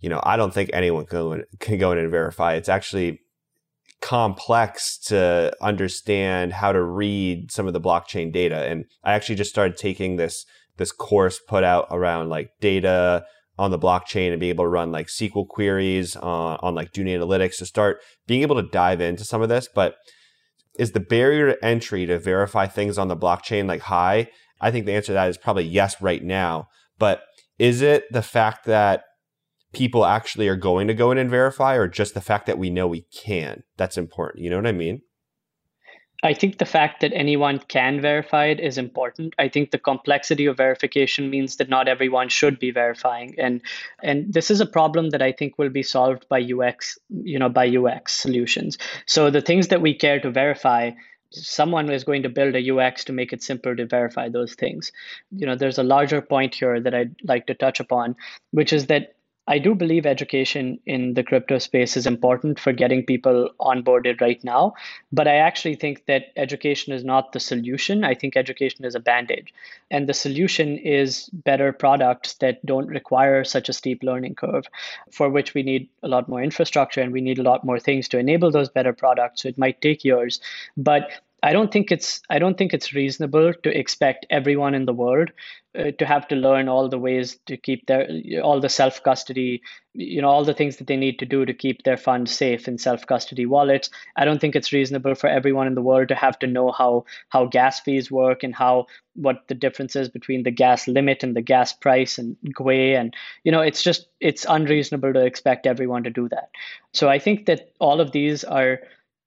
you 0.01 0.09
know, 0.09 0.21
I 0.23 0.37
don't 0.37 0.53
think 0.53 0.71
anyone 0.73 1.07
can 1.07 1.19
go 1.19 1.33
in, 1.33 1.45
can 1.61 1.79
go 1.79 1.93
in 1.93 1.99
and 1.99 2.11
verify. 2.11 2.55
It's 2.55 2.69
actually 2.69 3.21
complex 4.01 4.97
to 4.97 5.53
understand 5.61 6.53
how 6.53 6.73
to 6.73 6.83
read 6.83 7.51
some 7.51 7.67
of 7.67 7.73
the 7.73 7.81
blockchain 7.81 8.33
data. 8.33 8.67
And 8.69 8.85
I 9.03 9.13
actually 9.13 9.35
just 9.35 9.51
started 9.51 9.77
taking 9.77 10.17
this 10.17 10.45
this 10.77 10.93
course 10.93 11.41
put 11.41 11.65
out 11.65 11.89
around 11.91 12.29
like 12.29 12.53
data 12.61 13.25
on 13.59 13.71
the 13.71 13.79
blockchain 13.79 14.31
and 14.31 14.41
being 14.41 14.51
able 14.51 14.65
to 14.65 14.69
run 14.69 14.93
like 14.93 15.09
SQL 15.09 15.47
queries 15.47 16.15
on, 16.17 16.59
on 16.63 16.75
like 16.75 16.93
Dune 16.93 17.07
Analytics 17.07 17.59
to 17.59 17.67
start 17.67 18.01
being 18.27 18.43
able 18.43 18.57
to 18.57 18.69
dive 18.69 19.01
into 19.01 19.25
some 19.25 19.43
of 19.43 19.49
this. 19.49 19.69
But 19.73 19.97
is 20.79 20.93
the 20.93 21.01
barrier 21.01 21.53
to 21.53 21.65
entry 21.65 22.07
to 22.07 22.19
verify 22.19 22.67
things 22.67 22.99
on 22.99 23.09
the 23.09 23.17
blockchain 23.17 23.67
like 23.67 23.83
high? 23.83 24.29
I 24.61 24.71
think 24.71 24.87
the 24.87 24.93
answer 24.93 25.09
to 25.09 25.13
that 25.15 25.29
is 25.29 25.39
probably 25.39 25.65
yes 25.65 26.01
right 26.01 26.23
now. 26.23 26.69
But 26.99 27.23
is 27.59 27.83
it 27.83 28.05
the 28.13 28.23
fact 28.23 28.65
that 28.67 29.03
people 29.73 30.07
actually 30.07 30.49
are 30.49 30.57
going 30.57 30.87
to 30.89 30.95
go 30.95 31.11
in 31.11 31.19
and 31.19 31.29
verify 31.29 31.75
or 31.75 31.89
just 31.89 32.15
the 32.15 32.21
fact 32.21 32.47
that 32.47 32.59
we 32.59 32.71
know 32.71 32.87
we 32.87 33.07
can? 33.13 33.65
That's 33.77 33.99
important. 33.99 34.45
You 34.45 34.51
know 34.51 34.57
what 34.57 34.67
I 34.67 34.73
mean? 34.73 35.03
I 36.23 36.35
think 36.35 36.59
the 36.59 36.67
fact 36.67 37.01
that 37.01 37.13
anyone 37.15 37.61
can 37.69 38.01
verify 38.01 38.47
it 38.47 38.59
is 38.59 38.77
important. 38.77 39.35
I 39.39 39.49
think 39.49 39.71
the 39.71 39.79
complexity 39.79 40.47
of 40.47 40.57
verification 40.57 41.31
means 41.31 41.57
that 41.57 41.69
not 41.69 41.87
everyone 41.87 42.29
should 42.29 42.59
be 42.59 42.73
verifying, 42.73 43.37
and 43.39 43.61
and 44.03 44.33
this 44.33 44.51
is 44.51 44.61
a 44.61 44.67
problem 44.67 45.11
that 45.11 45.23
I 45.23 45.31
think 45.31 45.59
will 45.59 45.69
be 45.69 45.85
solved 45.85 46.29
by 46.29 46.41
UX, 46.41 46.99
you 47.09 47.39
know, 47.39 47.49
by 47.49 47.69
UX 47.69 48.15
solutions. 48.15 48.79
So 49.07 49.31
the 49.31 49.41
things 49.41 49.69
that 49.69 49.81
we 49.81 49.95
care 49.95 50.19
to 50.21 50.31
verify, 50.31 50.91
someone 51.31 51.89
is 51.91 52.03
going 52.03 52.25
to 52.25 52.29
build 52.29 52.57
a 52.57 52.71
UX 52.71 53.05
to 53.05 53.13
make 53.13 53.33
it 53.33 53.43
simpler 53.43 53.77
to 53.77 53.87
verify 53.87 54.29
those 54.29 54.55
things. 54.55 54.91
You 55.31 55.47
know, 55.47 55.55
there's 55.55 55.79
a 55.79 55.85
larger 55.85 56.21
point 56.21 56.55
here 56.55 56.81
that 56.81 56.95
I'd 56.95 57.15
like 57.23 57.47
to 57.47 57.55
touch 57.55 57.79
upon, 57.79 58.17
which 58.51 58.73
is 58.73 58.87
that 58.87 59.15
I 59.49 59.59
do 59.59 59.75
believe 59.75 60.05
education 60.05 60.79
in 60.85 61.15
the 61.15 61.25
crypto 61.25 61.57
space 61.59 61.97
is 61.97 62.07
important 62.07 62.61
for 62.61 62.71
getting 62.71 63.03
people 63.03 63.49
onboarded 63.59 64.21
right 64.21 64.43
now. 64.45 64.75
But 65.11 65.27
I 65.27 65.37
actually 65.37 65.75
think 65.75 66.05
that 66.05 66.27
education 66.37 66.93
is 66.93 67.03
not 67.03 67.33
the 67.33 67.41
solution. 67.41 68.05
I 68.05 68.15
think 68.15 68.37
education 68.37 68.85
is 68.85 68.95
a 68.95 69.01
bandage. 69.01 69.55
And 69.91 70.07
the 70.07 70.13
solution 70.13 70.77
is 70.77 71.31
better 71.33 71.73
products 71.73 72.35
that 72.35 72.65
don't 72.67 72.89
require 72.89 73.43
such 73.43 73.71
a 73.71 73.73
steep 73.73 74.03
learning 74.03 74.35
curve, 74.35 74.67
for 75.11 75.31
which 75.31 75.55
we 75.55 75.63
need 75.63 75.89
a 76.03 76.09
lot 76.09 76.29
more 76.29 76.43
infrastructure 76.43 77.01
and 77.01 77.11
we 77.11 77.23
need 77.23 77.39
a 77.39 77.43
lot 77.51 77.65
more 77.65 77.81
things 77.81 78.07
to 78.09 78.19
enable 78.19 78.51
those 78.51 78.69
better 78.69 78.93
products. 78.93 79.43
So 79.43 79.49
it 79.49 79.57
might 79.57 79.81
take 79.81 80.05
years. 80.05 80.43
But 80.77 81.11
I 81.43 81.53
don't 81.53 81.73
think 81.73 81.93
it's 81.93 82.21
I 82.29 82.39
don't 82.39 82.59
think 82.59 82.75
it's 82.75 82.93
reasonable 82.93 83.55
to 83.63 83.79
expect 83.79 84.27
everyone 84.29 84.75
in 84.75 84.87
the 84.87 84.93
world 84.93 85.31
Uh, 85.79 85.93
to 85.93 86.05
have 86.05 86.27
to 86.27 86.35
learn 86.35 86.69
all 86.69 86.89
the 86.89 86.99
ways 86.99 87.39
to 87.47 87.57
keep 87.57 87.87
their 87.87 88.09
all 88.43 88.59
the 88.59 88.69
self 88.69 89.01
custody, 89.03 89.63
you 89.95 90.21
know, 90.21 90.29
all 90.29 90.45
the 90.45 90.55
things 90.55 90.77
that 90.79 90.89
they 90.89 90.97
need 90.97 91.19
to 91.21 91.27
do 91.27 91.45
to 91.45 91.55
keep 91.55 91.85
their 91.85 91.97
funds 91.97 92.33
safe 92.33 92.67
in 92.67 92.79
self 92.79 93.07
custody 93.07 93.47
wallets. 93.47 93.89
I 94.17 94.25
don't 94.25 94.41
think 94.41 94.57
it's 94.57 94.73
reasonable 94.73 95.15
for 95.15 95.29
everyone 95.29 95.69
in 95.69 95.75
the 95.77 95.83
world 95.83 96.09
to 96.09 96.17
have 96.17 96.39
to 96.41 96.49
know 96.49 96.73
how 96.73 97.05
how 97.29 97.47
gas 97.47 97.79
fees 97.81 98.11
work 98.11 98.43
and 98.43 98.55
how 98.55 98.87
what 99.15 99.47
the 99.47 99.55
difference 99.55 99.95
is 99.95 100.09
between 100.09 100.43
the 100.43 100.51
gas 100.51 100.89
limit 100.89 101.23
and 101.23 101.37
the 101.37 101.43
gas 101.43 101.73
price 101.73 102.19
and 102.19 102.37
Gwei 102.47 102.99
and 102.99 103.15
you 103.45 103.53
know 103.53 103.61
it's 103.61 103.83
just 103.83 104.09
it's 104.19 104.47
unreasonable 104.49 105.13
to 105.13 105.25
expect 105.25 105.67
everyone 105.67 106.03
to 106.05 106.11
do 106.11 106.29
that. 106.31 106.49
So 106.93 107.09
I 107.09 107.21
think 107.21 107.47
that 107.47 107.71
all 107.79 108.01
of 108.01 108.11
these 108.11 108.43
are 108.43 108.81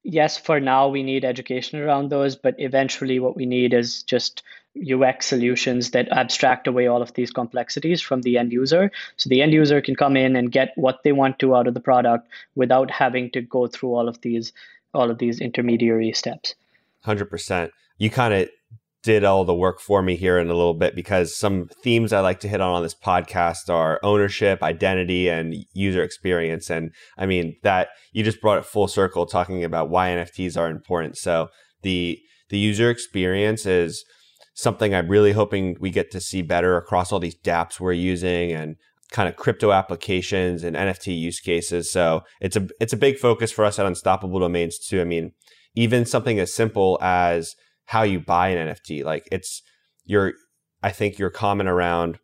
yes, 0.04 0.38
for 0.38 0.60
now 0.60 0.88
we 0.88 1.04
need 1.04 1.26
education 1.26 1.80
around 1.80 2.10
those, 2.10 2.36
but 2.36 2.56
eventually 2.58 3.20
what 3.20 3.36
we 3.36 3.46
need 3.46 3.74
is 3.74 4.04
just 4.04 4.44
UX 4.92 5.26
solutions 5.26 5.92
that 5.92 6.08
abstract 6.10 6.68
away 6.68 6.88
all 6.88 7.02
of 7.02 7.14
these 7.14 7.32
complexities 7.32 8.02
from 8.02 8.22
the 8.22 8.38
end 8.38 8.52
user. 8.52 8.92
So 9.18 9.30
the 9.30 9.42
end 9.42 9.54
user 9.54 9.82
can 9.82 9.96
come 9.96 10.16
in 10.16 10.36
and 10.36 10.52
get 10.52 10.72
what 10.76 11.04
they 11.04 11.12
want 11.12 11.40
to 11.40 11.56
out 11.56 11.68
of 11.68 11.74
the 11.74 11.82
product 11.82 12.28
without 12.56 12.90
having 12.90 13.30
to 13.32 13.42
go 13.42 13.68
through 13.68 13.94
all 13.94 14.08
of 14.08 14.22
these 14.22 14.54
all 14.94 15.10
of 15.10 15.20
these 15.20 15.40
intermediary 15.40 16.12
steps. 16.12 16.54
100%. 17.06 17.72
You 17.98 18.10
kind 18.10 18.34
of 18.34 18.50
did 19.04 19.24
all 19.24 19.44
the 19.44 19.54
work 19.54 19.80
for 19.80 20.02
me 20.02 20.16
here 20.16 20.38
in 20.38 20.48
a 20.48 20.54
little 20.54 20.74
bit 20.74 20.96
because 20.96 21.36
some 21.36 21.68
themes 21.84 22.14
I 22.14 22.20
like 22.20 22.40
to 22.42 22.48
hit 22.48 22.62
on 22.62 22.74
on 22.74 22.84
this 22.84 22.96
podcast 22.96 23.70
are 23.70 24.00
ownership, 24.04 24.62
identity, 24.62 25.28
and 25.28 25.56
user 25.74 26.04
experience. 26.04 26.70
And 26.70 26.92
I 27.18 27.26
mean 27.26 27.56
that 27.64 27.90
you 28.12 28.24
just 28.24 28.42
brought 28.42 28.60
it 28.60 28.66
full 28.66 28.88
circle 28.88 29.26
talking 29.26 29.64
about 29.64 29.90
why 29.90 30.10
NFTs 30.10 30.58
are 30.58 30.70
important. 30.70 31.18
So 31.18 31.50
the 31.82 32.20
the 32.50 32.60
user 32.60 32.90
experience 32.90 33.66
is 33.66 34.04
something 34.54 34.94
I'm 34.94 35.08
really 35.08 35.32
hoping 35.32 35.78
we 35.80 35.90
get 35.90 36.12
to 36.12 36.20
see 36.20 36.42
better 36.42 36.78
across 36.78 37.12
all 37.12 37.20
these 37.20 37.38
dApps 37.38 37.80
we're 37.80 37.94
using 37.94 38.52
and 38.52 38.76
kind 39.12 39.28
of 39.28 39.36
crypto 39.36 39.72
applications 39.72 40.64
and 40.64 40.76
NFT 40.76 41.18
use 41.18 41.40
cases. 41.40 41.92
So 41.92 42.22
it's 42.40 42.56
a 42.56 42.68
it's 42.80 42.94
a 42.94 42.98
big 42.98 43.18
focus 43.18 43.52
for 43.52 43.66
us 43.66 43.80
at 43.80 43.86
Unstoppable 43.86 44.40
Domains 44.40 44.78
too. 44.78 45.02
I 45.02 45.06
mean, 45.06 45.32
even 45.76 46.06
something 46.06 46.40
as 46.40 46.54
simple 46.54 47.00
as 47.02 47.56
how 47.92 48.04
you 48.04 48.20
buy 48.20 48.50
an 48.50 48.70
NFT. 48.70 49.04
Like 49.04 49.28
it's 49.32 49.62
your, 50.06 50.34
I 50.82 50.92
think 50.92 51.20
your 51.20 51.30
comment 51.30 51.70
around 51.70 52.20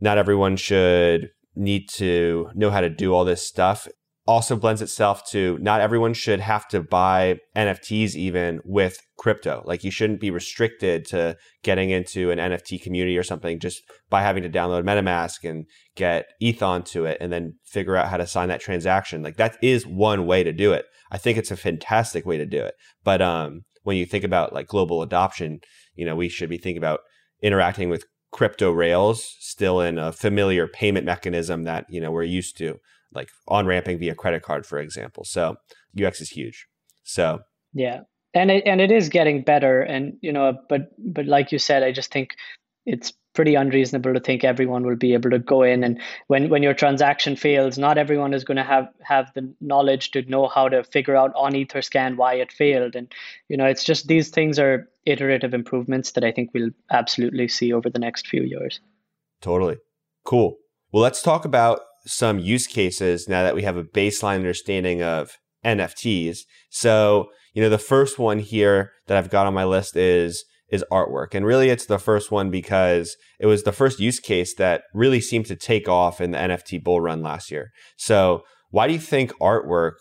not 0.00 0.18
everyone 0.18 0.56
should 0.56 1.30
need 1.54 1.88
to 1.90 2.50
know 2.54 2.70
how 2.70 2.80
to 2.80 2.90
do 2.90 3.14
all 3.14 3.24
this 3.24 3.46
stuff 3.46 3.86
also 4.26 4.56
blends 4.56 4.82
itself 4.82 5.24
to 5.30 5.56
not 5.60 5.80
everyone 5.80 6.12
should 6.12 6.40
have 6.40 6.66
to 6.68 6.82
buy 6.82 7.38
NFTs 7.56 8.14
even 8.14 8.60
with 8.64 8.98
crypto. 9.16 9.62
Like 9.64 9.84
you 9.84 9.90
shouldn't 9.90 10.20
be 10.20 10.30
restricted 10.30 11.04
to 11.06 11.36
getting 11.62 11.90
into 11.90 12.30
an 12.30 12.38
NFT 12.38 12.82
community 12.82 13.16
or 13.16 13.22
something 13.22 13.60
just 13.60 13.82
by 14.10 14.22
having 14.22 14.42
to 14.42 14.50
download 14.50 14.84
MetaMask 14.84 15.48
and 15.48 15.66
get 15.94 16.26
ETH 16.40 16.62
onto 16.62 17.04
it 17.04 17.18
and 17.20 17.32
then 17.32 17.54
figure 17.64 17.96
out 17.96 18.08
how 18.08 18.16
to 18.16 18.26
sign 18.26 18.48
that 18.48 18.60
transaction. 18.60 19.22
Like 19.22 19.36
that 19.36 19.56
is 19.62 19.86
one 19.86 20.26
way 20.26 20.42
to 20.42 20.52
do 20.52 20.72
it. 20.72 20.86
I 21.12 21.18
think 21.18 21.38
it's 21.38 21.52
a 21.52 21.56
fantastic 21.56 22.26
way 22.26 22.36
to 22.36 22.46
do 22.46 22.64
it. 22.64 22.74
But 23.04 23.22
um, 23.22 23.62
when 23.86 23.96
you 23.96 24.04
think 24.04 24.24
about 24.24 24.52
like 24.52 24.66
global 24.66 25.00
adoption, 25.00 25.60
you 25.94 26.04
know, 26.04 26.16
we 26.16 26.28
should 26.28 26.50
be 26.50 26.58
thinking 26.58 26.76
about 26.76 27.02
interacting 27.40 27.88
with 27.88 28.04
crypto 28.32 28.72
rails 28.72 29.36
still 29.38 29.80
in 29.80 29.96
a 29.96 30.10
familiar 30.10 30.66
payment 30.66 31.06
mechanism 31.06 31.62
that, 31.62 31.86
you 31.88 32.00
know, 32.00 32.10
we're 32.10 32.24
used 32.24 32.58
to, 32.58 32.80
like 33.14 33.28
on 33.46 33.64
ramping 33.64 33.96
via 34.00 34.16
credit 34.16 34.42
card, 34.42 34.66
for 34.66 34.80
example. 34.80 35.22
So 35.22 35.54
UX 35.96 36.20
is 36.20 36.30
huge. 36.30 36.66
So 37.04 37.42
yeah. 37.74 38.00
And 38.34 38.50
it 38.50 38.64
and 38.66 38.80
it 38.80 38.90
is 38.90 39.08
getting 39.08 39.42
better. 39.42 39.82
And, 39.82 40.14
you 40.20 40.32
know, 40.32 40.58
but 40.68 40.88
but 40.98 41.26
like 41.26 41.52
you 41.52 41.60
said, 41.60 41.84
I 41.84 41.92
just 41.92 42.10
think 42.10 42.34
it's 42.86 43.12
pretty 43.36 43.54
unreasonable 43.54 44.14
to 44.14 44.18
think 44.18 44.42
everyone 44.42 44.84
will 44.84 44.96
be 44.96 45.12
able 45.12 45.30
to 45.30 45.38
go 45.38 45.62
in. 45.62 45.84
And 45.84 46.00
when 46.26 46.48
when 46.48 46.62
your 46.62 46.74
transaction 46.74 47.36
fails 47.36 47.78
not 47.78 47.98
everyone 47.98 48.34
is 48.34 48.42
going 48.42 48.56
to 48.56 48.64
have 48.64 48.88
have 49.02 49.30
the 49.34 49.54
knowledge 49.60 50.10
to 50.12 50.22
know 50.22 50.48
how 50.48 50.68
to 50.68 50.82
figure 50.82 51.14
out 51.14 51.32
on 51.36 51.52
etherscan 51.52 52.16
why 52.16 52.34
it 52.34 52.50
failed. 52.50 52.96
And 52.96 53.12
you 53.48 53.56
know 53.56 53.66
it's 53.66 53.84
just 53.84 54.08
these 54.08 54.30
things 54.30 54.58
are 54.58 54.88
iterative 55.04 55.54
improvements 55.54 56.12
that 56.12 56.24
i 56.24 56.32
think 56.32 56.50
we'll 56.52 56.70
absolutely 56.90 57.46
see 57.46 57.72
over 57.72 57.88
the 57.88 58.00
next 58.00 58.26
few 58.26 58.42
years. 58.42 58.80
Totally. 59.40 59.76
Cool. 60.24 60.56
Well 60.90 61.02
let's 61.02 61.22
talk 61.22 61.44
about 61.44 61.80
some 62.06 62.38
use 62.38 62.66
cases 62.66 63.28
now 63.28 63.42
that 63.42 63.54
we 63.54 63.62
have 63.62 63.76
a 63.76 63.84
baseline 63.84 64.36
understanding 64.36 65.02
of 65.02 65.38
nfts 65.64 66.38
so 66.70 67.26
you 67.52 67.60
know 67.60 67.68
the 67.68 67.78
first 67.78 68.16
one 68.16 68.38
here 68.38 68.92
that 69.08 69.16
i've 69.16 69.28
got 69.28 69.48
on 69.48 69.52
my 69.52 69.64
list 69.64 69.96
is 69.96 70.44
is 70.68 70.84
artwork. 70.90 71.34
And 71.34 71.46
really, 71.46 71.70
it's 71.70 71.86
the 71.86 71.98
first 71.98 72.30
one 72.30 72.50
because 72.50 73.16
it 73.38 73.46
was 73.46 73.62
the 73.62 73.72
first 73.72 74.00
use 74.00 74.20
case 74.20 74.54
that 74.56 74.82
really 74.92 75.20
seemed 75.20 75.46
to 75.46 75.56
take 75.56 75.88
off 75.88 76.20
in 76.20 76.32
the 76.32 76.38
NFT 76.38 76.82
bull 76.82 77.00
run 77.00 77.22
last 77.22 77.50
year. 77.50 77.70
So, 77.96 78.42
why 78.70 78.86
do 78.88 78.92
you 78.92 78.98
think 78.98 79.32
artwork, 79.40 79.94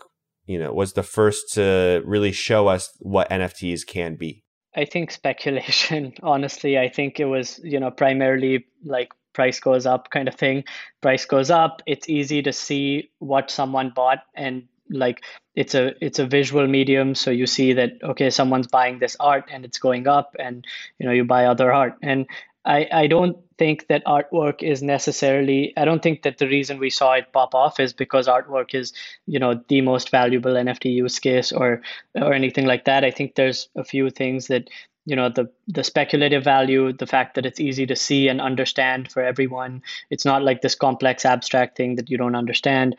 you 0.46 0.58
know, 0.58 0.74
was 0.74 0.94
the 0.94 1.04
first 1.04 1.54
to 1.54 2.02
really 2.06 2.32
show 2.32 2.68
us 2.68 2.90
what 3.00 3.30
NFTs 3.30 3.86
can 3.88 4.16
be? 4.16 4.44
I 4.76 4.86
think 4.86 5.12
speculation. 5.12 6.14
Honestly, 6.24 6.78
I 6.78 6.90
think 6.90 7.20
it 7.20 7.26
was, 7.26 7.60
you 7.64 7.80
know, 7.80 7.92
primarily 7.92 8.66
like 8.84 9.12
price 9.34 9.60
goes 9.60 9.86
up 9.86 10.10
kind 10.10 10.28
of 10.28 10.36
thing. 10.36 10.64
Price 11.02 11.26
goes 11.26 11.50
up. 11.50 11.82
It's 11.86 12.10
easy 12.10 12.42
to 12.42 12.52
see 12.52 13.12
what 13.20 13.52
someone 13.52 13.92
bought 13.96 14.20
and 14.36 14.64
like 14.90 15.24
it's 15.56 15.76
a 15.76 15.94
it's 16.06 16.20
a 16.20 16.26
visual 16.26 16.68
medium 16.68 17.16
so 17.16 17.32
you 17.32 17.46
see 17.46 17.74
that 17.74 17.94
okay 18.04 18.30
someone's 18.30 18.68
buying 18.68 19.00
this 19.00 19.16
art 19.20 19.46
and 19.52 19.66
it's 19.66 19.80
going 19.80 20.08
up 20.08 20.36
and 20.40 20.66
you 21.00 21.06
know 21.06 21.12
you 21.12 21.24
buy 21.24 21.46
other 21.46 21.72
art. 21.74 21.96
And 22.02 22.28
i 22.66 22.88
i 22.92 23.08
don't 23.08 23.38
think 23.58 23.88
that 23.88 24.04
artwork 24.06 24.64
is 24.64 24.82
necessarily 24.82 25.72
i 25.78 25.86
don't 25.86 26.02
think 26.02 26.24
that 26.24 26.40
the 26.40 26.48
reason 26.48 26.80
we 26.80 26.90
saw 26.90 27.14
it 27.14 27.32
pop 27.32 27.54
off 27.54 27.80
is 27.80 27.94
because 27.94 28.28
artwork 28.28 28.74
is 28.74 28.92
you 29.28 29.40
know 29.40 29.62
the 29.68 29.82
most 29.82 30.10
valuable 30.10 30.54
nft 30.54 30.92
use 30.92 31.20
case 31.20 31.52
or 31.52 31.82
or 32.16 32.34
anything 32.34 32.66
like 32.66 32.86
that. 32.86 33.04
I 33.04 33.12
think 33.12 33.36
there's 33.36 33.70
a 33.76 33.84
few 33.84 34.10
things 34.10 34.48
that 34.48 34.70
you 35.06 35.16
know 35.16 35.30
the 35.30 35.50
the 35.68 35.84
speculative 35.84 36.44
value 36.44 36.92
the 36.92 37.06
fact 37.06 37.36
that 37.36 37.46
it's 37.46 37.60
easy 37.60 37.86
to 37.86 37.96
see 37.96 38.28
and 38.28 38.42
understand 38.42 39.12
for 39.12 39.22
everyone. 39.22 39.84
It's 40.10 40.26
not 40.26 40.44
like 40.44 40.62
this 40.62 40.76
complex 40.76 41.26
abstract 41.26 41.78
thing 41.78 41.96
that 41.96 42.10
you 42.10 42.18
don't 42.18 42.36
understand 42.36 42.96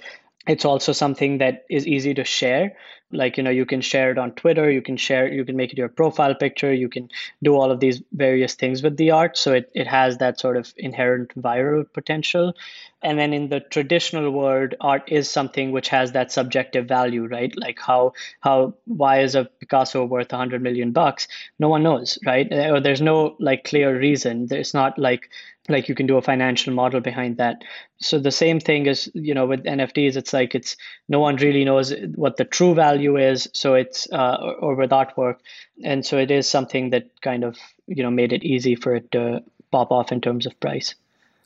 it's 0.46 0.64
also 0.64 0.92
something 0.92 1.38
that 1.38 1.64
is 1.68 1.86
easy 1.86 2.14
to 2.14 2.24
share. 2.24 2.76
Like 3.12 3.36
you 3.36 3.44
know 3.44 3.50
you 3.50 3.66
can 3.66 3.82
share 3.82 4.10
it 4.10 4.18
on 4.18 4.32
twitter 4.32 4.68
you 4.68 4.82
can 4.82 4.96
share 4.96 5.32
you 5.32 5.44
can 5.44 5.54
make 5.54 5.70
it 5.70 5.78
your 5.78 5.88
profile 5.88 6.34
picture 6.34 6.72
you 6.72 6.88
can 6.88 7.08
do 7.40 7.54
all 7.54 7.70
of 7.70 7.78
these 7.78 8.02
various 8.12 8.54
things 8.54 8.82
with 8.82 8.96
the 8.96 9.12
art. 9.12 9.38
So 9.38 9.52
it, 9.52 9.70
it 9.74 9.86
has 9.86 10.18
that 10.18 10.40
sort 10.40 10.56
of 10.56 10.74
inherent 10.76 11.32
viral 11.40 11.84
potential. 11.92 12.54
And 13.02 13.16
then 13.16 13.32
in 13.32 13.48
the 13.48 13.60
traditional 13.60 14.32
world 14.32 14.74
art 14.80 15.04
is 15.06 15.30
something 15.30 15.70
which 15.70 15.88
has 15.90 16.12
that 16.12 16.32
subjective 16.32 16.86
value 16.88 17.26
right? 17.26 17.56
Like 17.56 17.78
how 17.78 18.14
how 18.40 18.74
why 18.86 19.20
is 19.20 19.36
a 19.36 19.44
picasso 19.44 20.04
worth 20.04 20.32
100 20.32 20.60
million 20.60 20.90
bucks? 20.90 21.28
No 21.60 21.68
one 21.68 21.84
knows 21.84 22.18
right? 22.26 22.52
Or 22.52 22.80
there's 22.80 23.00
no 23.00 23.36
like 23.38 23.62
clear 23.62 23.96
reason. 23.96 24.46
There's 24.46 24.74
not 24.74 24.98
like 24.98 25.30
like 25.68 25.88
you 25.88 25.94
can 25.94 26.06
do 26.06 26.16
a 26.16 26.22
financial 26.22 26.72
model 26.72 27.00
behind 27.00 27.36
that. 27.38 27.62
So 28.00 28.18
the 28.18 28.30
same 28.30 28.60
thing 28.60 28.86
is 28.86 29.10
you 29.14 29.34
know 29.34 29.46
with 29.46 29.64
nfts 29.64 30.16
it's 30.16 30.32
like 30.32 30.54
it's 30.54 30.76
no 31.08 31.20
one 31.20 31.36
really 31.36 31.64
knows 31.64 31.92
what 32.14 32.36
the 32.36 32.44
true 32.44 32.74
value 32.74 33.16
is 33.16 33.48
so 33.52 33.74
it's 33.74 34.10
uh, 34.12 34.36
or 34.60 34.74
with 34.74 34.90
artwork 34.90 35.36
and 35.82 36.04
so 36.04 36.18
it 36.18 36.30
is 36.30 36.48
something 36.48 36.90
that 36.90 37.08
kind 37.22 37.44
of 37.44 37.56
you 37.86 38.02
know 38.02 38.10
made 38.10 38.32
it 38.32 38.44
easy 38.44 38.74
for 38.74 38.94
it 38.94 39.10
to 39.12 39.42
pop 39.70 39.90
off 39.90 40.12
in 40.12 40.20
terms 40.20 40.46
of 40.46 40.58
price. 40.60 40.94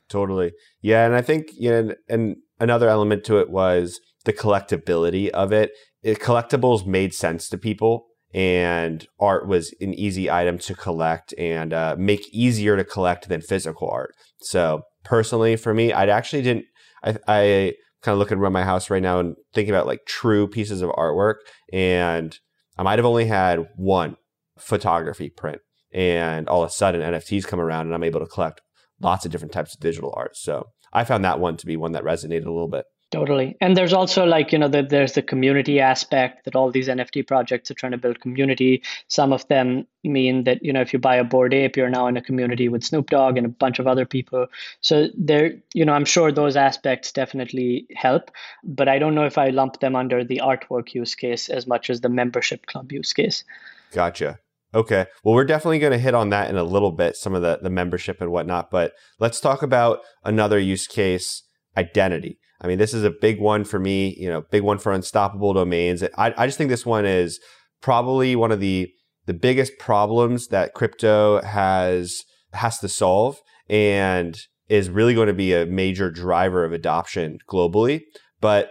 Totally. 0.08 0.52
Yeah 0.82 1.06
and 1.06 1.14
i 1.14 1.22
think 1.22 1.50
you 1.56 1.70
know 1.70 1.94
and 2.08 2.36
another 2.58 2.88
element 2.88 3.24
to 3.24 3.38
it 3.38 3.50
was 3.50 4.00
the 4.24 4.32
collectability 4.32 5.30
of 5.30 5.52
it, 5.52 5.72
it 6.02 6.20
collectibles 6.20 6.86
made 6.86 7.14
sense 7.14 7.48
to 7.48 7.58
people 7.58 8.06
and 8.32 9.06
art 9.18 9.46
was 9.48 9.74
an 9.80 9.94
easy 9.94 10.30
item 10.30 10.58
to 10.58 10.74
collect 10.74 11.34
and 11.38 11.72
uh, 11.72 11.96
make 11.98 12.28
easier 12.32 12.76
to 12.76 12.84
collect 12.84 13.28
than 13.28 13.40
physical 13.40 13.88
art. 13.90 14.14
So 14.40 14.82
personally, 15.04 15.56
for 15.56 15.74
me, 15.74 15.92
I 15.92 16.06
actually 16.06 16.42
didn't. 16.42 16.66
I, 17.02 17.16
I 17.26 17.72
kind 18.02 18.14
of 18.14 18.18
looking 18.18 18.38
around 18.38 18.52
my 18.52 18.64
house 18.64 18.90
right 18.90 19.02
now 19.02 19.18
and 19.18 19.36
thinking 19.52 19.74
about 19.74 19.86
like 19.86 20.00
true 20.06 20.46
pieces 20.46 20.82
of 20.82 20.90
artwork, 20.90 21.36
and 21.72 22.38
I 22.78 22.82
might 22.82 22.98
have 22.98 23.06
only 23.06 23.26
had 23.26 23.66
one 23.76 24.16
photography 24.58 25.30
print, 25.30 25.60
and 25.92 26.48
all 26.48 26.62
of 26.62 26.70
a 26.70 26.72
sudden 26.72 27.00
NFTs 27.00 27.46
come 27.46 27.60
around, 27.60 27.86
and 27.86 27.94
I'm 27.94 28.04
able 28.04 28.20
to 28.20 28.26
collect 28.26 28.60
lots 29.00 29.24
of 29.24 29.32
different 29.32 29.52
types 29.52 29.74
of 29.74 29.80
digital 29.80 30.12
art. 30.16 30.36
So 30.36 30.66
I 30.92 31.04
found 31.04 31.24
that 31.24 31.40
one 31.40 31.56
to 31.56 31.66
be 31.66 31.76
one 31.76 31.92
that 31.92 32.04
resonated 32.04 32.46
a 32.46 32.52
little 32.52 32.68
bit. 32.68 32.84
Totally. 33.10 33.56
And 33.60 33.76
there's 33.76 33.92
also 33.92 34.24
like, 34.24 34.52
you 34.52 34.58
know, 34.58 34.68
the, 34.68 34.82
there's 34.82 35.14
the 35.14 35.22
community 35.22 35.80
aspect 35.80 36.44
that 36.44 36.54
all 36.54 36.70
these 36.70 36.86
NFT 36.86 37.26
projects 37.26 37.68
are 37.68 37.74
trying 37.74 37.90
to 37.90 37.98
build 37.98 38.20
community. 38.20 38.84
Some 39.08 39.32
of 39.32 39.46
them 39.48 39.84
mean 40.04 40.44
that, 40.44 40.64
you 40.64 40.72
know, 40.72 40.80
if 40.80 40.92
you 40.92 41.00
buy 41.00 41.16
a 41.16 41.24
Bored 41.24 41.52
Ape, 41.52 41.76
you're 41.76 41.90
now 41.90 42.06
in 42.06 42.16
a 42.16 42.22
community 42.22 42.68
with 42.68 42.84
Snoop 42.84 43.10
Dogg 43.10 43.36
and 43.36 43.46
a 43.46 43.48
bunch 43.48 43.80
of 43.80 43.88
other 43.88 44.06
people. 44.06 44.46
So 44.80 45.08
there, 45.18 45.54
you 45.74 45.84
know, 45.84 45.92
I'm 45.92 46.04
sure 46.04 46.30
those 46.30 46.54
aspects 46.54 47.10
definitely 47.10 47.88
help, 47.96 48.30
but 48.62 48.88
I 48.88 49.00
don't 49.00 49.16
know 49.16 49.26
if 49.26 49.38
I 49.38 49.48
lump 49.48 49.80
them 49.80 49.96
under 49.96 50.22
the 50.22 50.40
artwork 50.44 50.94
use 50.94 51.16
case 51.16 51.48
as 51.48 51.66
much 51.66 51.90
as 51.90 52.02
the 52.02 52.08
membership 52.08 52.66
club 52.66 52.92
use 52.92 53.12
case. 53.12 53.42
Gotcha. 53.90 54.38
Okay. 54.72 55.06
Well, 55.24 55.34
we're 55.34 55.44
definitely 55.44 55.80
going 55.80 55.92
to 55.92 55.98
hit 55.98 56.14
on 56.14 56.28
that 56.28 56.48
in 56.48 56.56
a 56.56 56.62
little 56.62 56.92
bit, 56.92 57.16
some 57.16 57.34
of 57.34 57.42
the, 57.42 57.58
the 57.60 57.70
membership 57.70 58.20
and 58.20 58.30
whatnot, 58.30 58.70
but 58.70 58.92
let's 59.18 59.40
talk 59.40 59.62
about 59.62 59.98
another 60.24 60.60
use 60.60 60.86
case 60.86 61.42
identity. 61.76 62.38
I 62.60 62.66
mean, 62.66 62.78
this 62.78 62.92
is 62.92 63.04
a 63.04 63.10
big 63.10 63.40
one 63.40 63.64
for 63.64 63.78
me, 63.78 64.14
you 64.18 64.28
know, 64.28 64.42
big 64.50 64.62
one 64.62 64.78
for 64.78 64.92
unstoppable 64.92 65.54
domains. 65.54 66.02
I, 66.02 66.34
I 66.36 66.46
just 66.46 66.58
think 66.58 66.68
this 66.70 66.84
one 66.84 67.06
is 67.06 67.40
probably 67.80 68.36
one 68.36 68.52
of 68.52 68.60
the 68.60 68.90
the 69.26 69.34
biggest 69.34 69.78
problems 69.78 70.48
that 70.48 70.74
crypto 70.74 71.40
has 71.42 72.24
has 72.52 72.78
to 72.80 72.88
solve 72.88 73.40
and 73.68 74.36
is 74.68 74.90
really 74.90 75.14
going 75.14 75.28
to 75.28 75.32
be 75.32 75.52
a 75.52 75.66
major 75.66 76.10
driver 76.10 76.64
of 76.64 76.72
adoption 76.72 77.38
globally. 77.48 78.02
But 78.40 78.70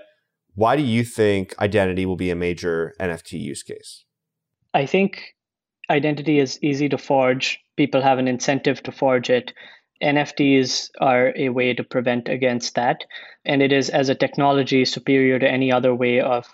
why 0.55 0.75
do 0.75 0.83
you 0.83 1.03
think 1.03 1.57
identity 1.59 2.05
will 2.05 2.15
be 2.15 2.29
a 2.29 2.35
major 2.35 2.93
NFT 2.99 3.39
use 3.39 3.63
case? 3.63 4.05
I 4.73 4.85
think 4.85 5.35
identity 5.89 6.39
is 6.39 6.59
easy 6.61 6.89
to 6.89 6.97
forge. 6.97 7.59
People 7.77 8.01
have 8.01 8.19
an 8.19 8.27
incentive 8.27 8.83
to 8.83 8.91
forge 8.91 9.29
it. 9.29 9.53
NFTs 10.01 10.91
are 11.01 11.33
a 11.35 11.49
way 11.49 11.73
to 11.73 11.83
prevent 11.83 12.29
against 12.29 12.75
that. 12.75 13.03
And 13.45 13.61
it 13.61 13.71
is 13.71 13.89
as 13.89 14.09
a 14.09 14.15
technology 14.15 14.85
superior 14.85 15.39
to 15.39 15.49
any 15.49 15.71
other 15.71 15.93
way 15.93 16.21
of 16.21 16.47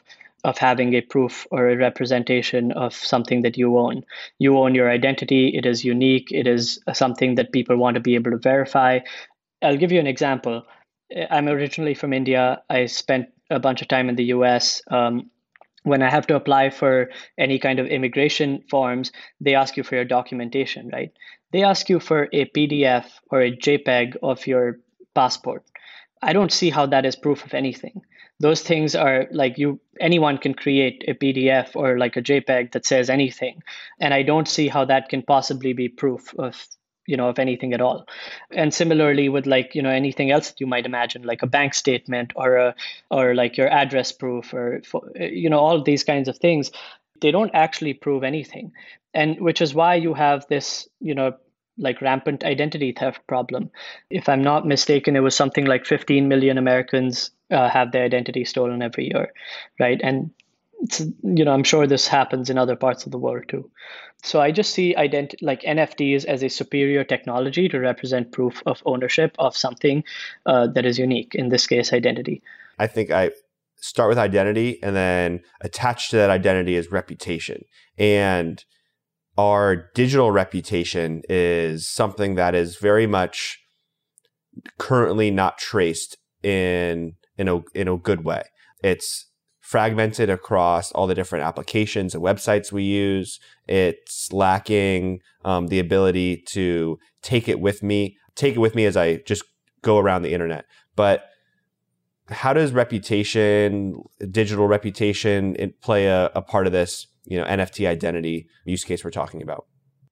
of 0.43 0.59
having 0.59 0.93
a 0.93 1.01
proof 1.01 1.47
or 1.49 1.67
a 1.67 1.75
representation 1.75 2.71
of 2.73 2.93
something 2.93 3.41
that 3.41 3.57
you 3.57 3.79
own. 3.79 4.05
You 4.37 4.59
own 4.59 4.75
your 4.75 4.91
identity, 4.91 5.47
it 5.47 5.65
is 5.65 5.83
unique, 5.83 6.31
it 6.31 6.45
is 6.45 6.79
something 6.93 7.33
that 7.35 7.51
people 7.51 7.77
want 7.77 7.95
to 7.95 7.99
be 7.99 8.13
able 8.13 8.29
to 8.29 8.37
verify. 8.37 8.99
I'll 9.63 9.75
give 9.75 9.91
you 9.91 9.99
an 9.99 10.05
example. 10.05 10.63
I'm 11.31 11.47
originally 11.47 11.95
from 11.95 12.13
India. 12.13 12.61
I 12.69 12.85
spent 12.85 13.29
a 13.49 13.59
bunch 13.59 13.81
of 13.81 13.87
time 13.87 14.07
in 14.07 14.15
the 14.15 14.25
US. 14.25 14.83
Um, 14.91 15.31
when 15.81 16.01
I 16.01 16.09
have 16.09 16.27
to 16.27 16.35
apply 16.35 16.71
for 16.71 17.09
any 17.37 17.59
kind 17.59 17.79
of 17.79 17.87
immigration 17.87 18.63
forms, 18.69 19.11
they 19.41 19.55
ask 19.55 19.77
you 19.77 19.83
for 19.83 19.95
your 19.95 20.05
documentation, 20.05 20.89
right? 20.89 21.11
They 21.55 21.63
ask 21.63 21.87
you 21.87 22.01
for 22.01 22.27
a 22.33 22.43
PDF 22.47 23.05
or 23.31 23.41
a 23.41 23.55
JPEG 23.55 24.17
of 24.21 24.45
your 24.45 24.81
passport. 25.13 25.63
I 26.21 26.33
don't 26.33 26.51
see 26.51 26.69
how 26.69 26.85
that 26.87 27.05
is 27.05 27.15
proof 27.15 27.45
of 27.45 27.53
anything. 27.53 28.01
Those 28.41 28.61
things 28.61 28.93
are 28.93 29.27
like 29.31 29.57
you 29.57 29.79
anyone 30.01 30.37
can 30.37 30.53
create 30.53 31.05
a 31.07 31.13
PDF 31.13 31.73
or 31.73 31.97
like 31.97 32.17
a 32.17 32.21
JPEG 32.21 32.73
that 32.73 32.85
says 32.85 33.09
anything. 33.09 33.63
And 34.01 34.13
I 34.13 34.23
don't 34.23 34.49
see 34.49 34.67
how 34.67 34.83
that 34.83 35.07
can 35.07 35.21
possibly 35.21 35.71
be 35.71 35.87
proof 35.87 36.35
of 36.37 36.61
you 37.05 37.15
know 37.15 37.29
of 37.29 37.39
anything 37.39 37.71
at 37.71 37.79
all 37.79 38.05
and 38.51 38.73
similarly 38.73 39.29
with 39.29 39.45
like 39.45 39.75
you 39.75 39.81
know 39.81 39.91
anything 39.91 40.31
else 40.31 40.49
that 40.49 40.59
you 40.59 40.65
might 40.65 40.87
imagine 40.87 41.21
like 41.21 41.43
a 41.43 41.47
bank 41.47 41.75
statement 41.75 42.33
or 42.35 42.55
a 42.55 42.75
or 43.11 43.35
like 43.35 43.57
your 43.57 43.69
address 43.69 44.11
proof 44.11 44.55
or 44.55 44.81
you 45.15 45.47
know 45.47 45.59
all 45.59 45.83
these 45.83 46.03
kinds 46.03 46.27
of 46.27 46.35
things 46.39 46.71
they 47.21 47.29
don't 47.29 47.53
actually 47.53 47.93
prove 47.93 48.23
anything 48.23 48.71
and 49.13 49.39
which 49.39 49.61
is 49.61 49.75
why 49.75 49.93
you 49.93 50.15
have 50.15 50.47
this 50.47 50.89
you 50.99 51.13
know 51.13 51.31
like 51.77 52.01
rampant 52.01 52.43
identity 52.43 52.91
theft 52.91 53.25
problem. 53.27 53.69
If 54.09 54.29
i'm 54.29 54.43
not 54.43 54.67
mistaken 54.67 55.15
it 55.15 55.21
was 55.21 55.35
something 55.35 55.65
like 55.65 55.85
15 55.85 56.27
million 56.27 56.57
americans 56.57 57.31
uh, 57.51 57.69
have 57.69 57.91
their 57.91 58.05
identity 58.05 58.45
stolen 58.45 58.81
every 58.81 59.05
year 59.05 59.31
right? 59.79 59.99
And 60.03 60.31
you 61.23 61.45
know 61.45 61.53
i'm 61.53 61.63
sure 61.63 61.87
this 61.87 62.07
happens 62.07 62.49
in 62.49 62.57
other 62.57 62.75
parts 62.75 63.05
of 63.05 63.11
the 63.11 63.17
world 63.17 63.45
too. 63.47 63.69
So 64.23 64.41
i 64.41 64.51
just 64.51 64.73
see 64.73 64.93
ident- 64.95 65.35
like 65.41 65.61
nfts 65.61 66.25
as 66.25 66.43
a 66.43 66.49
superior 66.49 67.03
technology 67.03 67.69
to 67.69 67.79
represent 67.79 68.31
proof 68.31 68.61
of 68.65 68.81
ownership 68.85 69.35
of 69.39 69.55
something 69.55 70.03
uh, 70.45 70.67
that 70.67 70.85
is 70.85 70.99
unique 70.99 71.33
in 71.33 71.49
this 71.49 71.67
case 71.67 71.93
identity. 71.93 72.41
I 72.77 72.87
think 72.87 73.11
i 73.11 73.31
start 73.77 74.09
with 74.09 74.17
identity 74.17 74.81
and 74.81 74.95
then 74.95 75.41
attached 75.61 76.09
to 76.09 76.17
that 76.17 76.29
identity 76.29 76.75
is 76.75 76.91
reputation. 76.91 77.63
And 77.97 78.63
our 79.37 79.89
digital 79.93 80.31
reputation 80.31 81.21
is 81.29 81.87
something 81.87 82.35
that 82.35 82.55
is 82.55 82.77
very 82.77 83.07
much 83.07 83.59
currently 84.77 85.31
not 85.31 85.57
traced 85.57 86.17
in 86.43 87.15
in 87.37 87.47
a 87.47 87.61
in 87.73 87.87
a 87.87 87.97
good 87.97 88.23
way. 88.23 88.43
It's 88.83 89.27
fragmented 89.59 90.29
across 90.29 90.91
all 90.91 91.07
the 91.07 91.15
different 91.15 91.43
applications 91.43 92.13
and 92.13 92.23
websites 92.23 92.71
we 92.71 92.83
use. 92.83 93.39
It's 93.67 94.31
lacking 94.31 95.21
um, 95.43 95.67
the 95.67 95.79
ability 95.79 96.43
to 96.49 96.99
take 97.23 97.49
it 97.49 97.59
with 97.59 97.81
me, 97.81 98.15
take 98.35 98.55
it 98.55 98.59
with 98.59 98.75
me 98.75 98.85
as 98.85 98.95
I 98.95 99.17
just 99.25 99.43
go 99.81 99.97
around 99.97 100.21
the 100.21 100.33
internet. 100.33 100.65
But 100.95 101.25
how 102.29 102.53
does 102.53 102.73
reputation, 102.73 104.03
digital 104.31 104.67
reputation, 104.67 105.73
play 105.81 106.05
a, 106.05 106.31
a 106.35 106.43
part 106.43 106.67
of 106.67 106.73
this? 106.73 107.07
You 107.25 107.39
know, 107.39 107.45
NFT 107.45 107.87
identity 107.87 108.47
use 108.65 108.83
case 108.83 109.03
we're 109.03 109.11
talking 109.11 109.41
about? 109.41 109.65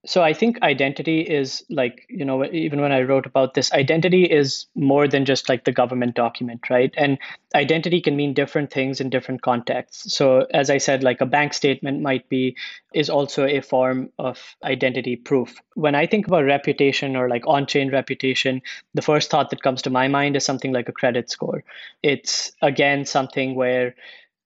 So 0.06 0.22
i 0.22 0.34
think 0.34 0.62
identity 0.62 1.22
is 1.22 1.64
like 1.70 2.06
you 2.10 2.26
know 2.26 2.44
even 2.46 2.82
when 2.82 2.92
i 2.92 3.02
wrote 3.02 3.26
about 3.26 3.54
this 3.54 3.72
identity 3.72 4.26
is 4.26 4.66
more 4.76 5.08
than 5.08 5.24
just 5.24 5.48
like 5.48 5.64
the 5.64 5.72
government 5.72 6.16
document 6.16 6.70
right? 6.70 6.94
And 6.98 7.18
identity 7.56 8.02
can 8.02 8.18
mean 8.18 8.34
different 8.34 8.72
things 8.72 9.00
in 9.00 9.10
different 9.10 9.44
contexts. 9.44 10.14
So 10.14 10.46
as 10.54 10.70
i 10.70 10.78
said 10.78 11.04
like 11.04 11.22
a 11.22 11.26
bank 11.26 11.54
statement 11.54 12.02
might 12.02 12.28
be 12.28 12.58
is 12.94 13.10
also 13.10 13.46
a 13.46 13.62
form 13.62 14.10
of 14.20 14.56
identity 14.64 15.16
proof. 15.16 15.56
When 15.76 15.96
i 15.96 16.06
think 16.06 16.28
about 16.28 16.44
reputation 16.44 17.16
or 17.16 17.30
like 17.30 17.48
on-chain 17.48 17.90
reputation 17.90 18.62
the 18.94 19.02
first 19.02 19.30
thought 19.30 19.52
that 19.52 19.64
comes 19.64 19.84
to 19.84 19.90
my 19.90 20.10
mind 20.10 20.36
is 20.36 20.44
something 20.44 20.74
like 20.74 20.90
a 20.90 21.00
credit 21.02 21.30
score. 21.30 21.64
It's 22.02 22.52
again 22.62 23.06
something 23.06 23.56
where 23.56 23.96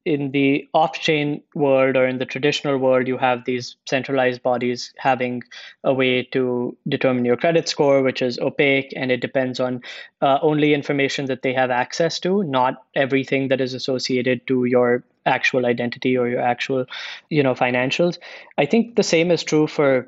in 0.08 0.32
the 0.32 0.67
off-chain 0.74 1.41
world 1.54 1.98
or 1.98 2.08
in 2.08 2.17
the 2.17 2.26
traditional 2.26 2.78
world 2.78 3.08
you 3.08 3.17
have 3.17 3.43
these 3.43 3.76
centralized 3.86 4.41
bodies 4.41 4.93
having 4.98 5.43
a 5.84 5.93
way 5.93 6.24
to 6.24 6.76
determine 6.88 7.26
your 7.26 7.36
credit 7.36 7.67
score 7.67 8.02
which 8.02 8.22
is 8.22 8.39
opaque 8.39 8.93
and 8.96 9.12
it 9.12 9.20
depends 9.20 9.60
on 9.60 9.82
uh, 10.22 10.39
only 10.41 10.74
information 10.74 11.26
that 11.26 11.41
they 11.41 11.54
have 11.54 11.70
access 11.70 12.20
to 12.20 12.43
not 12.43 12.86
everything 12.96 13.50
that 13.50 13.60
is 13.60 13.74
associated 13.74 14.48
to 14.48 14.63
your 14.63 15.04
actual 15.26 15.65
identity 15.65 16.17
or 16.17 16.30
your 16.30 16.41
actual 16.41 16.86
you 17.30 17.43
know 17.43 17.54
financials. 17.54 18.17
I 18.58 18.65
think 18.65 18.96
the 18.96 19.04
same 19.04 19.30
is 19.30 19.43
true 19.43 19.67
for 19.67 20.08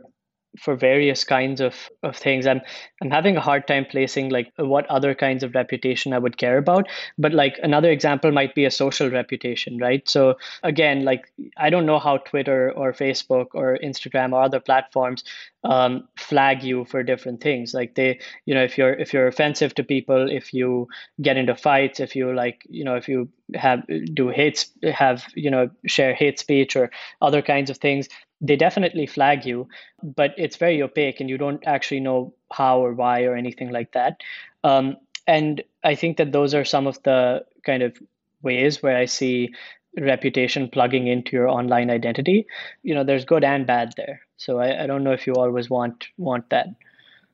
for 0.57 0.75
various 0.75 1.23
kinds 1.23 1.62
of, 1.62 1.75
of 2.03 2.15
things. 2.15 2.47
I'm 2.47 2.62
I'm 3.01 3.12
having 3.12 3.38
a 3.38 3.41
hard 3.41 3.67
time 3.67 3.85
placing 3.85 4.29
like 4.29 4.51
what 4.57 4.85
other 4.88 5.13
kinds 5.13 5.43
of 5.43 5.55
reputation 5.55 6.13
I 6.13 6.19
would 6.19 6.38
care 6.38 6.57
about. 6.57 6.88
But 7.17 7.33
like 7.33 7.59
another 7.62 7.91
example 7.91 8.31
might 8.31 8.55
be 8.55 8.65
a 8.65 8.71
social 8.71 9.09
reputation, 9.09 9.77
right? 9.77 10.07
So 10.09 10.38
again, 10.63 11.05
like 11.05 11.31
I 11.57 11.69
don't 11.69 11.85
know 11.85 11.99
how 11.99 12.17
Twitter 12.17 12.71
or 12.71 12.93
Facebook 12.93 13.47
or 13.53 13.77
Instagram 13.83 14.33
or 14.33 14.41
other 14.41 14.59
platforms 14.59 15.23
um, 15.63 16.08
flag 16.17 16.63
you 16.63 16.86
for 16.86 17.04
different 17.04 17.41
things. 17.41 17.74
Like 17.74 17.95
they, 17.95 18.19
you 18.45 18.54
know, 18.54 18.63
if 18.63 18.78
you're 18.78 18.93
if 18.93 19.13
you're 19.13 19.28
offensive 19.28 19.76
to 19.76 19.84
people, 19.84 20.30
if 20.30 20.54
you 20.54 20.88
get 21.22 21.38
into 21.38 21.56
fights, 21.56 22.00
if 22.00 22.15
you 22.15 22.34
like, 22.34 22.65
you 22.69 22.84
know, 22.84 22.95
if 22.95 23.08
you 23.08 23.30
have 23.56 23.84
do 24.13 24.30
hate 24.30 24.65
have 24.93 25.26
you 25.36 25.52
know 25.52 25.69
share 25.86 26.13
hate 26.13 26.39
speech 26.39 26.76
or 26.76 26.91
other 27.22 27.41
kinds 27.41 27.69
of 27.69 27.78
things 27.78 28.08
they 28.41 28.56
definitely 28.56 29.06
flag 29.06 29.45
you, 29.45 29.67
but 30.02 30.34
it's 30.38 30.56
very 30.56 30.82
opaque 30.82 31.19
and 31.19 31.30
you 31.30 31.38
don't 31.38 31.65
actually 31.67 32.00
know 32.00 32.34
how 32.52 32.80
or 32.84 32.93
why 32.93 33.24
or 33.24 33.36
anything 33.36 33.69
like 33.72 33.91
that. 33.91 34.22
Um, 34.63 34.98
and 35.28 35.63
I 35.84 35.95
think 35.95 36.17
that 36.17 36.32
those 36.32 36.54
are 36.54 36.65
some 36.65 36.88
of 36.88 37.02
the 37.04 37.45
kind 37.65 37.84
of 37.84 37.98
ways 38.41 38.82
where 38.82 38.98
I 38.98 39.06
see 39.06 39.54
reputation 39.98 40.69
plugging 40.69 41.08
into 41.08 41.36
your 41.36 41.50
online 41.50 41.89
identity. 41.89 42.48
You 42.84 42.95
know, 42.95 43.04
there's 43.04 43.26
good 43.26 43.43
and 43.43 43.67
bad 43.67 43.93
there. 43.98 44.22
So 44.39 44.58
I, 44.60 44.84
I 44.84 44.88
don't 44.88 45.04
know 45.04 45.12
if 45.12 45.28
you 45.28 45.34
always 45.36 45.69
want 45.69 46.08
want 46.17 46.49
that. 46.49 46.69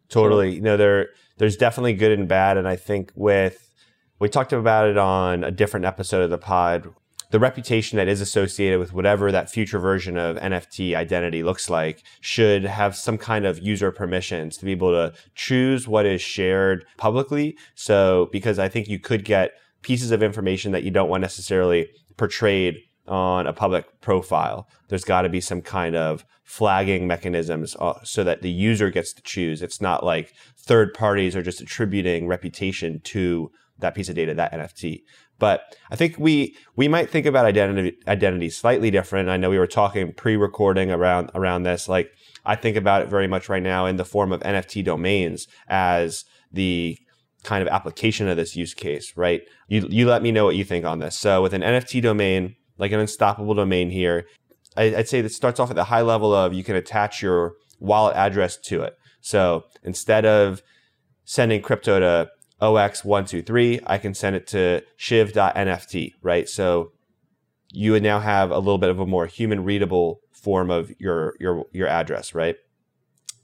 Totally. 0.09 0.55
You 0.55 0.61
know, 0.61 0.75
there 0.75 1.09
there's 1.37 1.55
definitely 1.55 1.93
good 1.93 2.11
and 2.11 2.27
bad. 2.27 2.57
And 2.57 2.67
I 2.67 2.75
think 2.75 3.11
with 3.15 3.71
we 4.19 4.27
talked 4.27 4.53
about 4.53 4.87
it 4.87 4.97
on 4.97 5.43
a 5.43 5.51
different 5.51 5.85
episode 5.85 6.23
of 6.23 6.31
the 6.31 6.39
pod 6.39 6.89
the 7.31 7.39
reputation 7.39 7.97
that 7.97 8.07
is 8.07 8.21
associated 8.21 8.79
with 8.79 8.93
whatever 8.93 9.31
that 9.31 9.49
future 9.49 9.77
version 9.77 10.17
of 10.17 10.37
NFT 10.37 10.95
identity 10.95 11.43
looks 11.43 11.69
like 11.69 12.03
should 12.21 12.63
have 12.63 12.95
some 12.95 13.17
kind 13.17 13.45
of 13.45 13.59
user 13.59 13.91
permissions 13.91 14.57
to 14.57 14.65
be 14.65 14.71
able 14.71 14.91
to 14.91 15.13
choose 15.33 15.87
what 15.87 16.05
is 16.05 16.21
shared 16.21 16.85
publicly. 16.97 17.57
So, 17.73 18.29
because 18.31 18.57
I 18.57 18.69
think 18.69 18.87
you 18.87 18.99
could 18.99 19.25
get 19.25 19.51
pieces 19.81 20.11
of 20.11 20.23
information 20.23 20.71
that 20.71 20.83
you 20.83 20.91
don't 20.91 21.09
want 21.09 21.21
necessarily 21.21 21.89
portrayed 22.15 22.77
on 23.07 23.47
a 23.47 23.53
public 23.53 24.01
profile. 24.01 24.67
There's 24.89 25.03
got 25.03 25.23
to 25.23 25.29
be 25.29 25.41
some 25.41 25.61
kind 25.61 25.95
of 25.95 26.25
flagging 26.43 27.07
mechanisms 27.07 27.75
uh, 27.79 27.99
so 28.03 28.23
that 28.23 28.41
the 28.41 28.51
user 28.51 28.89
gets 28.89 29.13
to 29.13 29.21
choose. 29.21 29.61
It's 29.61 29.81
not 29.81 30.03
like 30.03 30.33
third 30.57 30.93
parties 30.93 31.35
are 31.35 31.41
just 31.41 31.61
attributing 31.61 32.27
reputation 32.27 33.01
to 33.05 33.51
that 33.79 33.95
piece 33.95 34.09
of 34.09 34.15
data, 34.15 34.33
that 34.33 34.53
NFT. 34.53 35.01
But 35.37 35.75
I 35.91 35.95
think 35.95 36.17
we 36.17 36.55
we 36.75 36.87
might 36.87 37.09
think 37.09 37.25
about 37.25 37.45
identity 37.45 37.97
identity 38.07 38.49
slightly 38.49 38.89
different. 38.89 39.27
I 39.27 39.37
know 39.37 39.49
we 39.49 39.59
were 39.59 39.67
talking 39.67 40.13
pre-recording 40.13 40.91
around 40.91 41.29
around 41.35 41.63
this. 41.63 41.89
Like 41.89 42.11
I 42.45 42.55
think 42.55 42.77
about 42.77 43.01
it 43.01 43.09
very 43.09 43.27
much 43.27 43.49
right 43.49 43.63
now 43.63 43.85
in 43.85 43.97
the 43.97 44.05
form 44.05 44.31
of 44.31 44.41
NFT 44.41 44.83
domains 44.85 45.47
as 45.67 46.23
the 46.51 46.97
kind 47.43 47.61
of 47.61 47.67
application 47.67 48.27
of 48.27 48.37
this 48.37 48.55
use 48.55 48.73
case, 48.73 49.13
right? 49.17 49.41
You 49.67 49.87
you 49.89 50.07
let 50.07 50.21
me 50.21 50.31
know 50.31 50.45
what 50.45 50.55
you 50.55 50.63
think 50.63 50.85
on 50.85 50.99
this. 50.99 51.17
So 51.17 51.41
with 51.41 51.53
an 51.53 51.61
NFT 51.61 52.01
domain, 52.01 52.55
like 52.77 52.91
an 52.91 52.99
unstoppable 52.99 53.53
domain 53.53 53.89
here, 53.89 54.25
I'd 54.77 55.07
say 55.07 55.21
that 55.21 55.29
starts 55.29 55.59
off 55.59 55.69
at 55.69 55.75
the 55.75 55.85
high 55.85 56.01
level 56.01 56.33
of 56.33 56.53
you 56.53 56.63
can 56.63 56.75
attach 56.75 57.21
your 57.21 57.53
wallet 57.79 58.15
address 58.15 58.57
to 58.57 58.81
it. 58.81 58.95
So 59.21 59.63
instead 59.83 60.25
of 60.25 60.61
sending 61.23 61.61
crypto 61.61 61.99
to 61.99 62.29
OX123, 62.61 63.83
I 63.85 63.97
can 63.97 64.13
send 64.13 64.35
it 64.35 64.47
to 64.47 64.81
shiv.nft, 64.97 66.11
right? 66.21 66.49
So 66.49 66.91
you 67.71 67.91
would 67.93 68.03
now 68.03 68.19
have 68.19 68.51
a 68.51 68.59
little 68.59 68.77
bit 68.77 68.89
of 68.89 68.99
a 68.99 69.05
more 69.05 69.25
human 69.25 69.63
readable 69.63 70.19
form 70.31 70.69
of 70.69 70.91
your, 70.99 71.35
your, 71.39 71.65
your 71.71 71.87
address, 71.87 72.35
right? 72.35 72.55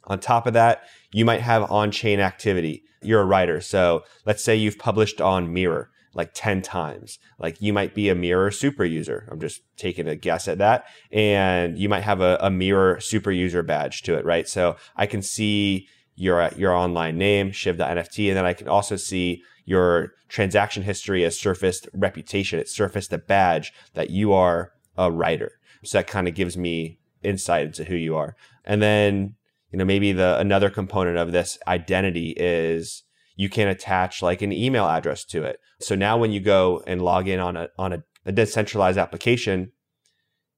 On 0.05 0.19
top 0.19 0.47
of 0.47 0.53
that, 0.53 0.83
you 1.11 1.25
might 1.25 1.41
have 1.41 1.69
on 1.71 1.91
chain 1.91 2.19
activity. 2.19 2.83
You're 3.01 3.21
a 3.21 3.25
writer. 3.25 3.61
So 3.61 4.03
let's 4.25 4.43
say 4.43 4.55
you've 4.55 4.79
published 4.79 5.21
on 5.21 5.53
Mirror 5.53 5.89
like 6.13 6.31
10 6.33 6.61
times. 6.61 7.19
Like 7.39 7.61
you 7.61 7.73
might 7.73 7.95
be 7.95 8.09
a 8.09 8.15
Mirror 8.15 8.51
super 8.51 8.83
user. 8.83 9.27
I'm 9.31 9.39
just 9.39 9.61
taking 9.77 10.07
a 10.07 10.15
guess 10.15 10.47
at 10.47 10.57
that. 10.57 10.85
And 11.11 11.77
you 11.77 11.89
might 11.89 12.03
have 12.03 12.21
a, 12.21 12.37
a 12.41 12.49
Mirror 12.49 12.99
super 12.99 13.31
user 13.31 13.63
badge 13.63 14.01
to 14.03 14.15
it, 14.15 14.25
right? 14.25 14.47
So 14.47 14.75
I 14.95 15.05
can 15.05 15.21
see 15.21 15.87
your 16.15 16.49
your 16.55 16.73
online 16.73 17.17
name, 17.17 17.51
shiv.nft, 17.51 18.27
and 18.27 18.37
then 18.37 18.45
I 18.45 18.53
can 18.53 18.67
also 18.67 18.95
see 18.95 19.41
your 19.65 20.13
transaction 20.27 20.83
history 20.83 21.23
has 21.23 21.39
surfaced 21.39 21.87
reputation. 21.93 22.59
It 22.59 22.69
surfaced 22.69 23.13
a 23.13 23.17
badge 23.17 23.73
that 23.93 24.09
you 24.09 24.33
are 24.33 24.73
a 24.97 25.11
writer. 25.11 25.53
So 25.83 25.97
that 25.97 26.07
kind 26.07 26.27
of 26.27 26.35
gives 26.35 26.57
me 26.57 26.99
insight 27.23 27.67
into 27.67 27.85
who 27.85 27.95
you 27.95 28.15
are. 28.15 28.35
And 28.65 28.81
then, 28.81 29.35
you 29.71 29.79
know, 29.79 29.85
maybe 29.85 30.11
the 30.11 30.37
another 30.37 30.69
component 30.69 31.17
of 31.17 31.31
this 31.31 31.57
identity 31.67 32.33
is 32.37 33.03
you 33.41 33.49
can 33.49 33.67
attach 33.67 34.21
like 34.21 34.43
an 34.43 34.51
email 34.53 34.85
address 34.85 35.25
to 35.25 35.43
it. 35.43 35.57
So 35.79 35.95
now 35.95 36.15
when 36.15 36.31
you 36.31 36.39
go 36.39 36.83
and 36.85 37.01
log 37.01 37.27
in 37.27 37.39
on 37.39 37.57
a 37.57 37.69
on 37.75 37.91
a, 37.91 38.03
a 38.23 38.31
decentralized 38.31 38.99
application, 38.99 39.71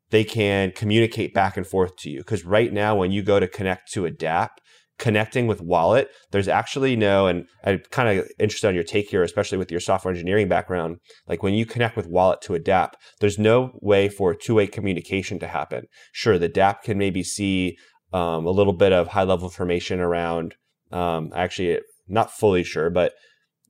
they 0.10 0.26
can 0.26 0.72
communicate 0.72 1.34
back 1.34 1.56
and 1.56 1.66
forth 1.66 1.96
to 2.00 2.10
you. 2.10 2.20
Because 2.20 2.44
right 2.44 2.74
now, 2.74 2.94
when 2.94 3.12
you 3.14 3.24
go 3.24 3.40
to 3.40 3.48
connect 3.48 3.94
to 3.94 4.06
a 4.06 4.12
dApp, 4.12 4.50
connecting 5.00 5.48
with 5.48 5.60
wallet 5.60 6.08
there's 6.30 6.48
actually 6.48 6.96
no 6.96 7.26
and 7.26 7.48
i'm 7.66 7.80
kind 7.90 8.08
of 8.20 8.30
interested 8.38 8.68
on 8.68 8.76
your 8.76 8.84
take 8.84 9.10
here 9.10 9.24
especially 9.24 9.58
with 9.58 9.72
your 9.72 9.80
software 9.80 10.14
engineering 10.14 10.48
background 10.48 10.98
like 11.28 11.42
when 11.42 11.56
you 11.56 11.66
connect 11.66 11.98
with 11.98 12.06
wallet 12.06 12.40
to 12.42 12.54
a 12.54 12.60
dApp 12.60 12.92
there's 13.20 13.40
no 13.40 13.72
way 13.82 14.08
for 14.08 14.36
two-way 14.36 14.68
communication 14.68 15.40
to 15.40 15.48
happen 15.48 15.88
sure 16.12 16.38
the 16.38 16.48
dApp 16.48 16.84
can 16.84 16.96
maybe 16.96 17.24
see 17.24 17.76
um, 18.14 18.46
a 18.46 18.52
little 18.52 18.72
bit 18.72 18.94
of 18.94 19.08
high 19.08 19.24
level 19.24 19.48
information 19.48 20.00
around 20.00 20.54
um, 20.92 21.32
actually 21.34 21.80
not 22.08 22.32
fully 22.32 22.64
sure 22.64 22.90
but 22.90 23.14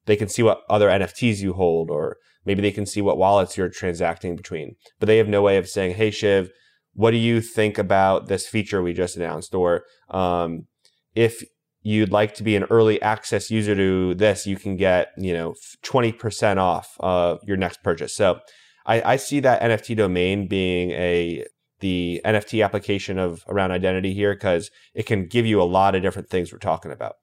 they 0.06 0.16
can 0.16 0.30
see 0.30 0.44
what 0.44 0.62
other 0.70 0.88
nfts 0.88 1.40
you 1.40 1.54
hold 1.54 1.90
or 1.90 2.18
maybe 2.46 2.62
they 2.62 2.72
can 2.72 2.86
see 2.86 3.02
what 3.02 3.18
wallets 3.18 3.58
you're 3.58 3.70
transacting 3.70 4.36
between 4.36 4.76
but 5.00 5.08
they 5.08 5.18
have 5.18 5.28
no 5.28 5.42
way 5.42 5.58
of 5.58 5.68
saying 5.68 5.96
hey 5.96 6.12
shiv 6.12 6.50
what 6.94 7.12
do 7.12 7.18
you 7.18 7.42
think 7.42 7.78
about 7.78 8.28
this 8.28 8.48
feature 8.48 8.82
we 8.82 8.94
just 8.94 9.16
announced 9.16 9.56
or 9.56 9.84
um, 10.10 10.68
if 11.16 11.44
you'd 11.84 12.12
like 12.12 12.34
to 12.36 12.44
be 12.44 12.56
an 12.56 12.64
early 12.66 13.02
access 13.02 13.52
user 13.52 13.76
to 13.76 14.16
this, 14.16 14.48
you 14.48 14.56
can 14.56 14.78
get, 14.78 15.10
you 15.18 15.34
know, 15.34 15.54
20% 15.84 16.58
off 16.58 16.98
uh, 17.02 17.36
your 17.46 17.58
next 17.58 17.84
purchase. 17.84 18.16
So 18.16 18.40
I, 18.86 19.14
I, 19.14 19.16
see 19.18 19.42
that 19.42 19.62
NFT 19.62 19.98
domain 19.98 20.48
being 20.48 20.92
a 20.92 21.46
the 21.82 22.22
NFT 22.24 22.64
application 22.64 23.20
of 23.20 23.44
around 23.50 23.72
identity 23.72 24.14
here 24.14 24.34
because 24.34 24.72
it 24.94 25.06
can 25.06 25.28
give 25.28 25.46
you 25.46 25.62
a 25.62 25.64
lot 25.64 25.96
of 25.96 26.02
different 26.02 26.30
things 26.30 26.52
we're 26.52 26.60
talking 26.60 26.92
about. 26.92 27.16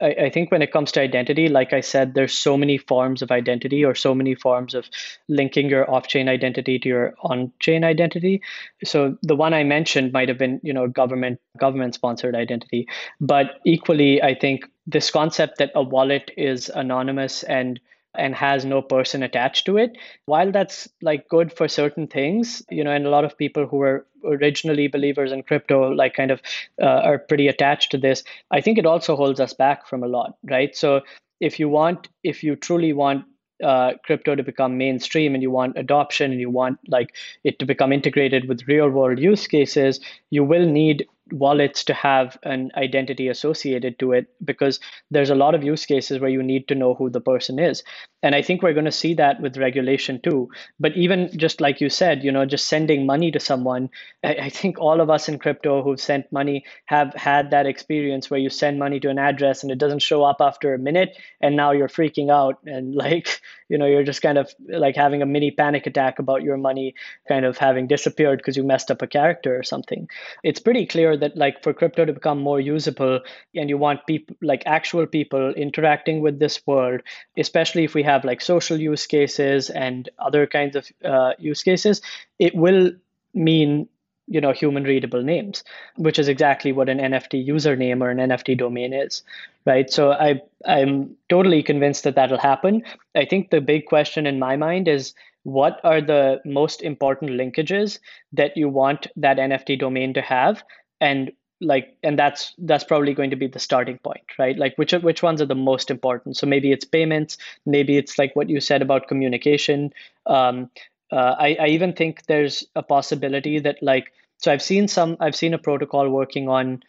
I, 0.00 0.08
I, 0.08 0.30
think 0.30 0.50
when 0.50 0.62
it 0.62 0.72
comes 0.72 0.92
to 0.92 1.00
identity, 1.00 1.48
like 1.48 1.72
I 1.72 1.80
said, 1.80 2.14
there's 2.14 2.32
so 2.32 2.56
many 2.56 2.78
forms 2.78 3.22
of 3.22 3.30
identity 3.30 3.84
or 3.84 3.94
so 3.94 4.14
many 4.14 4.34
forms 4.34 4.74
of 4.74 4.88
linking 5.28 5.68
your 5.68 5.90
off-chain 5.90 6.28
identity 6.28 6.78
to 6.78 6.88
your 6.88 7.14
on-chain 7.22 7.84
identity. 7.84 8.42
So 8.84 9.16
the 9.22 9.36
one 9.36 9.54
I 9.54 9.64
mentioned 9.64 10.12
might 10.12 10.28
have 10.28 10.38
been, 10.38 10.60
you 10.62 10.72
know, 10.72 10.88
government 10.88 11.40
government 11.58 11.94
sponsored 11.94 12.34
identity. 12.34 12.88
But 13.20 13.60
equally, 13.64 14.22
I 14.22 14.34
think 14.34 14.64
this 14.86 15.10
concept 15.10 15.58
that 15.58 15.72
a 15.74 15.82
wallet 15.82 16.30
is 16.36 16.68
anonymous 16.68 17.42
and 17.42 17.80
and 18.14 18.34
has 18.34 18.64
no 18.64 18.82
person 18.82 19.22
attached 19.22 19.66
to 19.66 19.76
it. 19.76 19.96
While 20.26 20.50
that's 20.52 20.88
like 21.02 21.28
good 21.28 21.52
for 21.52 21.68
certain 21.68 22.06
things 22.06 22.62
you 22.70 22.84
know 22.84 22.90
and 22.90 23.06
a 23.06 23.10
lot 23.10 23.24
of 23.24 23.36
people 23.36 23.66
who 23.66 23.76
were 23.78 24.06
originally 24.24 24.88
believers 24.88 25.32
in 25.32 25.42
crypto 25.42 25.90
like 25.90 26.14
kind 26.14 26.30
of 26.30 26.40
uh, 26.80 26.84
are 26.84 27.18
pretty 27.18 27.48
attached 27.48 27.90
to 27.90 27.98
this 27.98 28.22
i 28.50 28.60
think 28.60 28.78
it 28.78 28.86
also 28.86 29.16
holds 29.16 29.40
us 29.40 29.52
back 29.54 29.86
from 29.86 30.02
a 30.02 30.08
lot 30.08 30.36
right? 30.44 30.76
So 30.76 31.00
if 31.40 31.58
you 31.58 31.68
want 31.68 32.08
if 32.22 32.42
you 32.42 32.56
truly 32.56 32.92
want 32.92 33.24
uh, 33.64 33.92
crypto 34.04 34.34
to 34.34 34.42
become 34.42 34.78
mainstream 34.78 35.34
and 35.34 35.42
you 35.42 35.50
want 35.50 35.76
adoption 35.76 36.30
and 36.30 36.40
you 36.40 36.48
want 36.48 36.78
like 36.88 37.14
it 37.44 37.58
to 37.58 37.66
become 37.66 37.92
integrated 37.92 38.48
with 38.48 38.66
real 38.66 38.88
world 38.88 39.18
use 39.18 39.46
cases 39.46 40.00
you 40.30 40.42
will 40.42 40.66
need 40.66 41.06
wallets 41.32 41.84
to 41.84 41.94
have 41.94 42.38
an 42.42 42.70
identity 42.76 43.28
associated 43.28 43.98
to 43.98 44.12
it 44.12 44.26
because 44.44 44.80
there's 45.10 45.30
a 45.30 45.34
lot 45.34 45.54
of 45.54 45.64
use 45.64 45.86
cases 45.86 46.18
where 46.18 46.30
you 46.30 46.42
need 46.42 46.68
to 46.68 46.74
know 46.74 46.94
who 46.94 47.10
the 47.10 47.20
person 47.20 47.58
is. 47.58 47.82
And 48.22 48.34
i 48.34 48.42
think 48.42 48.62
we're 48.62 48.74
going 48.74 48.84
to 48.84 48.92
see 48.92 49.14
that 49.14 49.40
with 49.40 49.56
regulation 49.56 50.20
too. 50.20 50.50
But 50.78 50.96
even 50.96 51.30
just 51.36 51.60
like 51.60 51.80
you 51.80 51.88
said 51.90 52.22
you 52.22 52.32
know 52.32 52.44
just 52.44 52.68
sending 52.68 53.06
money 53.06 53.30
to 53.30 53.40
someone 53.40 53.90
I, 54.24 54.34
I, 54.34 54.48
think 54.50 54.78
all 54.78 55.00
of 55.00 55.10
us 55.10 55.28
in 55.28 55.38
crypto 55.38 55.82
who've 55.82 56.00
sent 56.00 56.30
money 56.32 56.64
have 56.86 57.14
had 57.14 57.50
that 57.50 57.66
experience 57.66 58.30
where 58.30 58.40
you 58.40 58.50
send 58.50 58.78
money 58.78 59.00
to 59.00 59.08
an 59.08 59.18
address 59.18 59.62
and 59.62 59.72
it 59.72 59.78
doesn't 59.78 60.00
show 60.00 60.22
up 60.22 60.38
after 60.40 60.74
a 60.74 60.78
minute 60.78 61.16
and 61.40 61.56
now 61.56 61.72
you're 61.72 61.88
freaking 61.88 62.30
out 62.30 62.58
and 62.66 62.94
like 63.04 63.40
you 63.70 63.78
know 63.78 63.86
you're 63.86 64.04
just 64.04 64.20
kind 64.20 64.36
of 64.36 64.54
like 64.68 64.96
having 64.96 65.22
a 65.22 65.26
mini 65.26 65.50
panic 65.50 65.86
attack 65.86 66.18
about 66.18 66.42
your 66.42 66.58
money 66.58 66.94
kind 67.28 67.44
of 67.44 67.56
having 67.56 67.86
disappeared 67.86 68.38
because 68.38 68.56
you 68.56 68.64
messed 68.64 68.90
up 68.90 69.00
a 69.00 69.06
character 69.06 69.56
or 69.58 69.62
something. 69.62 70.08
It's 70.42 70.60
pretty 70.60 70.84
clear 70.86 71.16
that 71.16 71.36
like 71.36 71.62
for 71.62 71.72
crypto 71.72 72.04
to 72.04 72.12
become 72.12 72.40
more 72.40 72.60
usable 72.60 73.20
and 73.54 73.70
you 73.70 73.78
want 73.78 74.06
people 74.06 74.36
like 74.42 74.62
actual 74.66 75.06
people 75.06 75.54
interacting 75.54 76.20
with 76.20 76.38
this 76.38 76.66
world 76.66 77.00
especially 77.38 77.84
if 77.84 77.94
we 77.94 78.02
have 78.02 78.24
like 78.24 78.40
social 78.40 78.78
use 78.78 79.06
cases 79.06 79.70
and 79.70 80.08
other 80.18 80.46
kinds 80.46 80.76
of 80.76 80.88
uh, 81.04 81.32
use 81.38 81.62
cases 81.62 82.02
it 82.38 82.54
will 82.54 82.90
mean 83.34 83.88
you 84.30 84.40
know 84.40 84.52
human 84.52 84.84
readable 84.84 85.22
names 85.22 85.64
which 85.96 86.18
is 86.18 86.28
exactly 86.28 86.72
what 86.72 86.88
an 86.88 86.98
nft 86.98 87.46
username 87.46 88.00
or 88.02 88.10
an 88.10 88.18
nft 88.30 88.56
domain 88.58 88.92
is 88.94 89.22
right? 89.66 89.90
So 89.90 90.12
i 90.12 90.40
i'm 90.66 91.16
totally 91.28 91.62
convinced 91.62 92.04
that 92.04 92.14
that'll 92.14 92.38
happen. 92.38 92.82
I 93.14 93.24
think 93.24 93.50
the 93.50 93.60
big 93.60 93.86
question 93.86 94.26
in 94.26 94.38
my 94.38 94.56
mind 94.56 94.88
is 94.88 95.14
what 95.42 95.80
are 95.84 96.00
the 96.00 96.40
most 96.44 96.82
important 96.82 97.32
linkages 97.32 97.98
that 98.32 98.56
you 98.56 98.68
want 98.68 99.06
that 99.16 99.38
nft 99.38 99.78
domain 99.78 100.14
to 100.14 100.22
have? 100.22 100.62
And 101.00 101.32
like 101.62 101.94
and 102.02 102.18
that's 102.18 102.54
that's 102.58 102.84
probably 102.84 103.12
going 103.12 103.30
to 103.30 103.36
be 103.36 103.46
the 103.46 103.58
starting 103.58 103.98
point 103.98 104.24
right? 104.38 104.56
Like 104.58 104.76
which 104.76 104.92
which 104.92 105.22
ones 105.22 105.42
are 105.42 105.46
the 105.46 105.54
most 105.54 105.90
important? 105.90 106.36
So 106.36 106.46
maybe 106.46 106.72
it's 106.72 106.84
payments 106.84 107.36
maybe 107.66 107.96
it's 107.98 108.18
like 108.18 108.34
what 108.34 108.48
you 108.48 108.60
said 108.60 108.82
about 108.82 109.08
communication 109.08 109.92
um, 110.26 110.70
uh, 111.12 111.36
I, 111.38 111.56
I 111.60 111.66
even 111.68 111.92
think 111.92 112.26
there's 112.26 112.64
a 112.74 112.82
possibility 112.82 113.58
that 113.60 113.82
like 113.82 114.12
so 114.38 114.52
i've 114.52 114.62
seen 114.62 114.88
some 114.88 115.16
i've 115.20 115.36
seen 115.36 115.54
a 115.54 115.58
protocol 115.58 116.08
working 116.08 116.48
on 116.48 116.82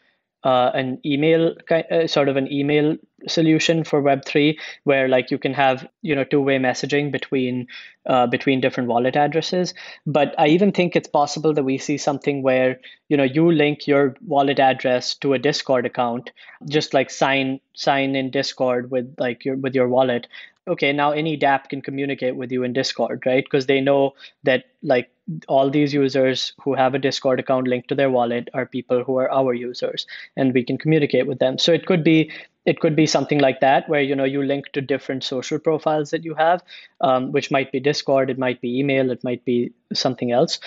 uh, 0.43 0.71
an 0.73 0.99
email 1.05 1.55
uh, 1.69 2.07
sort 2.07 2.27
of 2.27 2.35
an 2.35 2.51
email 2.51 2.97
solution 3.27 3.83
for 3.83 4.01
web3 4.01 4.57
where 4.85 5.07
like 5.07 5.29
you 5.29 5.37
can 5.37 5.53
have 5.53 5.87
you 6.01 6.15
know 6.15 6.23
two-way 6.23 6.57
messaging 6.57 7.11
between 7.11 7.67
uh, 8.07 8.25
between 8.25 8.59
different 8.59 8.89
wallet 8.89 9.15
addresses. 9.15 9.75
But 10.07 10.33
i 10.39 10.47
even 10.47 10.71
think 10.71 10.95
it's 10.95 11.07
possible 11.07 11.53
that 11.53 11.63
we 11.63 11.77
see 11.77 11.97
something 11.97 12.41
where 12.41 12.79
you 13.09 13.17
know 13.17 13.23
you 13.23 13.51
link 13.51 13.85
your 13.85 14.15
wallet 14.25 14.59
address 14.59 15.13
to 15.17 15.33
a 15.33 15.39
discord 15.39 15.85
account 15.85 16.31
just 16.67 16.95
like 16.95 17.11
sign 17.11 17.59
sign 17.75 18.15
in 18.15 18.31
discord 18.31 18.89
with 18.89 19.13
like 19.19 19.45
your 19.45 19.57
with 19.57 19.75
your 19.75 19.87
wallet 19.87 20.27
okay, 20.67 20.93
now 20.93 21.11
any 21.11 21.37
dApp 21.37 21.69
can 21.69 21.81
communicate 21.81 22.35
with 22.35 22.51
you 22.51 22.63
in 22.63 22.73
Discord, 22.73 23.23
right? 23.25 23.43
Because 23.43 23.65
they 23.65 23.81
know 23.81 24.13
that 24.43 24.65
like 24.83 25.09
all 25.47 25.69
these 25.69 25.93
users 25.93 26.53
who 26.61 26.75
have 26.75 26.93
a 26.93 26.99
Discord 26.99 27.39
account 27.39 27.67
linked 27.67 27.87
to 27.89 27.95
their 27.95 28.09
wallet 28.09 28.49
are 28.53 28.65
people 28.65 29.03
who 29.03 29.17
are 29.17 29.31
our 29.31 29.53
users, 29.53 30.05
and 30.35 30.53
we 30.53 30.63
can 30.63 30.77
communicate 30.77 31.27
with 31.27 31.39
them. 31.39 31.57
So 31.57 31.71
it 31.71 31.85
could 31.85 32.03
be 32.03 32.31
it 32.65 32.79
could 32.79 32.95
be 32.95 33.07
something 33.07 33.39
like 33.39 33.59
that 33.61 33.89
where 33.89 34.01
you 34.01 34.15
know 34.15 34.23
you 34.23 34.43
link 34.43 34.71
to 34.73 34.81
different 34.81 35.23
social 35.23 35.57
profiles 35.57 36.11
that 36.11 36.23
you 36.23 36.35
have, 36.35 36.63
um, 37.01 37.31
which 37.31 37.49
might 37.49 37.71
be 37.71 37.79
Discord, 37.79 38.29
it 38.29 38.37
might 38.37 38.61
be 38.61 38.79
email, 38.79 39.09
it 39.09 39.23
might 39.23 39.43
be 39.45 39.73
something 39.93 40.31
else, 40.31 40.59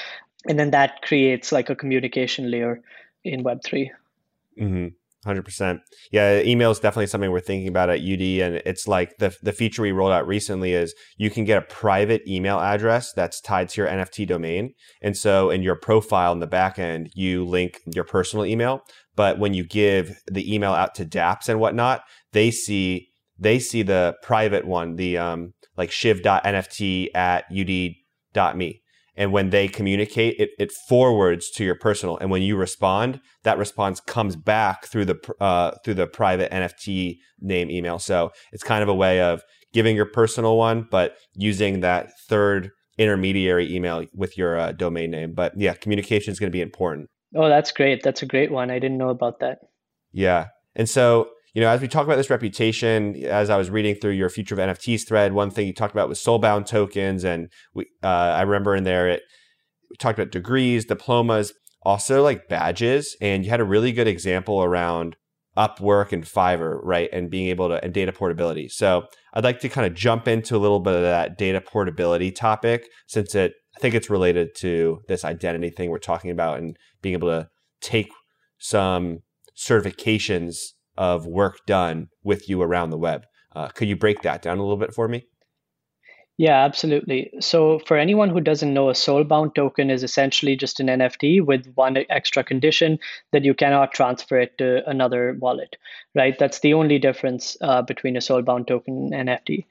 and 0.48 0.59
then 0.59 0.70
that 0.72 1.02
creates 1.02 1.52
like 1.52 1.70
a 1.70 1.76
communication 1.76 2.50
layer 2.50 2.80
in 3.22 3.42
Web 3.42 3.62
3 3.62 3.90
mm-hmm. 4.61 4.88
Hundred 5.24 5.46
percent. 5.46 5.80
Yeah, 6.12 6.40
email 6.40 6.70
is 6.70 6.80
definitely 6.80 7.06
something 7.06 7.30
we're 7.30 7.40
thinking 7.40 7.68
about 7.68 7.88
at 7.88 8.00
UD, 8.00 8.20
and 8.42 8.56
it's 8.66 8.87
like 8.87 9.16
the 9.18 9.34
the 9.42 9.52
feature 9.52 9.80
we 9.80 9.90
rolled 9.90 10.12
out 10.12 10.26
recently 10.26 10.74
is 10.74 10.94
you 11.16 11.30
can 11.30 11.44
get 11.44 11.56
a 11.56 11.62
private 11.62 12.20
email 12.28 12.60
address 12.60 13.12
that's 13.14 13.40
tied 13.40 13.70
to 13.70 13.80
your 13.80 13.90
NFT 13.90 14.26
domain, 14.26 14.74
and 15.00 15.16
so 15.16 15.48
in 15.48 15.62
your 15.62 15.76
profile 15.76 16.32
in 16.32 16.40
the 16.40 16.46
back 16.46 16.78
end, 16.78 17.10
you 17.14 17.46
link 17.46 17.80
your 17.87 18.04
personal 18.04 18.44
email. 18.44 18.82
But 19.16 19.38
when 19.38 19.54
you 19.54 19.64
give 19.64 20.20
the 20.30 20.54
email 20.54 20.72
out 20.72 20.94
to 20.96 21.06
DApps 21.06 21.48
and 21.48 21.58
whatnot, 21.58 22.02
they 22.32 22.50
see 22.50 23.08
they 23.38 23.58
see 23.58 23.82
the 23.82 24.16
private 24.22 24.66
one, 24.66 24.96
the 24.96 25.16
um 25.16 25.54
like 25.78 25.90
shiv.nft 25.90 27.08
at 27.14 27.44
ud.me 27.50 28.82
and 29.16 29.33
when 29.33 29.50
they 29.50 29.68
communicate 29.68 30.37
it, 30.38 30.50
it 30.59 30.72
forwards 30.88 31.50
to 31.53 31.64
your 31.64 31.74
personal. 31.74 32.16
And 32.18 32.31
when 32.31 32.42
you 32.42 32.57
respond 32.57 33.20
that 33.44 33.59
response 33.59 34.00
comes 34.00 34.37
back 34.37 34.87
through 34.87 35.05
the 35.05 35.35
uh, 35.40 35.72
through 35.85 35.94
the 35.94 36.07
private 36.07 36.50
nft 36.50 37.18
name 37.40 37.70
email. 37.70 37.98
So 37.98 38.31
it's 38.53 38.62
kind 38.62 38.83
of 38.83 38.88
a 38.88 38.94
way 38.94 39.20
of 39.20 39.42
giving 39.72 39.96
your 39.96 40.07
personal 40.07 40.57
one 40.57 40.87
but 40.90 41.16
using 41.35 41.81
that 41.81 42.11
third 42.29 42.70
intermediary 42.96 43.74
email 43.74 44.05
with 44.14 44.38
your 44.38 44.59
uh, 44.59 44.72
domain 44.72 45.11
name. 45.11 45.35
But 45.35 45.53
yeah 45.57 45.74
communication 45.74 46.33
is 46.33 46.38
going 46.38 46.50
to 46.50 46.57
be 46.57 46.61
important. 46.61 47.09
Oh 47.37 47.48
that's 47.48 47.72
great. 47.72 48.03
That's 48.03 48.22
a 48.22 48.27
great 48.27 48.50
one. 48.50 48.70
I 48.70 48.79
didn't 48.79 48.98
know 48.98 49.11
about 49.11 49.40
that. 49.40 49.59
Yeah. 50.12 50.46
And 50.77 50.88
so 50.88 51.29
you 51.54 51.60
know, 51.60 51.68
as 51.68 51.80
we 51.80 51.88
talk 51.88 52.04
about 52.04 52.16
this 52.16 52.30
reputation, 52.30 53.24
as 53.24 53.48
I 53.48 53.56
was 53.56 53.70
reading 53.70 53.94
through 53.94 54.12
your 54.12 54.28
future 54.28 54.54
of 54.54 54.58
NFTs 54.58 55.06
thread, 55.06 55.32
one 55.32 55.50
thing 55.50 55.68
you 55.68 55.72
talked 55.72 55.94
about 55.94 56.08
was 56.08 56.18
soulbound 56.18 56.66
tokens, 56.66 57.24
and 57.24 57.48
we, 57.74 57.86
uh, 58.02 58.08
I 58.08 58.42
remember 58.42 58.74
in 58.74 58.84
there 58.84 59.08
it 59.08 59.22
we 59.88 59.96
talked 59.96 60.18
about 60.18 60.32
degrees, 60.32 60.84
diplomas, 60.84 61.52
also 61.82 62.22
like 62.22 62.48
badges, 62.48 63.16
and 63.20 63.44
you 63.44 63.50
had 63.50 63.60
a 63.60 63.64
really 63.64 63.92
good 63.92 64.08
example 64.08 64.64
around 64.64 65.16
Upwork 65.56 66.12
and 66.12 66.24
Fiverr, 66.24 66.80
right, 66.82 67.08
and 67.12 67.30
being 67.30 67.48
able 67.48 67.68
to 67.68 67.82
and 67.84 67.94
data 67.94 68.12
portability. 68.12 68.68
So 68.68 69.04
I'd 69.32 69.44
like 69.44 69.60
to 69.60 69.68
kind 69.68 69.86
of 69.86 69.94
jump 69.94 70.26
into 70.26 70.56
a 70.56 70.58
little 70.58 70.80
bit 70.80 70.96
of 70.96 71.02
that 71.02 71.38
data 71.38 71.60
portability 71.60 72.32
topic, 72.32 72.88
since 73.06 73.36
it 73.36 73.52
I 73.76 73.80
think 73.80 73.94
it's 73.94 74.10
related 74.10 74.56
to 74.56 75.00
this 75.06 75.24
identity 75.24 75.70
thing 75.70 75.90
we're 75.90 75.98
talking 75.98 76.30
about 76.30 76.58
and 76.58 76.76
being 77.02 77.12
able 77.12 77.28
to 77.28 77.48
take 77.80 78.08
some 78.58 79.20
certifications 79.56 80.73
of 80.96 81.26
work 81.26 81.66
done 81.66 82.09
with 82.22 82.48
you 82.48 82.62
around 82.62 82.90
the 82.90 82.98
web. 82.98 83.26
Uh, 83.54 83.68
could 83.68 83.88
you 83.88 83.96
break 83.96 84.22
that 84.22 84.42
down 84.42 84.59
a 84.59 84.62
little 84.62 84.76
bit 84.76 84.94
for 84.94 85.09
me? 85.09 85.26
Yeah, 86.37 86.64
absolutely. 86.64 87.33
So, 87.38 87.78
for 87.78 87.96
anyone 87.96 88.28
who 88.28 88.40
doesn't 88.40 88.74
know, 88.74 88.90
a 88.90 88.92
soulbound 88.92 89.54
token 89.54 89.88
is 89.88 90.02
essentially 90.02 90.57
just 90.57 90.80
an 90.80 90.88
NFT 90.88 91.44
with 91.44 91.72
one 91.76 91.96
extra 92.11 92.42
condition 92.42 92.98
that 93.30 93.44
you 93.44 93.54
cannot 93.54 93.92
transfer 93.92 94.40
it 94.40 94.59
to 94.59 94.83
another 94.88 95.37
wallet, 95.38 95.76
right? 96.16 96.37
That's 96.37 96.59
the 96.59 96.74
only 96.74 96.98
difference 96.98 97.57
uh, 97.61 97.83
between 97.83 98.16
a 98.16 98.20
soulbound 98.20 98.66
token 98.66 99.14
and 99.14 99.28
NFT 99.28 99.64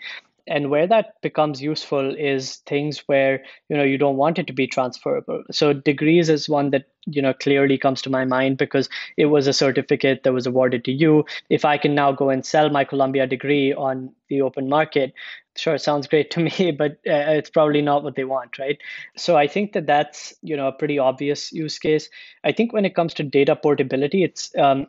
and 0.48 0.70
where 0.70 0.88
that 0.88 1.22
becomes 1.22 1.62
useful 1.62 2.16
is 2.16 2.58
things 2.66 3.00
where 3.08 3.44
you 3.70 3.78
know 3.78 3.84
you 3.84 3.98
don't 3.98 4.18
want 4.18 4.40
it 4.40 4.48
to 4.48 4.54
be 4.54 4.68
transferable. 4.68 5.44
So 5.52 5.74
degrees 5.74 6.30
is 6.30 6.50
one 6.50 6.72
that 6.72 6.86
you 7.06 7.22
know 7.22 7.34
clearly 7.34 7.78
comes 7.78 8.02
to 8.04 8.10
my 8.10 8.26
mind 8.26 8.58
because 8.58 8.90
it 9.18 9.28
was 9.28 9.48
a 9.48 9.54
certificate 9.54 10.24
that 10.24 10.34
was 10.34 10.46
awarded 10.46 10.86
to 10.86 10.92
you. 10.92 11.26
If 11.50 11.66
i 11.66 11.78
can 11.78 11.96
now 11.96 12.12
go 12.12 12.30
and 12.30 12.46
sell 12.46 12.70
my 12.70 12.84
columbia 12.84 13.28
degree 13.28 13.74
on 13.74 14.12
the 14.30 14.42
open 14.42 14.70
market 14.70 15.14
sure 15.56 15.78
sounds 15.78 16.08
great 16.08 16.32
to 16.32 16.40
me 16.48 16.72
but 16.72 16.94
uh, 17.08 17.38
it's 17.38 17.50
probably 17.50 17.82
not 17.82 18.04
what 18.04 18.16
they 18.16 18.24
want 18.24 18.58
right? 18.58 18.80
So 19.16 19.38
i 19.38 19.48
think 19.48 19.74
that 19.74 19.86
that's 19.86 20.34
you 20.42 20.58
know 20.58 20.68
a 20.68 20.72
pretty 20.72 21.00
obvious 21.00 21.52
use 21.52 21.80
case. 21.80 22.10
I 22.44 22.52
think 22.52 22.74
when 22.74 22.86
it 22.86 22.96
comes 22.96 23.14
to 23.16 23.24
data 23.24 23.56
portability 23.56 24.24
it's 24.24 24.56
um, 24.58 24.88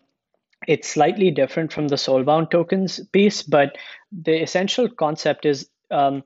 it's 0.66 0.88
slightly 0.88 1.30
different 1.30 1.72
from 1.72 1.88
the 1.88 1.96
soulbound 1.96 2.50
tokens 2.50 3.00
piece, 3.12 3.42
but 3.42 3.76
the 4.12 4.42
essential 4.42 4.88
concept 4.88 5.46
is 5.46 5.68
um, 5.90 6.22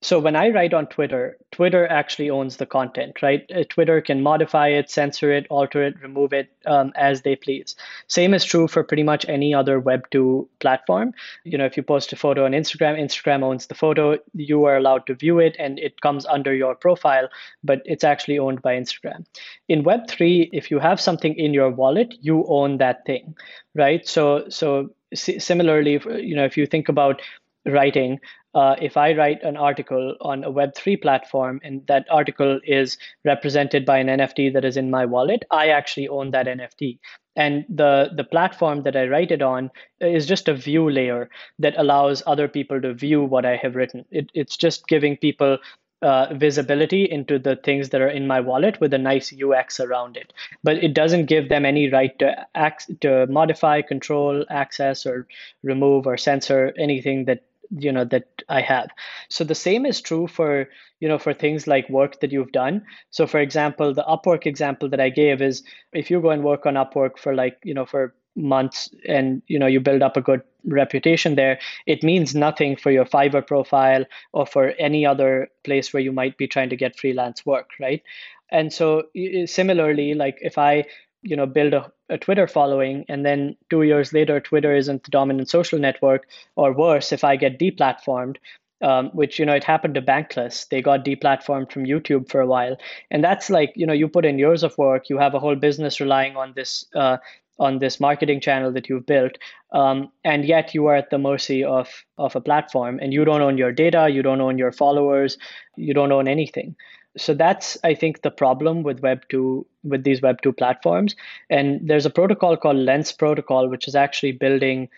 So 0.00 0.20
when 0.20 0.36
I 0.36 0.50
write 0.50 0.74
on 0.74 0.86
Twitter, 0.86 1.36
Twitter 1.50 1.84
actually 1.88 2.30
owns 2.30 2.56
the 2.56 2.66
content, 2.66 3.20
right? 3.20 3.44
Uh, 3.52 3.64
Twitter 3.68 4.00
can 4.00 4.22
modify 4.22 4.68
it, 4.68 4.88
censor 4.88 5.32
it, 5.32 5.48
alter 5.50 5.82
it, 5.82 6.00
remove 6.00 6.32
it 6.32 6.50
um, 6.66 6.92
as 6.94 7.22
they 7.22 7.34
please. 7.34 7.74
Same 8.06 8.32
is 8.32 8.44
true 8.44 8.68
for 8.68 8.84
pretty 8.84 9.02
much 9.02 9.28
any 9.28 9.52
other 9.52 9.80
Web2 9.80 10.46
platform. 10.60 11.14
You 11.42 11.58
know, 11.58 11.64
if 11.64 11.76
you 11.76 11.82
post 11.82 12.12
a 12.12 12.16
photo 12.16 12.44
on 12.44 12.52
Instagram, 12.52 12.96
Instagram 12.96 13.42
owns 13.42 13.66
the 13.66 13.74
photo. 13.74 14.18
You 14.34 14.64
are 14.66 14.76
allowed 14.76 15.04
to 15.08 15.14
view 15.14 15.40
it 15.40 15.56
and 15.58 15.80
it 15.80 16.00
comes 16.00 16.24
under 16.26 16.54
your 16.54 16.76
profile, 16.76 17.28
but 17.64 17.82
it's 17.84 18.04
actually 18.04 18.38
owned 18.38 18.62
by 18.62 18.76
Instagram. 18.76 19.26
In 19.68 19.82
Web3, 19.82 20.50
if 20.52 20.70
you 20.70 20.78
have 20.78 21.00
something 21.00 21.34
in 21.34 21.52
your 21.52 21.70
wallet, 21.70 22.14
you 22.20 22.44
own 22.46 22.78
that 22.78 23.04
thing, 23.04 23.36
right? 23.74 24.06
So, 24.06 24.48
so 24.48 24.90
similarly, 25.12 26.00
you 26.22 26.36
know, 26.36 26.44
if 26.44 26.56
you 26.56 26.66
think 26.66 26.88
about 26.88 27.20
writing, 27.66 28.20
uh, 28.54 28.76
if 28.80 28.96
I 28.96 29.14
write 29.14 29.42
an 29.42 29.56
article 29.56 30.16
on 30.20 30.44
a 30.44 30.50
Web3 30.50 31.00
platform 31.00 31.60
and 31.62 31.86
that 31.86 32.06
article 32.10 32.60
is 32.64 32.96
represented 33.24 33.84
by 33.84 33.98
an 33.98 34.08
NFT 34.08 34.52
that 34.54 34.64
is 34.64 34.76
in 34.76 34.90
my 34.90 35.04
wallet, 35.04 35.44
I 35.50 35.68
actually 35.68 36.08
own 36.08 36.30
that 36.30 36.46
NFT. 36.46 36.98
And 37.36 37.64
the, 37.68 38.10
the 38.16 38.24
platform 38.24 38.82
that 38.82 38.96
I 38.96 39.06
write 39.06 39.30
it 39.30 39.42
on 39.42 39.70
is 40.00 40.26
just 40.26 40.48
a 40.48 40.54
view 40.54 40.90
layer 40.90 41.30
that 41.58 41.74
allows 41.76 42.22
other 42.26 42.48
people 42.48 42.80
to 42.80 42.94
view 42.94 43.22
what 43.22 43.44
I 43.44 43.56
have 43.56 43.76
written. 43.76 44.04
It, 44.10 44.30
it's 44.34 44.56
just 44.56 44.88
giving 44.88 45.16
people 45.16 45.58
uh, 46.02 46.32
visibility 46.34 47.04
into 47.04 47.38
the 47.38 47.56
things 47.56 47.88
that 47.90 48.00
are 48.00 48.08
in 48.08 48.26
my 48.26 48.40
wallet 48.40 48.80
with 48.80 48.94
a 48.94 48.98
nice 48.98 49.32
UX 49.32 49.80
around 49.80 50.16
it. 50.16 50.32
But 50.62 50.82
it 50.82 50.94
doesn't 50.94 51.26
give 51.26 51.48
them 51.48 51.64
any 51.64 51.90
right 51.90 52.16
to 52.20 52.46
ac- 52.56 52.94
to 53.00 53.26
modify, 53.26 53.82
control, 53.82 54.44
access, 54.48 55.04
or 55.06 55.26
remove 55.62 56.06
or 56.06 56.16
censor 56.16 56.72
anything 56.78 57.24
that 57.24 57.42
you 57.70 57.92
know 57.92 58.04
that 58.04 58.26
i 58.48 58.60
have. 58.60 58.88
So 59.28 59.44
the 59.44 59.54
same 59.54 59.86
is 59.86 60.00
true 60.00 60.26
for 60.26 60.68
you 61.00 61.08
know 61.08 61.18
for 61.18 61.34
things 61.34 61.66
like 61.66 61.88
work 61.88 62.20
that 62.20 62.32
you've 62.32 62.52
done. 62.52 62.84
So 63.10 63.26
for 63.26 63.40
example 63.40 63.94
the 63.94 64.04
upwork 64.04 64.46
example 64.46 64.88
that 64.90 65.00
i 65.00 65.08
gave 65.10 65.42
is 65.42 65.62
if 65.92 66.10
you 66.10 66.20
go 66.20 66.30
and 66.30 66.44
work 66.44 66.66
on 66.66 66.74
upwork 66.74 67.18
for 67.18 67.34
like 67.34 67.58
you 67.64 67.74
know 67.74 67.86
for 67.86 68.14
months 68.36 68.88
and 69.08 69.42
you 69.48 69.58
know 69.58 69.66
you 69.66 69.80
build 69.80 70.00
up 70.00 70.16
a 70.16 70.20
good 70.20 70.42
reputation 70.64 71.34
there 71.34 71.58
it 71.86 72.04
means 72.04 72.34
nothing 72.36 72.76
for 72.76 72.90
your 72.92 73.04
fiverr 73.04 73.44
profile 73.44 74.04
or 74.32 74.46
for 74.46 74.68
any 74.78 75.04
other 75.04 75.48
place 75.64 75.92
where 75.92 76.02
you 76.02 76.12
might 76.12 76.36
be 76.38 76.46
trying 76.46 76.68
to 76.70 76.76
get 76.76 76.96
freelance 76.96 77.44
work 77.44 77.70
right? 77.80 78.02
And 78.50 78.72
so 78.72 79.04
similarly 79.46 80.14
like 80.14 80.38
if 80.40 80.56
i 80.58 80.84
you 81.22 81.36
know 81.36 81.46
build 81.46 81.74
a, 81.74 81.92
a 82.08 82.18
twitter 82.18 82.46
following 82.46 83.04
and 83.08 83.24
then 83.24 83.56
two 83.70 83.82
years 83.82 84.12
later 84.12 84.40
twitter 84.40 84.74
isn't 84.74 85.04
the 85.04 85.10
dominant 85.10 85.48
social 85.48 85.78
network 85.78 86.26
or 86.56 86.72
worse 86.72 87.12
if 87.12 87.24
i 87.24 87.36
get 87.36 87.58
deplatformed 87.58 88.36
um, 88.80 89.10
which 89.10 89.38
you 89.38 89.46
know 89.46 89.54
it 89.54 89.64
happened 89.64 89.94
to 89.94 90.02
bankless. 90.02 90.68
They 90.68 90.82
got 90.82 91.04
deplatformed 91.04 91.72
from 91.72 91.84
youtube 91.84 92.28
for 92.28 92.40
a 92.40 92.46
while. 92.46 92.76
And 93.10 93.24
that's 93.24 93.50
like 93.50 93.72
you 93.74 93.86
know 93.86 93.92
you 93.92 94.06
put 94.06 94.24
in 94.24 94.38
years 94.38 94.62
of 94.62 94.78
work 94.78 95.08
you 95.08 95.18
have 95.18 95.34
a 95.34 95.40
whole 95.40 95.56
business 95.56 96.00
relying 96.00 96.36
on 96.36 96.52
this 96.54 96.86
uh, 96.94 97.16
on 97.58 97.78
this 97.78 97.98
marketing 97.98 98.40
channel 98.40 98.72
that 98.72 98.88
you've 98.88 99.06
built 99.06 99.36
um, 99.72 100.10
and 100.24 100.44
yet 100.44 100.74
you 100.74 100.86
are 100.86 100.96
at 100.96 101.10
the 101.10 101.18
mercy 101.18 101.64
of 101.64 102.04
of 102.16 102.36
a 102.36 102.40
platform 102.40 102.98
and 103.02 103.12
you 103.12 103.24
don't 103.24 103.42
own 103.42 103.58
your 103.58 103.72
data 103.72 104.08
you 104.08 104.22
don't 104.22 104.40
own 104.40 104.58
your 104.58 104.72
followers 104.72 105.38
you 105.76 105.92
don't 105.92 106.12
own 106.12 106.28
anything 106.28 106.76
so 107.18 107.34
that's 107.34 107.76
i 107.84 107.94
think 107.94 108.22
the 108.22 108.30
problem 108.30 108.82
with 108.82 109.00
web 109.00 109.22
2 109.28 109.66
with 109.84 110.04
these 110.04 110.22
web 110.22 110.40
2 110.42 110.52
platforms. 110.52 111.16
And 111.50 111.80
there's 111.88 112.06
a 112.06 112.10
protocol 112.10 112.56
called 112.56 112.76
lens 112.76 113.12
protocol 113.12 113.68
which 113.68 113.88
is 113.88 113.94
actually 113.94 114.32
building 114.32 114.88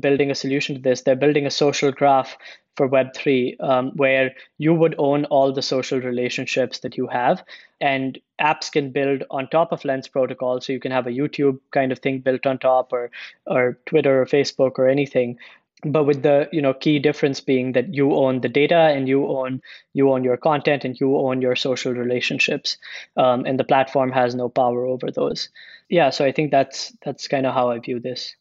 building 0.00 0.30
a 0.30 0.34
solution 0.34 0.76
to 0.76 0.82
this. 0.82 1.02
They're 1.02 1.16
building 1.16 1.46
a 1.46 1.50
social 1.50 1.92
graph 1.92 2.36
for 2.76 2.88
web3 2.88 3.60
um, 3.60 3.92
where 3.96 4.34
you 4.58 4.74
would 4.74 4.94
own 4.98 5.24
all 5.26 5.52
the 5.52 5.62
social 5.62 5.98
relationships 5.98 6.80
that 6.80 6.96
you 6.96 7.06
have. 7.06 7.42
And 7.80 8.18
apps 8.40 8.70
can 8.70 8.90
build 8.92 9.24
on 9.30 9.48
top 9.48 9.72
of 9.72 9.84
lens 9.84 10.06
protocol. 10.06 10.60
So 10.60 10.72
you 10.72 10.80
can 10.80 10.92
have 10.92 11.06
a 11.06 11.10
youtube 11.10 11.58
kind 11.70 11.90
of 11.92 11.98
thing 12.00 12.20
built 12.20 12.46
on 12.46 12.58
top 12.58 12.92
or 12.92 13.10
or 13.46 13.78
twitter 13.86 14.22
or 14.22 14.26
facebook 14.26 14.72
or 14.78 14.88
anything 14.88 15.38
but 15.84 16.04
with 16.04 16.22
the 16.22 16.48
you 16.52 16.60
know 16.62 16.74
key 16.74 16.98
difference 16.98 17.40
being 17.40 17.72
that 17.72 17.94
you 17.94 18.14
own 18.14 18.40
the 18.40 18.48
data 18.48 18.76
and 18.94 19.08
you 19.08 19.26
own 19.28 19.60
you 19.94 20.10
own 20.10 20.24
your 20.24 20.36
content 20.36 20.84
and 20.84 20.98
you 21.00 21.16
own 21.16 21.40
your 21.40 21.54
social 21.56 21.92
relationships 21.92 22.78
um, 23.16 23.44
and 23.46 23.58
the 23.58 23.64
platform 23.64 24.10
has 24.12 24.34
no 24.34 24.48
power 24.48 24.84
over 24.86 25.10
those. 25.10 25.48
Yeah 25.88 26.10
so 26.10 26.24
i 26.24 26.32
think 26.32 26.50
that's 26.50 26.92
that's 27.04 27.28
kind 27.28 27.46
of 27.46 27.54
how 27.54 27.70
i 27.70 27.78
view 27.78 28.00
this 28.00 28.34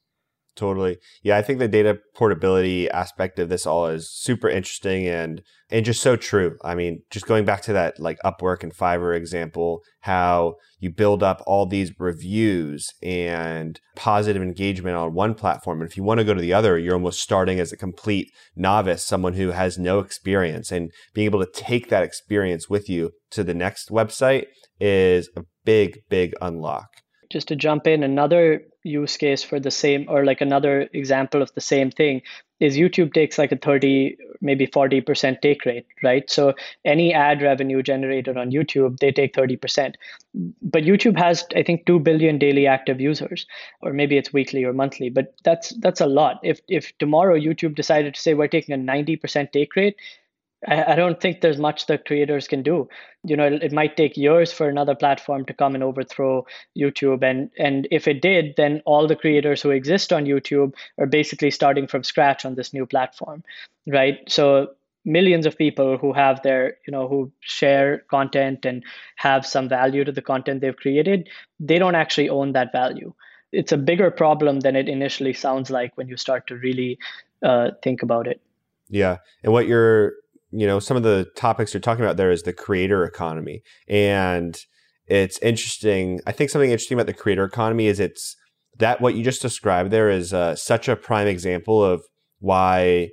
Totally. 0.58 0.98
Yeah, 1.22 1.38
I 1.38 1.44
think 1.44 1.60
the 1.60 1.68
data 1.68 2.00
portability 2.16 2.90
aspect 2.90 3.38
of 3.38 3.48
this 3.48 3.68
all 3.68 3.86
is 3.86 4.10
super 4.12 4.50
interesting 4.50 5.08
and 5.08 5.44
and 5.70 5.86
just 5.86 6.02
so 6.02 6.16
true. 6.16 6.58
I 6.64 6.74
mean, 6.74 7.04
just 7.12 7.28
going 7.28 7.46
back 7.46 7.62
to 7.64 7.74
that 7.74 8.00
like 8.00 8.18
Upwork 8.26 8.64
and 8.64 8.76
Fiverr 8.76 9.16
example, 9.16 9.84
how 10.02 10.56
you 10.80 10.90
build 10.90 11.22
up 11.22 11.44
all 11.46 11.68
these 11.68 11.92
reviews 12.00 12.88
and 13.04 13.80
positive 13.96 14.42
engagement 14.42 14.96
on 14.96 15.14
one 15.14 15.36
platform. 15.36 15.82
And 15.82 15.90
if 15.90 15.96
you 15.96 16.04
want 16.04 16.20
to 16.20 16.24
go 16.24 16.34
to 16.34 16.42
the 16.42 16.54
other, 16.54 16.80
you're 16.80 16.96
almost 16.96 17.22
starting 17.22 17.60
as 17.60 17.72
a 17.72 17.78
complete 17.78 18.32
novice, 18.56 19.06
someone 19.06 19.34
who 19.34 19.52
has 19.52 19.78
no 19.78 20.00
experience. 20.00 20.72
And 20.72 20.92
being 21.14 21.26
able 21.26 21.46
to 21.46 21.52
take 21.54 21.90
that 21.90 22.04
experience 22.04 22.68
with 22.68 22.90
you 22.90 23.12
to 23.32 23.44
the 23.44 23.54
next 23.54 23.90
website 23.90 24.46
is 24.80 25.30
a 25.38 25.44
big, 25.66 26.00
big 26.10 26.34
unlock 26.42 26.88
just 27.30 27.48
to 27.50 27.56
jump 27.56 27.88
in, 27.88 28.04
another 28.04 28.62
use 28.88 29.18
case 29.18 29.44
for 29.44 29.60
the 29.60 29.72
same, 29.72 30.06
or 30.08 30.26
like 30.26 30.42
another 30.42 30.90
example 30.94 31.42
of 31.42 31.54
the 31.54 31.62
same 31.62 31.92
thing, 31.92 32.22
is 32.60 32.76
YouTube 32.76 33.14
takes 33.14 33.38
like 33.38 33.52
a 33.52 33.58
30, 33.58 34.18
maybe 34.42 34.66
40% 34.66 35.42
take 35.42 35.66
rate, 35.66 35.86
right? 36.02 36.30
So 36.30 36.56
any 36.86 37.14
ad 37.14 37.42
revenue 37.42 37.84
generated 37.84 38.38
on 38.38 38.52
YouTube, 38.52 38.98
they 39.00 39.12
take 39.12 39.34
30%. 39.34 39.96
But 40.62 40.84
YouTube 40.84 41.18
has, 41.18 41.46
I 41.56 41.64
think, 41.64 41.86
2 41.86 42.00
billion 42.00 42.40
daily 42.40 42.66
active 42.66 43.00
users, 43.00 43.46
or 43.82 43.94
maybe 43.94 44.18
it's 44.18 44.34
weekly 44.34 44.64
or 44.64 44.74
monthly, 44.74 45.10
but 45.10 45.36
that's 45.44 45.70
that's 45.80 46.02
a 46.02 46.08
lot. 46.08 46.40
If 46.44 46.62
if 46.68 46.98
tomorrow 46.98 47.38
YouTube 47.38 47.76
decided 47.76 48.16
to 48.16 48.22
say 48.22 48.34
we're 48.34 48.48
taking 48.48 48.74
a 48.74 48.78
90% 48.78 49.52
take 49.52 49.76
rate, 49.76 49.96
I, 50.68 50.94
I 50.94 50.96
don't 50.96 51.20
think 51.20 51.42
there's 51.42 51.58
much 51.58 51.86
that 51.88 52.06
creators 52.06 52.48
can 52.48 52.64
do. 52.64 52.88
You 53.24 53.36
know, 53.36 53.46
it, 53.46 53.64
it 53.64 53.72
might 53.72 53.98
take 53.98 54.18
years 54.18 54.52
for 54.52 54.70
another 54.70 54.96
platform 54.96 55.46
to 55.46 55.54
come 55.54 55.76
and 55.76 55.84
overthrow 55.84 56.46
YouTube, 56.78 57.24
and 57.24 57.52
and 57.58 57.88
if 57.92 58.08
it 58.08 58.22
did, 58.22 58.56
then 58.58 58.82
all 58.86 59.08
the 59.08 59.16
creators 59.16 59.62
who 59.62 59.72
exist 59.72 60.14
on 60.14 60.26
YouTube 60.26 60.74
are 60.98 61.06
basically 61.06 61.52
starting 61.52 61.88
from 61.88 62.04
scratch 62.04 62.46
on 62.46 62.56
this 62.56 62.74
new 62.74 62.86
platform, 62.86 63.44
right? 63.86 64.18
So 64.28 64.70
millions 65.08 65.46
of 65.46 65.58
people 65.58 65.98
who 65.98 66.12
have 66.12 66.42
their 66.44 66.78
you 66.86 66.92
know 66.92 67.08
who 67.08 67.32
share 67.40 68.00
content 68.10 68.66
and 68.66 68.84
have 69.16 69.46
some 69.46 69.70
value 69.70 70.04
to 70.04 70.12
the 70.12 70.22
content 70.22 70.60
they've 70.60 70.76
created 70.76 71.30
they 71.62 71.80
don't 71.80 71.96
actually 71.96 72.28
own 72.28 72.52
that 72.52 72.74
value 72.74 73.14
it's 73.54 73.72
a 73.72 73.78
bigger 73.78 74.12
problem 74.12 74.60
than 74.60 74.76
it 74.76 74.90
initially 74.90 75.34
sounds 75.34 75.72
like 75.72 75.96
when 75.96 76.10
you 76.10 76.18
start 76.18 76.46
to 76.46 76.58
really 76.58 77.00
uh, 77.42 77.72
think 77.82 78.04
about 78.04 78.28
it 78.28 78.42
yeah 78.90 79.18
and 79.44 79.54
what 79.54 79.66
you're 79.66 80.14
you 80.58 80.66
know, 80.66 80.80
some 80.80 80.98
of 80.98 81.04
the 81.04 81.28
topics 81.36 81.72
you're 81.72 81.82
talking 81.82 82.04
about 82.04 82.18
there 82.18 82.32
is 82.32 82.42
the 82.42 82.52
creator 82.52 83.04
economy. 83.04 83.62
And 83.88 84.60
it's 85.06 85.38
interesting. 85.40 86.20
I 86.26 86.32
think 86.32 86.50
something 86.50 86.72
interesting 86.72 86.98
about 86.98 87.06
the 87.06 87.14
creator 87.14 87.46
economy 87.46 87.86
is 87.86 88.00
it's 88.00 88.36
that 88.80 89.00
what 89.00 89.14
you 89.14 89.24
just 89.24 89.42
described 89.42 89.92
there 89.92 90.10
is 90.10 90.34
uh, 90.34 90.56
such 90.56 90.88
a 90.88 90.96
prime 90.96 91.28
example 91.28 91.84
of 91.84 92.02
why 92.40 93.10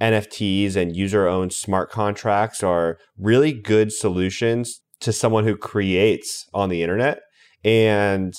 NFTs 0.00 0.76
and 0.76 0.94
user 0.94 1.26
owned 1.26 1.52
smart 1.52 1.90
contracts 1.90 2.62
are 2.62 2.98
really 3.18 3.52
good 3.52 3.92
solutions 3.92 4.80
to 5.00 5.12
someone 5.12 5.42
who 5.42 5.56
creates 5.56 6.46
on 6.54 6.68
the 6.68 6.84
internet. 6.84 7.18
And 7.64 8.32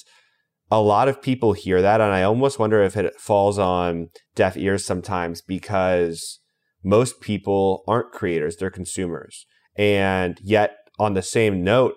a 0.71 0.81
lot 0.81 1.09
of 1.09 1.21
people 1.21 1.51
hear 1.51 1.81
that. 1.81 1.99
And 1.99 2.13
I 2.13 2.23
almost 2.23 2.59
wonder 2.59 2.81
if 2.81 2.95
it 2.95 3.19
falls 3.19 3.59
on 3.59 4.07
deaf 4.35 4.55
ears 4.55 4.85
sometimes 4.85 5.41
because 5.41 6.39
most 6.87 7.19
people 7.19 7.83
aren't 7.85 8.13
creators, 8.13 8.55
they're 8.55 8.69
consumers. 8.69 9.45
And 9.75 10.39
yet, 10.41 10.77
on 10.97 11.13
the 11.13 11.21
same 11.21 11.63
note, 11.63 11.95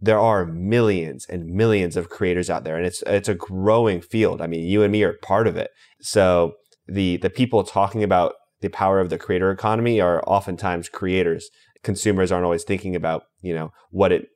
there 0.00 0.18
are 0.18 0.46
millions 0.46 1.26
and 1.28 1.46
millions 1.46 1.96
of 1.96 2.08
creators 2.08 2.48
out 2.48 2.62
there 2.62 2.76
and 2.76 2.86
it's 2.86 3.02
it's 3.04 3.28
a 3.28 3.34
growing 3.34 4.00
field. 4.00 4.40
I 4.40 4.46
mean, 4.46 4.64
you 4.64 4.84
and 4.84 4.92
me 4.92 5.02
are 5.02 5.18
part 5.22 5.48
of 5.48 5.56
it. 5.56 5.70
So 6.00 6.52
the 6.86 7.16
the 7.16 7.30
people 7.30 7.64
talking 7.64 8.04
about 8.04 8.34
the 8.60 8.68
power 8.68 9.00
of 9.00 9.10
the 9.10 9.18
creator 9.18 9.50
economy 9.50 10.00
are 10.00 10.22
oftentimes 10.24 10.88
creators. 10.88 11.50
Consumers 11.82 12.30
aren't 12.30 12.44
always 12.44 12.62
thinking 12.62 12.94
about, 12.94 13.24
you 13.40 13.52
know, 13.52 13.72
what 13.90 14.12
it 14.12 14.26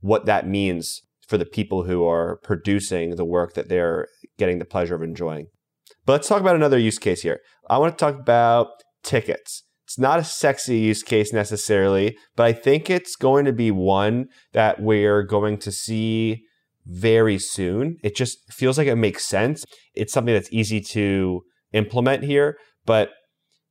what 0.00 0.26
that 0.26 0.48
means 0.48 1.00
for 1.28 1.38
the 1.38 1.46
people 1.46 1.84
who 1.84 2.04
are 2.04 2.38
producing 2.42 3.14
the 3.14 3.24
work 3.24 3.54
that 3.54 3.68
they're 3.68 4.08
getting 4.36 4.58
the 4.58 4.64
pleasure 4.64 4.96
of 4.96 5.02
enjoying. 5.02 5.46
But 6.04 6.14
let's 6.14 6.28
talk 6.28 6.40
about 6.40 6.56
another 6.56 6.78
use 6.78 6.98
case 6.98 7.22
here. 7.22 7.38
I 7.70 7.78
want 7.78 7.96
to 7.96 8.04
talk 8.04 8.18
about 8.18 8.68
tickets. 9.04 9.62
It's 9.84 9.98
not 9.98 10.18
a 10.18 10.24
sexy 10.24 10.78
use 10.78 11.02
case 11.02 11.32
necessarily, 11.32 12.16
but 12.36 12.44
I 12.44 12.52
think 12.52 12.88
it's 12.88 13.16
going 13.16 13.44
to 13.44 13.52
be 13.52 13.70
one 13.70 14.28
that 14.52 14.80
we're 14.80 15.22
going 15.22 15.58
to 15.58 15.70
see 15.70 16.42
very 16.86 17.38
soon. 17.38 17.98
It 18.02 18.16
just 18.16 18.38
feels 18.52 18.78
like 18.78 18.86
it 18.86 18.96
makes 18.96 19.24
sense. 19.26 19.64
It's 19.94 20.12
something 20.12 20.34
that's 20.34 20.52
easy 20.52 20.80
to 20.80 21.42
implement 21.72 22.24
here, 22.24 22.56
but 22.86 23.10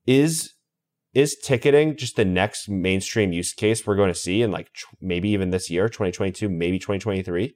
is 0.05 0.53
is 1.13 1.36
ticketing 1.43 1.95
just 1.95 2.15
the 2.15 2.25
next 2.25 2.67
mainstream 2.67 3.31
use 3.31 3.53
case 3.53 3.86
we're 3.86 3.95
going 3.95 4.11
to 4.11 4.19
see 4.19 4.41
in 4.41 4.51
like 4.51 4.69
maybe 4.99 5.29
even 5.29 5.51
this 5.51 5.69
year, 5.69 5.88
2022, 5.88 6.49
maybe 6.49 6.79
2023? 6.79 7.55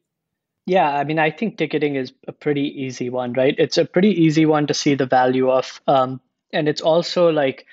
Yeah, 0.67 0.95
I 0.95 1.05
mean, 1.05 1.17
I 1.17 1.32
think 1.32 1.57
ticketing 1.57 1.95
is 1.95 2.13
a 2.28 2.34
pretty 2.34 2.61
easy 2.61 3.09
one, 3.09 3.34
right? 3.34 3.55
It's 3.57 3.78
a 3.78 3.86
pretty 3.86 4.09
easy 4.09 4.45
one 4.45 4.67
to 4.67 4.73
see 4.73 4.95
the 4.95 5.05
value 5.05 5.49
of. 5.49 5.82
Um, 5.88 6.21
and 6.53 6.67
it's 6.69 6.81
also 6.81 7.29
like, 7.31 7.65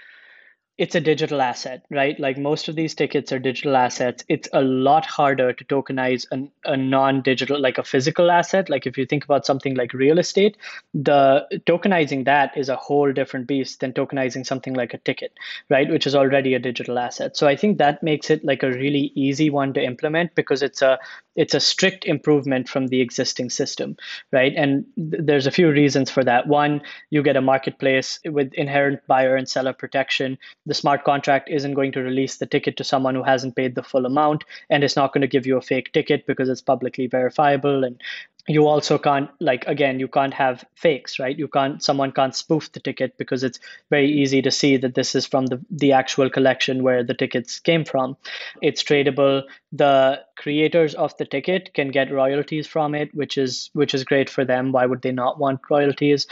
it's 0.77 0.97
a 0.97 1.01
digital 1.01 1.41
asset, 1.41 1.85
right? 1.89 2.19
Like 2.19 2.37
most 2.37 2.67
of 2.69 2.75
these 2.75 2.95
tickets 2.95 3.31
are 3.31 3.39
digital 3.39 3.77
assets. 3.77 4.25
It's 4.29 4.49
a 4.53 4.61
lot 4.61 5.07
harder 5.07 5.53
to 5.53 5.65
tokenize 5.67 6.27
an, 6.33 6.51
a 6.65 6.77
non 6.77 7.23
digital, 7.23 7.61
like 7.61 7.79
a 7.79 7.85
physical 7.85 8.29
asset. 8.29 8.69
Like 8.69 8.85
if 8.85 8.99
you 8.99 9.07
think 9.07 9.25
about 9.25 9.47
something 9.47 9.77
like 9.77 9.93
real 9.93 10.19
estate, 10.19 10.57
the 10.93 11.47
tokenizing 11.67 12.25
that 12.25 12.57
is 12.57 12.69
a 12.69 12.75
whole 12.75 13.13
different 13.13 13.47
beast 13.47 13.79
than 13.81 13.93
tokenizing 13.93 14.45
something 14.45 14.75
like 14.75 14.93
a 14.95 14.99
ticket, 14.99 15.33
right? 15.71 15.89
Which 15.89 16.09
is 16.09 16.17
already 16.17 16.55
a 16.55 16.59
digital 16.59 16.99
asset. 16.99 17.37
So 17.37 17.47
I 17.47 17.55
think 17.55 17.79
that 17.79 18.03
makes 18.03 18.29
it 18.29 18.45
like 18.45 18.65
a 18.65 18.71
really 18.71 19.13
easy 19.15 19.51
one 19.51 19.75
to 19.75 19.83
implement 19.83 20.35
because 20.35 20.61
it's 20.61 20.83
a 20.83 20.99
it's 21.37 21.55
a 21.55 21.61
strict 21.61 22.05
improvement 22.05 22.69
from 22.69 22.87
the 22.89 23.01
existing 23.01 23.51
system, 23.51 23.97
right? 24.33 24.53
And 24.57 24.85
th- 24.97 25.23
there's 25.25 25.47
a 25.47 25.51
few 25.51 25.71
reasons 25.71 26.11
for 26.11 26.23
that. 26.25 26.47
One, 26.47 26.83
you 27.11 27.23
get 27.23 27.37
a 27.37 27.41
marketplace 27.41 28.21
with 28.25 28.53
inherent 28.55 29.01
buyer 29.07 29.35
and 29.37 29.49
seller 29.49 29.73
protection. 29.73 30.39
The 30.67 30.75
smart 30.75 31.05
contract 31.05 31.51
isn't 31.51 31.75
going 31.75 31.93
to 31.93 32.01
release 32.03 32.39
the 32.39 32.47
ticket 32.47 32.77
to 32.79 32.85
someone 32.85 33.15
who 33.15 33.23
hasn't 33.23 33.57
paid 33.57 33.75
the 33.75 33.83
full 33.83 34.07
amount, 34.07 34.45
and 34.71 34.83
it's 34.83 34.97
not 34.97 35.13
going 35.13 35.23
to 35.23 35.29
give 35.29 35.47
you 35.47 35.57
a 35.57 35.63
fake 35.63 35.93
ticket 35.93 36.27
because 36.27 36.49
it's 36.49 36.63
publicly 36.63 37.07
verifiable 37.07 37.85
and 37.85 38.01
you 38.47 38.67
also 38.67 38.99
can't 38.99 39.31
like 39.41 39.65
again 39.67 39.99
you 39.99 40.07
can't 40.07 40.35
have 40.35 40.65
fakes 40.75 41.19
right? 41.19 41.39
You 41.39 41.49
can't 41.49 41.83
someone 41.83 42.13
can't 42.13 42.35
spoof 42.35 42.71
the 42.73 42.81
ticket 42.81 43.17
because 43.17 43.43
it's 43.43 43.59
very 43.91 44.11
easy 44.11 44.43
to 44.43 44.51
see 44.51 44.77
that 44.77 44.95
this 44.95 45.15
is 45.15 45.27
from 45.27 45.47
the, 45.47 45.65
the 45.71 45.93
actual 45.93 46.29
collection 46.29 46.83
where 46.83 47.03
the 47.03 47.15
tickets 47.15 47.59
came 47.59 47.85
from. 47.85 48.17
It's 48.61 48.83
tradable. 48.83 49.45
The 49.73 50.21
creators 50.37 50.95
of 50.95 51.17
the 51.17 51.25
ticket 51.25 51.73
can 51.73 51.89
get 51.91 52.13
royalties 52.13 52.67
from 52.67 52.95
it 52.95 53.15
which 53.15 53.39
is 53.39 53.71
which 53.73 53.95
is 53.95 54.05
great 54.05 54.29
for 54.29 54.45
them. 54.45 54.73
Why 54.73 54.85
would 54.85 55.01
they 55.03 55.13
not 55.13 55.39
want 55.39 55.61
royalties? 55.71 56.27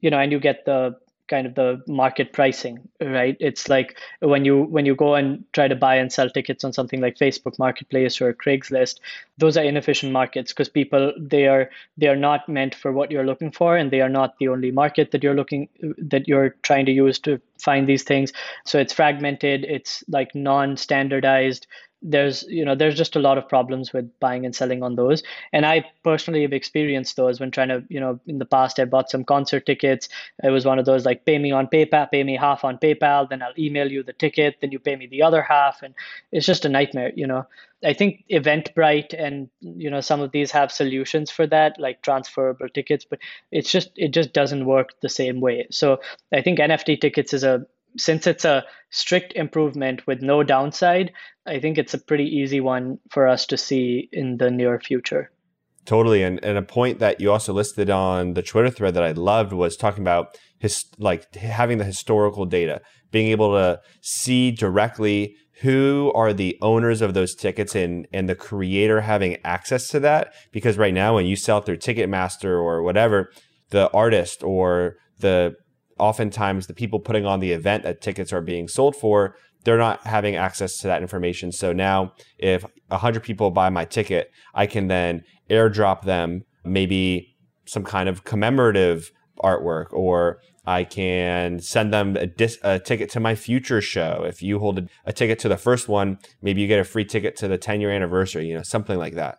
You 0.00 0.10
know 0.10 0.18
and 0.20 0.30
you 0.30 0.38
get 0.38 0.64
the 0.66 0.96
kind 1.28 1.46
of 1.46 1.54
the 1.54 1.82
market 1.86 2.32
pricing 2.32 2.88
right? 3.00 3.36
It's 3.40 3.68
like 3.68 3.98
when 4.20 4.44
you 4.44 4.62
when 4.62 4.86
you 4.86 4.94
go 4.94 5.14
and 5.14 5.44
try 5.52 5.68
to 5.68 5.74
buy 5.74 5.96
and 5.96 6.12
sell 6.12 6.30
tickets 6.30 6.64
on 6.64 6.72
something 6.72 7.00
like 7.00 7.16
facebook 7.16 7.58
marketplace 7.58 8.20
or 8.20 8.32
craigslist 8.32 9.00
those 9.38 9.56
are 9.56 9.64
inefficient 9.64 10.12
markets 10.12 10.52
because 10.52 10.68
people 10.68 11.12
they 11.18 11.46
are 11.46 11.70
they 11.96 12.06
are 12.08 12.16
not 12.16 12.48
meant 12.48 12.74
for 12.74 12.92
what 12.92 13.10
you're 13.10 13.26
looking 13.26 13.50
for 13.50 13.76
and 13.76 13.90
they 13.90 14.00
are 14.00 14.08
not 14.08 14.38
the 14.38 14.48
only 14.48 14.70
market 14.70 15.10
that 15.10 15.22
you're 15.22 15.34
looking 15.34 15.68
that 15.98 16.26
you're 16.26 16.50
trying 16.62 16.86
to 16.86 16.92
use 16.92 17.18
to 17.18 17.40
find 17.58 17.88
these 17.88 18.02
things. 18.02 18.32
So 18.64 18.78
it's 18.78 18.92
fragmented 18.92 19.64
it's 19.64 20.04
like 20.08 20.34
non-standardized 20.34 21.66
there's 22.02 22.42
you 22.44 22.64
know 22.64 22.74
there's 22.74 22.96
just 22.96 23.16
a 23.16 23.18
lot 23.18 23.38
of 23.38 23.48
problems 23.48 23.92
with 23.92 24.08
buying 24.20 24.44
and 24.44 24.54
selling 24.54 24.82
on 24.82 24.96
those. 24.96 25.22
And 25.52 25.64
i 25.66 25.84
personally 26.04 26.42
have 26.42 26.52
experienced 26.52 27.16
those 27.16 27.40
when 27.40 27.50
trying 27.50 27.68
to 27.68 27.84
you 27.88 28.00
know 28.00 28.20
in 28.26 28.38
the 28.38 28.44
past 28.44 28.78
i 28.78 28.84
bought 28.84 29.10
some 29.10 29.24
concert 29.24 29.66
tickets. 29.66 30.08
It 30.42 30.50
was 30.50 30.64
one 30.64 30.78
of 30.78 30.84
those 30.84 31.04
like 31.04 31.24
pay 31.24 31.38
me 31.38 31.52
on 31.52 31.66
paypal 31.66 32.10
pay 32.10 32.22
me 32.22 32.36
half 32.36 32.64
on 32.64 32.78
paypal 32.78 33.28
then 33.28 33.42
i'll 33.42 33.58
email 33.58 33.90
you 33.90 34.02
the 34.02 34.12
ticket 34.12 34.56
then 34.60 34.72
you 34.72 34.78
pay 34.78 34.96
me 34.96 35.06
the 35.06 35.22
other 35.22 35.42
half. 35.42 35.82
And 35.82 35.94
it's 36.32 36.46
just 36.46 36.64
a 36.64 36.68
nightmare 36.68 37.12
you 37.16 37.26
know. 37.26 37.46
I 37.84 37.92
think 37.92 38.24
eventbrite 38.30 39.14
and 39.16 39.50
you 39.60 39.90
know 39.90 40.00
some 40.00 40.20
of 40.20 40.32
these 40.32 40.50
have 40.50 40.72
solutions 40.72 41.30
for 41.30 41.46
that 41.48 41.78
like 41.78 42.02
transferable 42.02 42.68
tickets 42.68 43.04
but 43.04 43.18
it's 43.52 43.70
just 43.70 43.90
it 43.96 44.08
just 44.12 44.32
doesn't 44.32 44.64
work 44.66 44.98
the 45.00 45.08
same 45.08 45.40
way. 45.40 45.66
So 45.70 46.00
i 46.32 46.40
think 46.42 46.58
nft 46.58 47.00
tickets 47.00 47.32
is 47.34 47.44
a 47.44 47.66
since 47.96 48.26
it's 48.26 48.44
a 48.44 48.64
strict 48.90 49.32
improvement 49.34 50.06
with 50.06 50.22
no 50.22 50.42
downside, 50.42 51.12
I 51.46 51.60
think 51.60 51.78
it's 51.78 51.94
a 51.94 51.98
pretty 51.98 52.24
easy 52.24 52.60
one 52.60 52.98
for 53.10 53.26
us 53.26 53.46
to 53.46 53.56
see 53.56 54.08
in 54.12 54.38
the 54.38 54.50
near 54.50 54.80
future. 54.80 55.30
Totally. 55.84 56.22
And, 56.22 56.44
and 56.44 56.58
a 56.58 56.62
point 56.62 56.98
that 56.98 57.20
you 57.20 57.30
also 57.30 57.52
listed 57.52 57.90
on 57.90 58.34
the 58.34 58.42
Twitter 58.42 58.70
thread 58.70 58.94
that 58.94 59.04
I 59.04 59.12
loved 59.12 59.52
was 59.52 59.76
talking 59.76 60.02
about 60.02 60.36
his 60.58 60.84
like 60.98 61.32
having 61.34 61.78
the 61.78 61.84
historical 61.84 62.44
data, 62.44 62.80
being 63.12 63.28
able 63.28 63.52
to 63.52 63.80
see 64.00 64.50
directly 64.50 65.36
who 65.60 66.12
are 66.14 66.32
the 66.32 66.58
owners 66.60 67.00
of 67.00 67.14
those 67.14 67.34
tickets 67.34 67.74
and 67.74 68.06
and 68.12 68.28
the 68.28 68.34
creator 68.34 69.02
having 69.02 69.36
access 69.44 69.86
to 69.88 70.00
that. 70.00 70.34
Because 70.52 70.76
right 70.76 70.92
now 70.92 71.14
when 71.14 71.26
you 71.26 71.36
sell 71.36 71.60
through 71.60 71.78
Ticketmaster 71.78 72.60
or 72.60 72.82
whatever, 72.82 73.30
the 73.70 73.90
artist 73.92 74.42
or 74.42 74.96
the 75.20 75.54
oftentimes 75.98 76.66
the 76.66 76.74
people 76.74 77.00
putting 77.00 77.26
on 77.26 77.40
the 77.40 77.52
event 77.52 77.82
that 77.82 78.00
tickets 78.00 78.32
are 78.32 78.42
being 78.42 78.68
sold 78.68 78.96
for 78.96 79.36
they're 79.64 79.78
not 79.78 80.06
having 80.06 80.36
access 80.36 80.76
to 80.76 80.86
that 80.86 81.02
information. 81.02 81.50
So 81.50 81.72
now 81.72 82.12
if 82.38 82.64
100 82.88 83.22
people 83.22 83.50
buy 83.50 83.68
my 83.70 83.84
ticket 83.84 84.30
i 84.54 84.66
can 84.66 84.88
then 84.88 85.22
airdrop 85.50 86.02
them 86.02 86.44
maybe 86.64 87.34
some 87.66 87.84
kind 87.84 88.08
of 88.08 88.24
commemorative 88.24 89.10
artwork 89.42 89.92
or 89.92 90.40
i 90.66 90.84
can 90.84 91.60
send 91.60 91.92
them 91.92 92.16
a, 92.16 92.26
dis- 92.26 92.58
a 92.62 92.78
ticket 92.78 93.10
to 93.10 93.20
my 93.20 93.34
future 93.34 93.80
show. 93.80 94.24
If 94.26 94.42
you 94.42 94.58
hold 94.58 94.78
a, 94.78 94.86
a 95.04 95.12
ticket 95.12 95.38
to 95.40 95.48
the 95.48 95.56
first 95.56 95.88
one 95.88 96.18
maybe 96.42 96.60
you 96.60 96.68
get 96.68 96.80
a 96.80 96.84
free 96.84 97.04
ticket 97.04 97.36
to 97.36 97.48
the 97.48 97.58
10 97.58 97.80
year 97.80 97.90
anniversary 97.90 98.46
you 98.46 98.54
know 98.54 98.62
something 98.62 98.98
like 98.98 99.14
that 99.14 99.38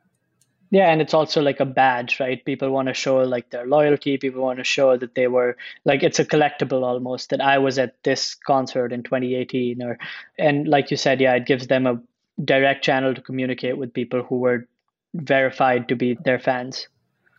yeah, 0.70 0.92
and 0.92 1.02
it's 1.02 1.14
also 1.14 1.42
like 1.42 1.60
a 1.60 1.66
badge, 1.66 2.20
right? 2.20 2.44
People 2.44 2.72
want 2.72 2.90
to 2.90 2.94
show 2.94 3.20
like 3.20 3.50
their 3.52 3.66
loyalty. 3.66 4.18
People 4.18 4.42
want 4.42 4.60
to 4.60 4.64
show 4.66 4.98
that 4.98 5.16
they 5.16 5.28
were 5.28 5.56
like 5.86 6.04
it's 6.04 6.20
a 6.20 6.26
collectible 6.26 6.84
almost 6.84 7.30
that 7.30 7.42
I 7.42 7.58
was 7.58 7.80
at 7.80 7.96
this 8.04 8.36
concert 8.36 8.92
in 8.92 9.04
2018 9.04 9.82
or 9.82 9.98
and 10.38 10.68
like 10.68 10.92
you 10.92 10.98
said, 10.98 11.22
yeah, 11.22 11.36
it 11.36 11.46
gives 11.46 11.68
them 11.68 11.88
a 11.88 12.02
direct 12.44 12.84
channel 12.84 13.16
to 13.16 13.22
communicate 13.22 13.78
with 13.78 13.94
people 13.94 14.24
who 14.24 14.40
were 14.40 14.68
verified 15.14 15.88
to 15.88 15.96
be 15.96 16.18
their 16.26 16.40
fans. 16.40 16.88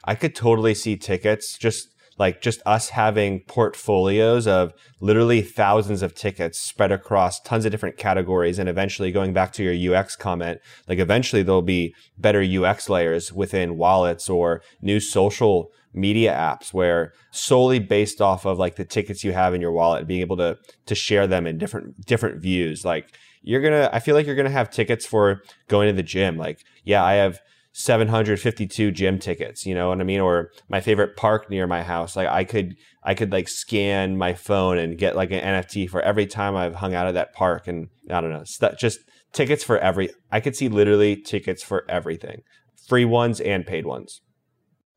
I 0.04 0.14
could 0.14 0.34
totally 0.34 0.74
see 0.74 0.96
tickets 0.96 1.58
just 1.58 1.94
like 2.18 2.40
just 2.40 2.60
us 2.66 2.90
having 2.90 3.40
portfolios 3.40 4.46
of 4.46 4.72
literally 5.00 5.40
thousands 5.40 6.02
of 6.02 6.14
tickets 6.14 6.60
spread 6.60 6.90
across 6.92 7.40
tons 7.40 7.64
of 7.64 7.70
different 7.70 7.96
categories 7.96 8.58
and 8.58 8.68
eventually 8.68 9.12
going 9.12 9.32
back 9.32 9.52
to 9.52 9.62
your 9.62 9.96
UX 9.96 10.16
comment, 10.16 10.60
like 10.88 10.98
eventually 10.98 11.42
there'll 11.42 11.62
be 11.62 11.94
better 12.18 12.42
UX 12.42 12.88
layers 12.88 13.32
within 13.32 13.76
wallets 13.76 14.28
or 14.28 14.62
new 14.82 14.98
social 15.00 15.70
media 15.94 16.32
apps 16.32 16.72
where 16.74 17.12
solely 17.30 17.78
based 17.78 18.20
off 18.20 18.44
of 18.44 18.58
like 18.58 18.76
the 18.76 18.84
tickets 18.84 19.24
you 19.24 19.32
have 19.32 19.54
in 19.54 19.60
your 19.60 19.72
wallet, 19.72 20.06
being 20.06 20.20
able 20.20 20.36
to 20.36 20.56
to 20.86 20.94
share 20.94 21.26
them 21.26 21.46
in 21.46 21.58
different 21.58 22.04
different 22.06 22.42
views. 22.42 22.84
Like 22.84 23.14
you're 23.42 23.62
gonna 23.62 23.88
I 23.92 24.00
feel 24.00 24.14
like 24.14 24.26
you're 24.26 24.36
gonna 24.36 24.50
have 24.50 24.70
tickets 24.70 25.06
for 25.06 25.42
going 25.68 25.88
to 25.88 25.94
the 25.94 26.02
gym. 26.02 26.36
Like, 26.36 26.64
yeah, 26.84 27.04
I 27.04 27.14
have 27.14 27.40
752 27.78 28.90
gym 28.90 29.20
tickets, 29.20 29.64
you 29.64 29.72
know 29.72 29.90
what 29.90 30.00
I 30.00 30.04
mean? 30.04 30.18
Or 30.18 30.50
my 30.68 30.80
favorite 30.80 31.16
park 31.16 31.48
near 31.48 31.68
my 31.68 31.84
house. 31.84 32.16
Like 32.16 32.26
I 32.26 32.42
could, 32.42 32.76
I 33.04 33.14
could 33.14 33.30
like 33.30 33.48
scan 33.48 34.18
my 34.18 34.34
phone 34.34 34.78
and 34.78 34.98
get 34.98 35.14
like 35.14 35.30
an 35.30 35.38
NFT 35.40 35.88
for 35.88 36.02
every 36.02 36.26
time 36.26 36.56
I've 36.56 36.74
hung 36.74 36.96
out 36.96 37.06
at 37.06 37.14
that 37.14 37.34
park. 37.34 37.68
And 37.68 37.88
I 38.10 38.20
don't 38.20 38.32
know, 38.32 38.42
that 38.58 38.80
just 38.80 38.98
tickets 39.32 39.62
for 39.62 39.78
every, 39.78 40.10
I 40.32 40.40
could 40.40 40.56
see 40.56 40.68
literally 40.68 41.14
tickets 41.14 41.62
for 41.62 41.88
everything, 41.88 42.42
free 42.88 43.04
ones 43.04 43.40
and 43.40 43.64
paid 43.64 43.86
ones. 43.86 44.22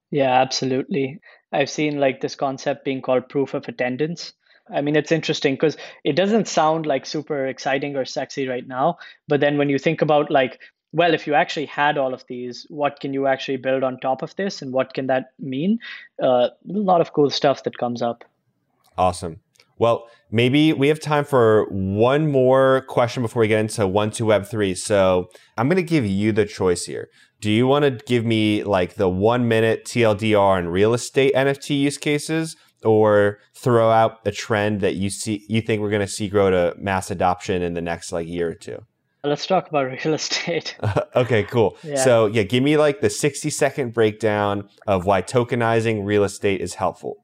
Yeah, 0.09 0.41
absolutely. 0.41 1.19
I've 1.51 1.69
seen 1.69 1.99
like 1.99 2.19
this 2.19 2.33
concept 2.33 2.83
being 2.83 3.03
called 3.03 3.29
proof 3.29 3.53
of 3.53 3.67
attendance. 3.67 4.33
I 4.73 4.81
mean, 4.81 4.95
it's 4.95 5.11
interesting 5.11 5.53
because 5.53 5.77
it 6.03 6.13
doesn't 6.13 6.47
sound 6.47 6.87
like 6.87 7.05
super 7.05 7.45
exciting 7.45 7.95
or 7.95 8.05
sexy 8.05 8.47
right 8.47 8.67
now. 8.67 8.97
But 9.27 9.39
then 9.39 9.59
when 9.59 9.69
you 9.69 9.77
think 9.77 10.01
about 10.01 10.31
like 10.31 10.59
well, 10.93 11.13
if 11.13 11.25
you 11.25 11.33
actually 11.33 11.67
had 11.67 11.97
all 11.97 12.13
of 12.13 12.25
these, 12.27 12.65
what 12.69 12.99
can 12.99 13.13
you 13.13 13.27
actually 13.27 13.57
build 13.57 13.83
on 13.83 13.99
top 13.99 14.21
of 14.21 14.35
this, 14.35 14.61
and 14.61 14.73
what 14.73 14.93
can 14.93 15.07
that 15.07 15.31
mean? 15.39 15.79
Uh, 16.21 16.49
a 16.49 16.51
lot 16.65 17.01
of 17.01 17.13
cool 17.13 17.29
stuff 17.29 17.63
that 17.63 17.77
comes 17.77 18.01
up. 18.01 18.23
Awesome. 18.97 19.39
Well, 19.77 20.07
maybe 20.29 20.73
we 20.73 20.89
have 20.89 20.99
time 20.99 21.25
for 21.25 21.65
one 21.71 22.29
more 22.29 22.81
question 22.87 23.23
before 23.23 23.39
we 23.39 23.47
get 23.47 23.59
into 23.59 23.87
one 23.87 24.11
two 24.11 24.25
web 24.25 24.45
three. 24.45 24.75
So 24.75 25.29
I'm 25.57 25.67
going 25.67 25.77
to 25.77 25.83
give 25.83 26.05
you 26.05 26.31
the 26.31 26.45
choice 26.45 26.85
here. 26.85 27.09
Do 27.39 27.49
you 27.49 27.65
want 27.65 27.85
to 27.85 28.05
give 28.05 28.23
me 28.23 28.63
like 28.63 28.95
the 28.95 29.09
one 29.09 29.47
minute 29.47 29.85
TLDR 29.85 30.59
and 30.59 30.71
real 30.71 30.93
estate 30.93 31.33
NFT 31.33 31.79
use 31.79 31.97
cases, 31.97 32.55
or 32.83 33.39
throw 33.55 33.89
out 33.89 34.19
a 34.25 34.31
trend 34.31 34.81
that 34.81 34.95
you 34.95 35.09
see 35.09 35.45
you 35.47 35.61
think 35.61 35.81
we're 35.81 35.89
going 35.89 36.01
to 36.01 36.07
see 36.07 36.27
grow 36.27 36.51
to 36.51 36.75
mass 36.77 37.09
adoption 37.09 37.61
in 37.61 37.73
the 37.73 37.81
next 37.81 38.11
like 38.11 38.27
year 38.27 38.49
or 38.49 38.55
two? 38.55 38.85
Let's 39.23 39.45
talk 39.45 39.69
about 39.69 39.87
real 39.87 40.13
estate. 40.13 40.75
okay, 41.15 41.43
cool. 41.43 41.77
Yeah. 41.83 42.03
So, 42.03 42.25
yeah, 42.25 42.43
give 42.43 42.63
me 42.63 42.77
like 42.77 43.01
the 43.01 43.09
60 43.09 43.49
second 43.49 43.93
breakdown 43.93 44.67
of 44.87 45.05
why 45.05 45.21
tokenizing 45.21 46.05
real 46.05 46.23
estate 46.23 46.61
is 46.61 46.75
helpful. 46.75 47.23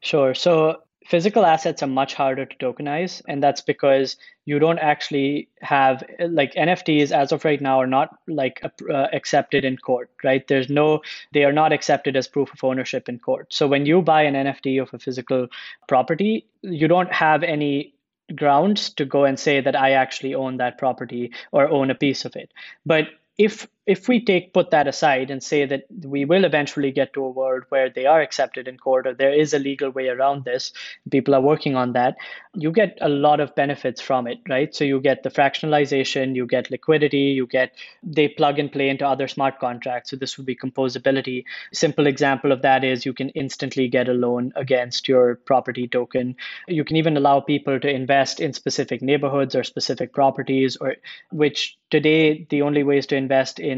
Sure. 0.00 0.34
So, 0.34 0.82
physical 1.06 1.44
assets 1.44 1.82
are 1.82 1.88
much 1.88 2.14
harder 2.14 2.46
to 2.46 2.56
tokenize, 2.56 3.20
and 3.28 3.42
that's 3.42 3.60
because 3.60 4.16
you 4.44 4.58
don't 4.58 4.78
actually 4.78 5.48
have 5.60 6.04
like 6.20 6.54
NFTs 6.54 7.10
as 7.10 7.32
of 7.32 7.44
right 7.44 7.60
now 7.60 7.80
are 7.80 7.86
not 7.86 8.16
like 8.28 8.60
uh, 8.64 9.06
accepted 9.12 9.64
in 9.64 9.76
court, 9.76 10.10
right? 10.22 10.46
There's 10.46 10.68
no, 10.68 11.02
they 11.32 11.44
are 11.44 11.52
not 11.52 11.72
accepted 11.72 12.16
as 12.16 12.28
proof 12.28 12.52
of 12.52 12.62
ownership 12.62 13.08
in 13.08 13.18
court. 13.18 13.52
So, 13.52 13.66
when 13.66 13.86
you 13.86 14.02
buy 14.02 14.22
an 14.22 14.34
NFT 14.34 14.80
of 14.80 14.94
a 14.94 14.98
physical 14.98 15.48
property, 15.88 16.46
you 16.62 16.86
don't 16.86 17.12
have 17.12 17.42
any 17.42 17.94
grounds 18.36 18.90
to 18.94 19.04
go 19.04 19.24
and 19.24 19.38
say 19.38 19.60
that 19.60 19.76
I 19.76 19.92
actually 19.92 20.34
own 20.34 20.56
that 20.58 20.78
property 20.78 21.32
or 21.50 21.68
own 21.68 21.90
a 21.90 21.94
piece 21.94 22.24
of 22.24 22.36
it. 22.36 22.52
But 22.86 23.08
if 23.38 23.66
if 23.86 24.08
we 24.08 24.24
take 24.24 24.52
put 24.52 24.70
that 24.70 24.86
aside 24.86 25.30
and 25.30 25.42
say 25.42 25.64
that 25.66 25.84
we 26.04 26.24
will 26.24 26.44
eventually 26.44 26.92
get 26.92 27.12
to 27.12 27.24
a 27.24 27.30
world 27.30 27.64
where 27.68 27.90
they 27.90 28.06
are 28.06 28.20
accepted 28.20 28.68
in 28.68 28.78
court 28.78 29.06
or 29.06 29.14
there 29.14 29.32
is 29.32 29.54
a 29.54 29.58
legal 29.58 29.90
way 29.90 30.08
around 30.08 30.44
this 30.44 30.72
people 31.10 31.34
are 31.34 31.40
working 31.40 31.74
on 31.74 31.92
that 31.92 32.16
you 32.54 32.70
get 32.70 32.98
a 33.00 33.08
lot 33.08 33.40
of 33.40 33.54
benefits 33.54 34.00
from 34.00 34.26
it 34.26 34.38
right? 34.48 34.74
So 34.74 34.84
you 34.84 35.00
get 35.00 35.22
the 35.22 35.30
fractionalization 35.30 36.36
you 36.36 36.46
get 36.46 36.70
liquidity 36.70 37.32
you 37.40 37.46
get 37.46 37.72
they 38.02 38.28
plug 38.28 38.58
and 38.58 38.70
play 38.70 38.88
into 38.88 39.06
other 39.06 39.28
smart 39.28 39.58
contracts. 39.58 40.10
So 40.10 40.16
this 40.16 40.36
would 40.36 40.46
be 40.46 40.56
composability. 40.56 41.44
Simple 41.72 42.06
example 42.06 42.52
of 42.52 42.62
that 42.62 42.84
is 42.84 43.06
you 43.06 43.12
can 43.12 43.30
instantly 43.30 43.88
get 43.88 44.08
a 44.08 44.12
loan 44.12 44.52
against 44.56 45.08
your 45.08 45.36
property 45.36 45.88
token. 45.88 46.36
You 46.68 46.84
can 46.84 46.96
even 46.96 47.16
allow 47.16 47.40
people 47.40 47.78
to 47.80 47.88
invest 47.88 48.40
in 48.40 48.52
specific 48.52 49.02
neighborhoods 49.02 49.54
or 49.54 49.64
specific 49.64 50.12
properties 50.12 50.76
or 50.76 50.96
which 51.30 51.78
today 51.90 52.46
the 52.50 52.62
only 52.62 52.82
ways 52.82 53.06
to 53.06 53.16
invest 53.16 53.60
in 53.60 53.71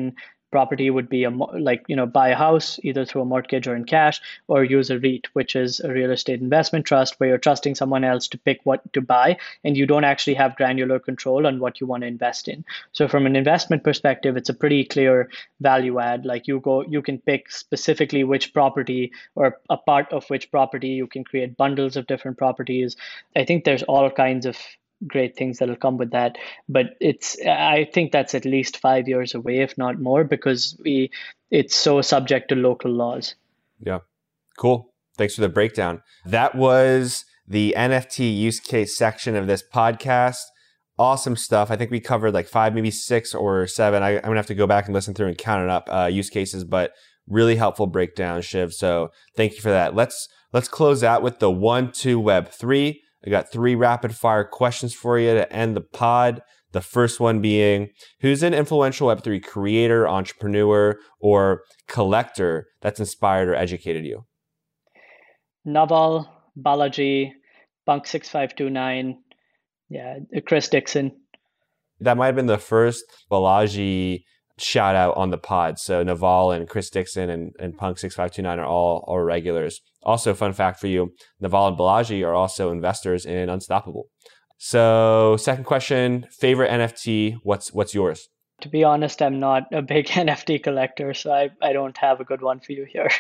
property 0.54 0.88
would 0.88 1.08
be 1.08 1.24
a 1.24 1.30
like 1.70 1.82
you 1.88 1.96
know 1.96 2.06
buy 2.06 2.28
a 2.28 2.36
house 2.36 2.78
either 2.84 3.04
through 3.04 3.22
a 3.22 3.30
mortgage 3.30 3.66
or 3.66 3.74
in 3.74 3.84
cash 3.92 4.20
or 4.46 4.62
use 4.62 4.88
a 4.88 4.98
REIT 5.04 5.26
which 5.32 5.56
is 5.56 5.80
a 5.80 5.90
real 5.92 6.12
estate 6.16 6.40
investment 6.40 6.84
trust 6.90 7.16
where 7.18 7.30
you're 7.30 7.46
trusting 7.46 7.74
someone 7.74 8.04
else 8.10 8.28
to 8.28 8.38
pick 8.38 8.60
what 8.62 8.84
to 8.92 9.00
buy 9.00 9.36
and 9.64 9.76
you 9.76 9.84
don't 9.84 10.04
actually 10.10 10.36
have 10.42 10.54
granular 10.60 11.00
control 11.00 11.48
on 11.48 11.58
what 11.58 11.80
you 11.80 11.88
want 11.88 12.02
to 12.02 12.12
invest 12.12 12.46
in. 12.46 12.64
So 12.92 13.08
from 13.08 13.26
an 13.26 13.34
investment 13.34 13.82
perspective 13.82 14.36
it's 14.36 14.54
a 14.54 14.60
pretty 14.62 14.84
clear 14.84 15.28
value 15.60 15.98
add. 15.98 16.24
Like 16.24 16.46
you 16.46 16.60
go 16.60 16.76
you 16.82 17.02
can 17.02 17.18
pick 17.18 17.50
specifically 17.50 18.22
which 18.22 18.52
property 18.54 19.10
or 19.34 19.58
a 19.70 19.76
part 19.76 20.12
of 20.12 20.30
which 20.30 20.52
property. 20.52 20.94
You 21.02 21.08
can 21.08 21.24
create 21.24 21.56
bundles 21.56 21.96
of 21.96 22.06
different 22.06 22.38
properties. 22.38 22.96
I 23.34 23.44
think 23.44 23.64
there's 23.64 23.82
all 23.94 24.08
kinds 24.08 24.46
of 24.46 24.56
great 25.06 25.36
things 25.36 25.58
that'll 25.58 25.76
come 25.76 25.96
with 25.96 26.10
that. 26.12 26.36
But 26.68 26.96
it's 27.00 27.38
I 27.46 27.88
think 27.92 28.12
that's 28.12 28.34
at 28.34 28.44
least 28.44 28.78
five 28.78 29.08
years 29.08 29.34
away, 29.34 29.60
if 29.60 29.76
not 29.78 30.00
more, 30.00 30.24
because 30.24 30.76
we 30.84 31.10
it's 31.50 31.74
so 31.74 32.00
subject 32.02 32.48
to 32.48 32.56
local 32.56 32.90
laws. 32.90 33.34
Yeah. 33.80 34.00
Cool. 34.58 34.92
Thanks 35.16 35.34
for 35.34 35.40
the 35.40 35.48
breakdown. 35.48 36.02
That 36.24 36.54
was 36.54 37.24
the 37.46 37.74
NFT 37.76 38.36
use 38.36 38.60
case 38.60 38.96
section 38.96 39.36
of 39.36 39.46
this 39.46 39.62
podcast. 39.62 40.42
Awesome 40.98 41.36
stuff. 41.36 41.70
I 41.70 41.76
think 41.76 41.90
we 41.90 42.00
covered 42.00 42.34
like 42.34 42.46
five, 42.46 42.74
maybe 42.74 42.90
six 42.90 43.34
or 43.34 43.66
seven. 43.66 44.02
I, 44.02 44.12
am 44.12 44.22
gonna 44.22 44.36
have 44.36 44.46
to 44.46 44.54
go 44.54 44.66
back 44.66 44.86
and 44.86 44.94
listen 44.94 45.14
through 45.14 45.28
and 45.28 45.38
count 45.38 45.64
it 45.64 45.70
up 45.70 45.88
uh, 45.90 46.06
use 46.06 46.30
cases, 46.30 46.64
but 46.64 46.92
really 47.28 47.56
helpful 47.56 47.86
breakdown, 47.86 48.42
Shiv. 48.42 48.72
So 48.72 49.10
thank 49.36 49.54
you 49.54 49.60
for 49.60 49.70
that. 49.70 49.94
Let's 49.94 50.28
let's 50.52 50.68
close 50.68 51.02
out 51.02 51.22
with 51.22 51.40
the 51.40 51.50
one, 51.50 51.90
two, 51.92 52.20
web 52.20 52.48
three. 52.48 53.02
I 53.26 53.30
got 53.30 53.50
three 53.50 53.74
rapid 53.74 54.14
fire 54.14 54.44
questions 54.44 54.94
for 54.94 55.18
you 55.18 55.32
to 55.34 55.50
end 55.52 55.76
the 55.76 55.80
pod. 55.80 56.42
The 56.72 56.80
first 56.80 57.20
one 57.20 57.40
being 57.40 57.90
Who's 58.20 58.42
an 58.42 58.52
influential 58.52 59.08
Web3 59.08 59.42
creator, 59.42 60.08
entrepreneur, 60.08 60.98
or 61.20 61.62
collector 61.88 62.66
that's 62.82 63.00
inspired 63.00 63.48
or 63.48 63.54
educated 63.54 64.04
you? 64.04 64.26
Naval, 65.64 66.28
Balaji, 66.60 67.30
Punk6529, 67.88 69.14
yeah, 69.88 70.18
Chris 70.46 70.68
Dixon. 70.68 71.12
That 72.00 72.16
might 72.16 72.26
have 72.26 72.36
been 72.36 72.46
the 72.46 72.58
first 72.58 73.04
Balaji 73.30 74.24
shout 74.58 74.94
out 74.94 75.16
on 75.16 75.30
the 75.30 75.38
pod. 75.38 75.78
So 75.78 76.02
Naval 76.02 76.52
and 76.52 76.68
Chris 76.68 76.90
Dixon 76.90 77.30
and, 77.30 77.52
and 77.58 77.76
Punk 77.76 77.98
six 77.98 78.14
five 78.14 78.32
two 78.32 78.42
nine 78.42 78.58
are 78.58 78.66
all 78.66 79.04
all 79.06 79.20
regulars. 79.20 79.80
Also, 80.02 80.34
fun 80.34 80.52
fact 80.52 80.80
for 80.80 80.86
you: 80.86 81.12
Naval 81.40 81.68
and 81.68 81.78
Balaji 81.78 82.24
are 82.26 82.34
also 82.34 82.70
investors 82.70 83.24
in 83.24 83.48
Unstoppable. 83.48 84.04
So, 84.58 85.36
second 85.38 85.64
question: 85.64 86.26
favorite 86.30 86.70
NFT? 86.70 87.38
What's 87.42 87.72
what's 87.72 87.94
yours? 87.94 88.28
To 88.60 88.68
be 88.68 88.84
honest, 88.84 89.20
I'm 89.20 89.40
not 89.40 89.64
a 89.72 89.82
big 89.82 90.06
NFT 90.08 90.62
collector, 90.62 91.14
so 91.14 91.32
I, 91.32 91.50
I 91.60 91.72
don't 91.72 91.96
have 91.98 92.20
a 92.20 92.24
good 92.24 92.42
one 92.42 92.60
for 92.60 92.72
you 92.72 92.84
here. 92.84 93.10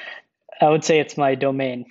I 0.60 0.68
would 0.68 0.84
say 0.84 1.00
it's 1.00 1.16
my 1.16 1.34
domain. 1.34 1.86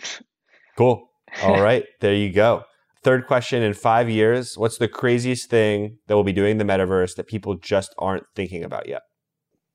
Cool. 0.78 1.10
All 1.42 1.62
right, 1.62 1.86
there 2.00 2.14
you 2.14 2.32
go. 2.32 2.64
Third 3.04 3.28
question 3.28 3.62
in 3.62 3.74
five 3.74 4.10
years, 4.10 4.58
what's 4.58 4.78
the 4.78 4.88
craziest 4.88 5.50
thing 5.50 5.98
that 6.08 6.16
we'll 6.16 6.24
be 6.24 6.32
doing 6.32 6.52
in 6.52 6.58
the 6.58 6.64
metaverse 6.64 7.16
that 7.16 7.28
people 7.28 7.56
just 7.56 7.94
aren't 7.98 8.24
thinking 8.36 8.64
about 8.64 8.88
yet? 8.88 9.02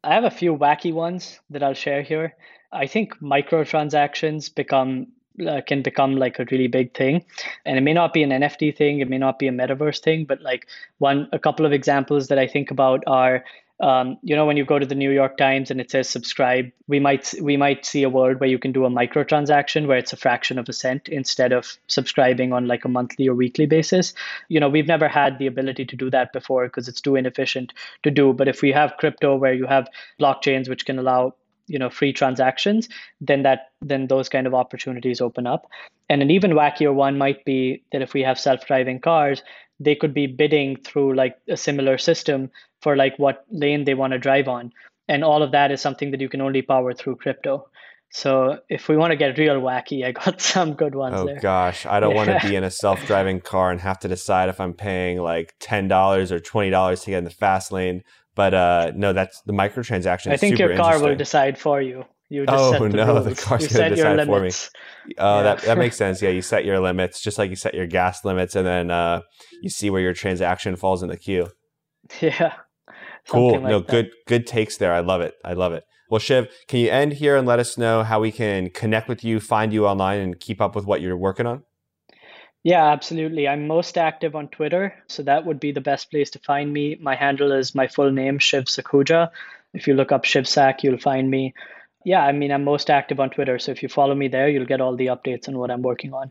I 0.02 0.14
have 0.14 0.24
a 0.24 0.30
few 0.30 0.56
wacky 0.56 0.92
ones 0.92 1.38
that 1.50 1.62
I'll 1.62 1.74
share 1.74 2.02
here. 2.02 2.34
I 2.72 2.86
think 2.86 3.18
microtransactions 3.20 4.54
become 4.54 5.08
uh, 5.46 5.60
can 5.66 5.82
become 5.82 6.16
like 6.16 6.38
a 6.38 6.46
really 6.50 6.66
big 6.66 6.92
thing 6.94 7.24
and 7.64 7.78
it 7.78 7.80
may 7.82 7.92
not 7.92 8.12
be 8.12 8.24
an 8.24 8.30
nft 8.30 8.76
thing 8.76 8.98
it 8.98 9.08
may 9.08 9.18
not 9.18 9.38
be 9.38 9.46
a 9.46 9.52
metaverse 9.52 10.00
thing 10.00 10.24
but 10.24 10.42
like 10.42 10.66
one 10.98 11.28
a 11.32 11.38
couple 11.38 11.64
of 11.64 11.72
examples 11.72 12.26
that 12.26 12.40
i 12.40 12.46
think 12.46 12.72
about 12.72 13.04
are 13.06 13.44
um, 13.80 14.18
you 14.22 14.34
know 14.34 14.46
when 14.46 14.56
you 14.56 14.64
go 14.64 14.78
to 14.78 14.86
the 14.86 14.94
new 14.94 15.10
york 15.10 15.36
times 15.36 15.70
and 15.70 15.80
it 15.80 15.90
says 15.90 16.08
subscribe 16.08 16.70
we 16.88 16.98
might 16.98 17.34
we 17.42 17.56
might 17.56 17.84
see 17.84 18.02
a 18.02 18.08
world 18.08 18.40
where 18.40 18.48
you 18.48 18.58
can 18.58 18.72
do 18.72 18.84
a 18.84 18.90
microtransaction 18.90 19.86
where 19.86 19.98
it's 19.98 20.12
a 20.12 20.16
fraction 20.16 20.58
of 20.58 20.68
a 20.68 20.72
cent 20.72 21.08
instead 21.08 21.52
of 21.52 21.76
subscribing 21.86 22.52
on 22.52 22.66
like 22.66 22.84
a 22.84 22.88
monthly 22.88 23.28
or 23.28 23.34
weekly 23.34 23.66
basis. 23.66 24.14
You 24.48 24.58
know 24.58 24.68
we've 24.68 24.86
never 24.86 25.08
had 25.08 25.38
the 25.38 25.46
ability 25.46 25.84
to 25.86 25.96
do 25.96 26.10
that 26.10 26.32
before 26.32 26.66
because 26.66 26.88
it's 26.88 27.00
too 27.00 27.16
inefficient 27.16 27.72
to 28.02 28.10
do. 28.10 28.32
But 28.32 28.48
if 28.48 28.62
we 28.62 28.72
have 28.72 28.96
crypto 28.98 29.36
where 29.36 29.54
you 29.54 29.66
have 29.66 29.88
blockchains 30.20 30.68
which 30.68 30.86
can 30.86 30.98
allow 30.98 31.34
you 31.66 31.78
know 31.78 31.90
free 31.90 32.12
transactions 32.12 32.88
then 33.20 33.42
that 33.42 33.72
then 33.82 34.06
those 34.06 34.28
kind 34.28 34.46
of 34.46 34.54
opportunities 34.54 35.20
open 35.20 35.46
up. 35.46 35.66
And 36.10 36.22
an 36.22 36.30
even 36.30 36.52
wackier 36.52 36.94
one 36.94 37.18
might 37.18 37.44
be 37.44 37.82
that 37.92 38.00
if 38.00 38.14
we 38.14 38.22
have 38.22 38.40
self-driving 38.40 39.00
cars 39.00 39.42
they 39.80 39.94
could 39.94 40.14
be 40.14 40.26
bidding 40.26 40.76
through 40.76 41.14
like 41.14 41.38
a 41.48 41.56
similar 41.56 41.98
system 41.98 42.50
for 42.80 42.96
like 42.96 43.18
what 43.18 43.44
lane 43.50 43.84
they 43.84 43.94
want 43.94 44.12
to 44.12 44.18
drive 44.18 44.48
on 44.48 44.72
and 45.08 45.24
all 45.24 45.42
of 45.42 45.52
that 45.52 45.70
is 45.70 45.80
something 45.80 46.10
that 46.10 46.20
you 46.20 46.28
can 46.28 46.40
only 46.40 46.62
power 46.62 46.92
through 46.92 47.16
crypto 47.16 47.68
so 48.10 48.58
if 48.68 48.88
we 48.88 48.96
want 48.96 49.10
to 49.10 49.16
get 49.16 49.36
real 49.38 49.60
wacky 49.60 50.04
i 50.04 50.12
got 50.12 50.40
some 50.52 50.74
good 50.74 50.94
ones 50.94 51.14
oh 51.16 51.26
there. 51.26 51.40
gosh 51.40 51.86
i 51.86 52.00
don't 52.00 52.10
yeah. 52.10 52.16
want 52.16 52.42
to 52.42 52.48
be 52.48 52.56
in 52.56 52.64
a 52.64 52.70
self-driving 52.70 53.40
car 53.40 53.70
and 53.70 53.80
have 53.80 53.98
to 53.98 54.08
decide 54.08 54.48
if 54.48 54.60
i'm 54.60 54.74
paying 54.74 55.18
like 55.18 55.54
$10 55.60 56.30
or 56.30 56.38
$20 56.38 57.02
to 57.02 57.10
get 57.10 57.18
in 57.18 57.24
the 57.24 57.30
fast 57.30 57.72
lane 57.72 58.02
but 58.34 58.54
uh, 58.54 58.92
no 58.94 59.12
that's 59.12 59.40
the 59.42 59.52
microtransaction 59.52 60.32
i 60.32 60.36
think 60.36 60.58
your 60.58 60.76
car 60.76 61.02
will 61.02 61.16
decide 61.16 61.58
for 61.58 61.82
you 61.82 62.04
you 62.30 62.44
just 62.44 62.58
oh 62.58 62.72
set 62.72 62.80
the 62.82 62.88
no, 62.90 63.14
rules. 63.14 63.24
the 63.24 63.34
car's 63.34 63.62
you 63.62 63.68
gonna 63.78 63.90
decide 63.96 64.26
for 64.26 64.40
me. 64.40 64.50
Oh, 65.16 65.38
yeah. 65.38 65.42
that 65.42 65.62
that 65.62 65.78
makes 65.78 65.96
sense. 66.04 66.20
Yeah, 66.20 66.28
you 66.28 66.42
set 66.42 66.64
your 66.64 66.78
limits, 66.78 67.22
just 67.22 67.38
like 67.38 67.48
you 67.48 67.56
set 67.56 67.74
your 67.74 67.86
gas 67.86 68.24
limits, 68.24 68.54
and 68.54 68.66
then 68.66 68.90
uh, 68.90 69.22
you 69.62 69.70
see 69.70 69.88
where 69.88 70.02
your 70.02 70.12
transaction 70.12 70.76
falls 70.76 71.02
in 71.02 71.08
the 71.08 71.16
queue. 71.16 71.48
Yeah. 72.20 72.54
Cool. 73.28 73.52
Like 73.52 73.62
no, 73.62 73.78
that. 73.80 73.88
good 73.88 74.10
good 74.26 74.46
takes 74.46 74.76
there. 74.76 74.92
I 74.92 75.00
love 75.00 75.20
it. 75.20 75.34
I 75.44 75.52
love 75.52 75.72
it. 75.72 75.84
Well, 76.10 76.18
Shiv, 76.18 76.48
can 76.68 76.80
you 76.80 76.90
end 76.90 77.12
here 77.14 77.36
and 77.36 77.46
let 77.46 77.58
us 77.58 77.76
know 77.76 78.02
how 78.02 78.20
we 78.20 78.32
can 78.32 78.70
connect 78.70 79.08
with 79.08 79.22
you, 79.22 79.40
find 79.40 79.72
you 79.72 79.86
online, 79.86 80.20
and 80.20 80.40
keep 80.40 80.60
up 80.60 80.74
with 80.74 80.86
what 80.86 81.02
you're 81.02 81.18
working 81.18 81.46
on? 81.46 81.64
Yeah, 82.64 82.86
absolutely. 82.86 83.46
I'm 83.46 83.66
most 83.66 83.98
active 83.98 84.34
on 84.34 84.48
Twitter, 84.48 84.94
so 85.06 85.22
that 85.24 85.44
would 85.44 85.60
be 85.60 85.70
the 85.70 85.82
best 85.82 86.10
place 86.10 86.30
to 86.30 86.38
find 86.38 86.72
me. 86.72 86.96
My 87.00 87.14
handle 87.14 87.52
is 87.52 87.74
my 87.74 87.88
full 87.88 88.10
name, 88.10 88.38
Shiv 88.38 88.64
Sakhuja. 88.64 89.30
If 89.74 89.86
you 89.86 89.94
look 89.94 90.12
up 90.12 90.24
Shiv 90.24 90.48
Sak, 90.48 90.82
you'll 90.82 90.98
find 90.98 91.30
me 91.30 91.54
yeah, 92.04 92.24
I 92.24 92.32
mean, 92.32 92.52
I'm 92.52 92.64
most 92.64 92.90
active 92.90 93.20
on 93.20 93.30
Twitter. 93.30 93.58
So 93.58 93.70
if 93.72 93.82
you 93.82 93.88
follow 93.88 94.14
me 94.14 94.28
there, 94.28 94.48
you'll 94.48 94.64
get 94.66 94.80
all 94.80 94.96
the 94.96 95.06
updates 95.06 95.48
on 95.48 95.58
what 95.58 95.70
I'm 95.70 95.82
working 95.82 96.14
on. 96.14 96.30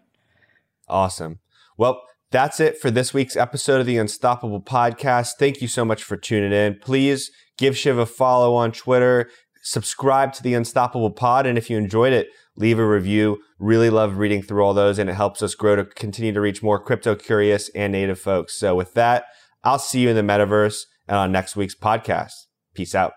Awesome. 0.87 1.39
Well, 1.77 2.01
that's 2.31 2.59
it 2.59 2.77
for 2.77 2.91
this 2.91 3.13
week's 3.13 3.37
episode 3.37 3.79
of 3.79 3.85
the 3.85 3.97
Unstoppable 3.97 4.61
Podcast. 4.61 5.31
Thank 5.39 5.61
you 5.61 5.67
so 5.67 5.85
much 5.85 6.03
for 6.03 6.17
tuning 6.17 6.51
in. 6.51 6.77
Please 6.81 7.31
give 7.57 7.77
Shiv 7.77 7.97
a 7.97 8.05
follow 8.05 8.53
on 8.53 8.71
Twitter, 8.71 9.29
subscribe 9.63 10.33
to 10.33 10.43
the 10.43 10.53
Unstoppable 10.53 11.11
Pod, 11.11 11.45
and 11.45 11.57
if 11.57 11.69
you 11.69 11.77
enjoyed 11.77 12.13
it, 12.13 12.27
leave 12.57 12.79
a 12.79 12.87
review. 12.87 13.37
Really 13.59 13.89
love 13.89 14.17
reading 14.17 14.41
through 14.41 14.63
all 14.63 14.73
those, 14.73 14.99
and 14.99 15.09
it 15.09 15.13
helps 15.13 15.41
us 15.41 15.55
grow 15.55 15.75
to 15.77 15.85
continue 15.85 16.33
to 16.33 16.41
reach 16.41 16.61
more 16.61 16.79
crypto 16.79 17.15
curious 17.15 17.69
and 17.69 17.93
native 17.93 18.19
folks. 18.19 18.57
So, 18.57 18.75
with 18.75 18.93
that, 18.93 19.25
I'll 19.63 19.79
see 19.79 20.01
you 20.01 20.09
in 20.09 20.15
the 20.15 20.21
metaverse 20.21 20.83
and 21.07 21.17
on 21.17 21.31
next 21.31 21.55
week's 21.55 21.75
podcast. 21.75 22.33
Peace 22.73 22.93
out. 22.93 23.13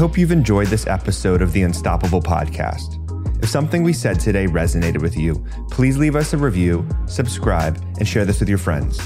Hope 0.00 0.16
you've 0.16 0.32
enjoyed 0.32 0.68
this 0.68 0.86
episode 0.86 1.42
of 1.42 1.52
the 1.52 1.60
Unstoppable 1.60 2.22
Podcast. 2.22 2.96
If 3.42 3.50
something 3.50 3.82
we 3.82 3.92
said 3.92 4.18
today 4.18 4.46
resonated 4.46 5.02
with 5.02 5.14
you, 5.14 5.44
please 5.70 5.98
leave 5.98 6.16
us 6.16 6.32
a 6.32 6.38
review, 6.38 6.88
subscribe, 7.04 7.76
and 7.98 8.08
share 8.08 8.24
this 8.24 8.40
with 8.40 8.48
your 8.48 8.56
friends. 8.56 8.98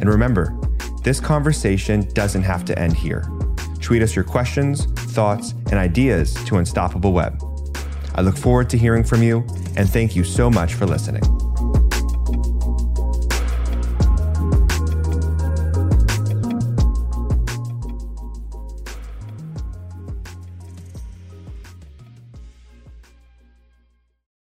And 0.00 0.08
remember, 0.08 0.58
this 1.04 1.20
conversation 1.20 2.12
doesn't 2.14 2.42
have 2.42 2.64
to 2.64 2.76
end 2.76 2.94
here. 2.94 3.24
Tweet 3.80 4.02
us 4.02 4.16
your 4.16 4.24
questions, 4.24 4.86
thoughts, 5.12 5.52
and 5.70 5.74
ideas 5.74 6.34
to 6.46 6.56
Unstoppable 6.56 7.12
Web. 7.12 7.40
I 8.16 8.22
look 8.22 8.36
forward 8.36 8.68
to 8.70 8.76
hearing 8.76 9.04
from 9.04 9.22
you, 9.22 9.46
and 9.76 9.88
thank 9.88 10.16
you 10.16 10.24
so 10.24 10.50
much 10.50 10.74
for 10.74 10.86
listening. 10.86 11.22